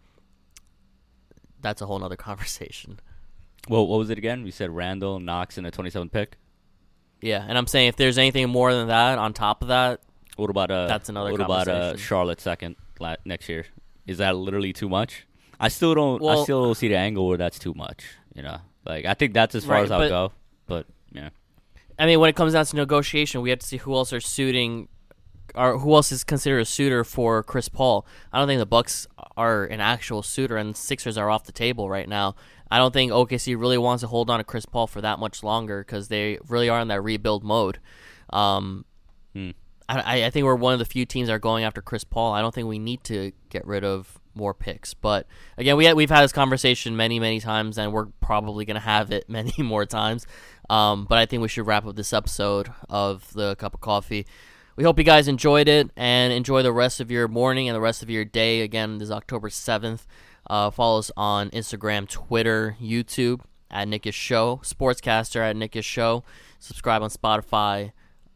that's 1.62 1.80
a 1.80 1.86
whole 1.86 1.98
nother 1.98 2.16
conversation. 2.16 3.00
Well, 3.68 3.86
what 3.86 3.98
was 3.98 4.10
it 4.10 4.18
again? 4.18 4.42
We 4.42 4.50
said 4.50 4.70
Randle, 4.70 5.20
Knox, 5.20 5.56
in 5.56 5.64
a 5.64 5.70
27th 5.70 6.10
pick. 6.12 6.36
Yeah, 7.20 7.44
and 7.48 7.56
I'm 7.56 7.68
saying 7.68 7.88
if 7.88 7.96
there's 7.96 8.18
anything 8.18 8.48
more 8.50 8.74
than 8.74 8.88
that 8.88 9.18
on 9.18 9.32
top 9.32 9.62
of 9.62 9.68
that, 9.68 10.00
What 10.36 10.50
about 10.50 10.70
uh? 10.72 10.86
That's 10.88 11.08
another 11.08 11.30
What 11.30 11.40
about 11.40 11.68
uh. 11.68 11.96
Charlotte 11.96 12.40
second 12.40 12.74
la- 12.98 13.14
next 13.24 13.48
year? 13.48 13.66
Is 14.06 14.18
that 14.18 14.34
literally 14.36 14.72
too 14.72 14.88
much? 14.88 15.24
I 15.60 15.68
still 15.68 15.94
don't. 15.94 16.20
I 16.24 16.42
still 16.42 16.64
don't 16.64 16.74
see 16.74 16.88
the 16.88 16.96
angle 16.96 17.28
where 17.28 17.38
that's 17.38 17.60
too 17.60 17.74
much. 17.74 18.04
You 18.34 18.42
know, 18.42 18.58
like 18.84 19.04
I 19.04 19.14
think 19.14 19.32
that's 19.34 19.54
as 19.54 19.64
far 19.64 19.74
Right, 19.76 19.84
as 19.84 19.90
I'll 19.92 19.98
but- 20.00 20.08
go. 20.08 20.32
But 20.66 20.86
yeah, 21.12 21.28
I 21.98 22.06
mean, 22.06 22.18
when 22.18 22.28
it 22.30 22.34
comes 22.34 22.54
down 22.54 22.64
to 22.64 22.74
negotiation, 22.76 23.42
we 23.42 23.50
have 23.50 23.60
to 23.60 23.66
see 23.66 23.76
who 23.76 23.94
else 23.94 24.12
are 24.12 24.18
suiting, 24.20 24.88
or 25.54 25.78
who 25.78 25.94
else 25.94 26.10
is 26.10 26.24
considered 26.24 26.58
a 26.60 26.64
suitor 26.64 27.04
for 27.04 27.44
Chris 27.44 27.68
Paul. 27.68 28.04
I 28.32 28.38
don't 28.40 28.48
think 28.48 28.58
the 28.58 28.66
Bucks 28.66 29.06
are 29.36 29.64
an 29.64 29.80
actual 29.80 30.22
suitor, 30.22 30.56
and 30.56 30.76
Sixers 30.76 31.16
are 31.16 31.30
off 31.30 31.44
the 31.44 31.52
table 31.52 31.88
right 31.88 32.08
now. 32.08 32.34
I 32.70 32.78
don't 32.78 32.92
think 32.92 33.12
OKC 33.12 33.58
really 33.58 33.78
wants 33.78 34.00
to 34.00 34.06
hold 34.06 34.30
on 34.30 34.38
to 34.38 34.44
Chris 34.44 34.66
Paul 34.66 34.86
for 34.86 35.00
that 35.00 35.18
much 35.18 35.42
longer 35.42 35.84
because 35.84 36.08
they 36.08 36.38
really 36.48 36.68
are 36.68 36.80
in 36.80 36.88
that 36.88 37.02
rebuild 37.02 37.44
mode. 37.44 37.78
Um, 38.30 38.84
Hmm. 39.34 39.50
I, 39.88 40.24
I 40.24 40.30
think 40.30 40.44
we're 40.44 40.54
one 40.54 40.72
of 40.72 40.78
the 40.78 40.84
few 40.84 41.04
teams 41.04 41.28
that 41.28 41.34
are 41.34 41.38
going 41.38 41.64
after 41.64 41.82
Chris 41.82 42.04
Paul. 42.04 42.32
I 42.32 42.40
don't 42.40 42.54
think 42.54 42.68
we 42.68 42.78
need 42.78 43.02
to 43.04 43.32
get 43.50 43.66
rid 43.66 43.84
of 43.84 44.18
more 44.34 44.54
picks. 44.54 44.94
But 44.94 45.26
again, 45.58 45.76
we 45.76 45.92
we've 45.92 46.10
had 46.10 46.22
this 46.22 46.32
conversation 46.32 46.96
many 46.96 47.18
many 47.18 47.40
times, 47.40 47.78
and 47.78 47.92
we're 47.92 48.06
probably 48.20 48.64
gonna 48.64 48.80
have 48.80 49.10
it 49.10 49.24
many 49.28 49.54
more 49.58 49.84
times. 49.84 50.26
Um, 50.70 51.06
but 51.08 51.18
I 51.18 51.26
think 51.26 51.42
we 51.42 51.48
should 51.48 51.66
wrap 51.66 51.84
up 51.84 51.96
this 51.96 52.12
episode 52.12 52.72
of 52.88 53.32
the 53.32 53.56
cup 53.56 53.74
of 53.74 53.80
coffee. 53.80 54.26
We 54.74 54.84
hope 54.84 54.96
you 54.96 55.04
guys 55.04 55.28
enjoyed 55.28 55.68
it 55.68 55.90
and 55.96 56.32
enjoy 56.32 56.62
the 56.62 56.72
rest 56.72 56.98
of 56.98 57.10
your 57.10 57.28
morning 57.28 57.68
and 57.68 57.76
the 57.76 57.80
rest 57.80 58.02
of 58.02 58.08
your 58.08 58.24
day. 58.24 58.62
Again, 58.62 58.96
this 58.96 59.08
is 59.08 59.12
October 59.12 59.50
seventh. 59.50 60.06
Uh, 60.48 60.70
follow 60.70 60.98
us 60.98 61.10
on 61.14 61.50
Instagram, 61.50 62.08
Twitter, 62.08 62.76
YouTube 62.80 63.42
at 63.70 63.86
Knick-ish 63.86 64.16
Show, 64.16 64.62
Sportscastr 64.64 65.40
at 65.40 65.56
Knick-ish 65.56 65.84
Show. 65.84 66.24
Subscribe 66.58 67.02
on 67.02 67.10
Spotify, 67.10 67.92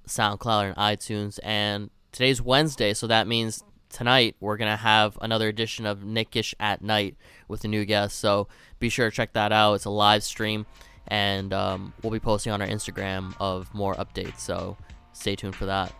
SoundCloud, 0.06 0.66
and 0.66 0.76
iTunes. 0.76 1.38
And 1.42 1.88
today's 2.12 2.42
Wednesday, 2.42 2.92
so 2.92 3.06
that 3.06 3.26
means 3.26 3.64
tonight 3.88 4.36
we're 4.38 4.58
gonna 4.58 4.76
have 4.76 5.16
another 5.22 5.48
edition 5.48 5.86
of 5.86 6.04
Knick-ish 6.04 6.54
at 6.60 6.82
Night 6.82 7.16
with 7.48 7.64
a 7.64 7.68
new 7.68 7.86
guest. 7.86 8.18
So 8.18 8.46
be 8.78 8.90
sure 8.90 9.08
to 9.08 9.16
check 9.16 9.32
that 9.32 9.52
out. 9.52 9.72
It's 9.72 9.86
a 9.86 9.90
live 9.90 10.22
stream, 10.22 10.66
and 11.08 11.54
um, 11.54 11.94
we'll 12.02 12.12
be 12.12 12.20
posting 12.20 12.52
on 12.52 12.60
our 12.60 12.68
Instagram 12.68 13.34
of 13.40 13.72
more 13.72 13.94
updates. 13.94 14.40
So 14.40 14.76
stay 15.14 15.34
tuned 15.34 15.56
for 15.56 15.64
that. 15.64 15.94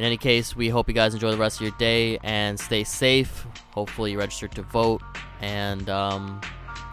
In 0.00 0.06
any 0.06 0.16
case, 0.16 0.56
we 0.56 0.70
hope 0.70 0.88
you 0.88 0.94
guys 0.94 1.12
enjoy 1.12 1.30
the 1.30 1.36
rest 1.36 1.58
of 1.58 1.60
your 1.60 1.76
day 1.76 2.16
and 2.22 2.58
stay 2.58 2.84
safe. 2.84 3.44
Hopefully, 3.72 4.12
you 4.12 4.18
registered 4.18 4.50
to 4.52 4.62
vote, 4.62 5.02
and 5.42 5.90
um, 5.90 6.40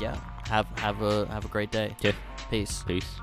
yeah, 0.02 0.18
have 0.50 0.68
have 0.78 1.02
a 1.02 1.26
have 1.28 1.46
a 1.46 1.48
great 1.48 1.72
day. 1.72 1.96
okay, 2.00 2.14
Peace. 2.50 2.84
peace. 2.86 3.22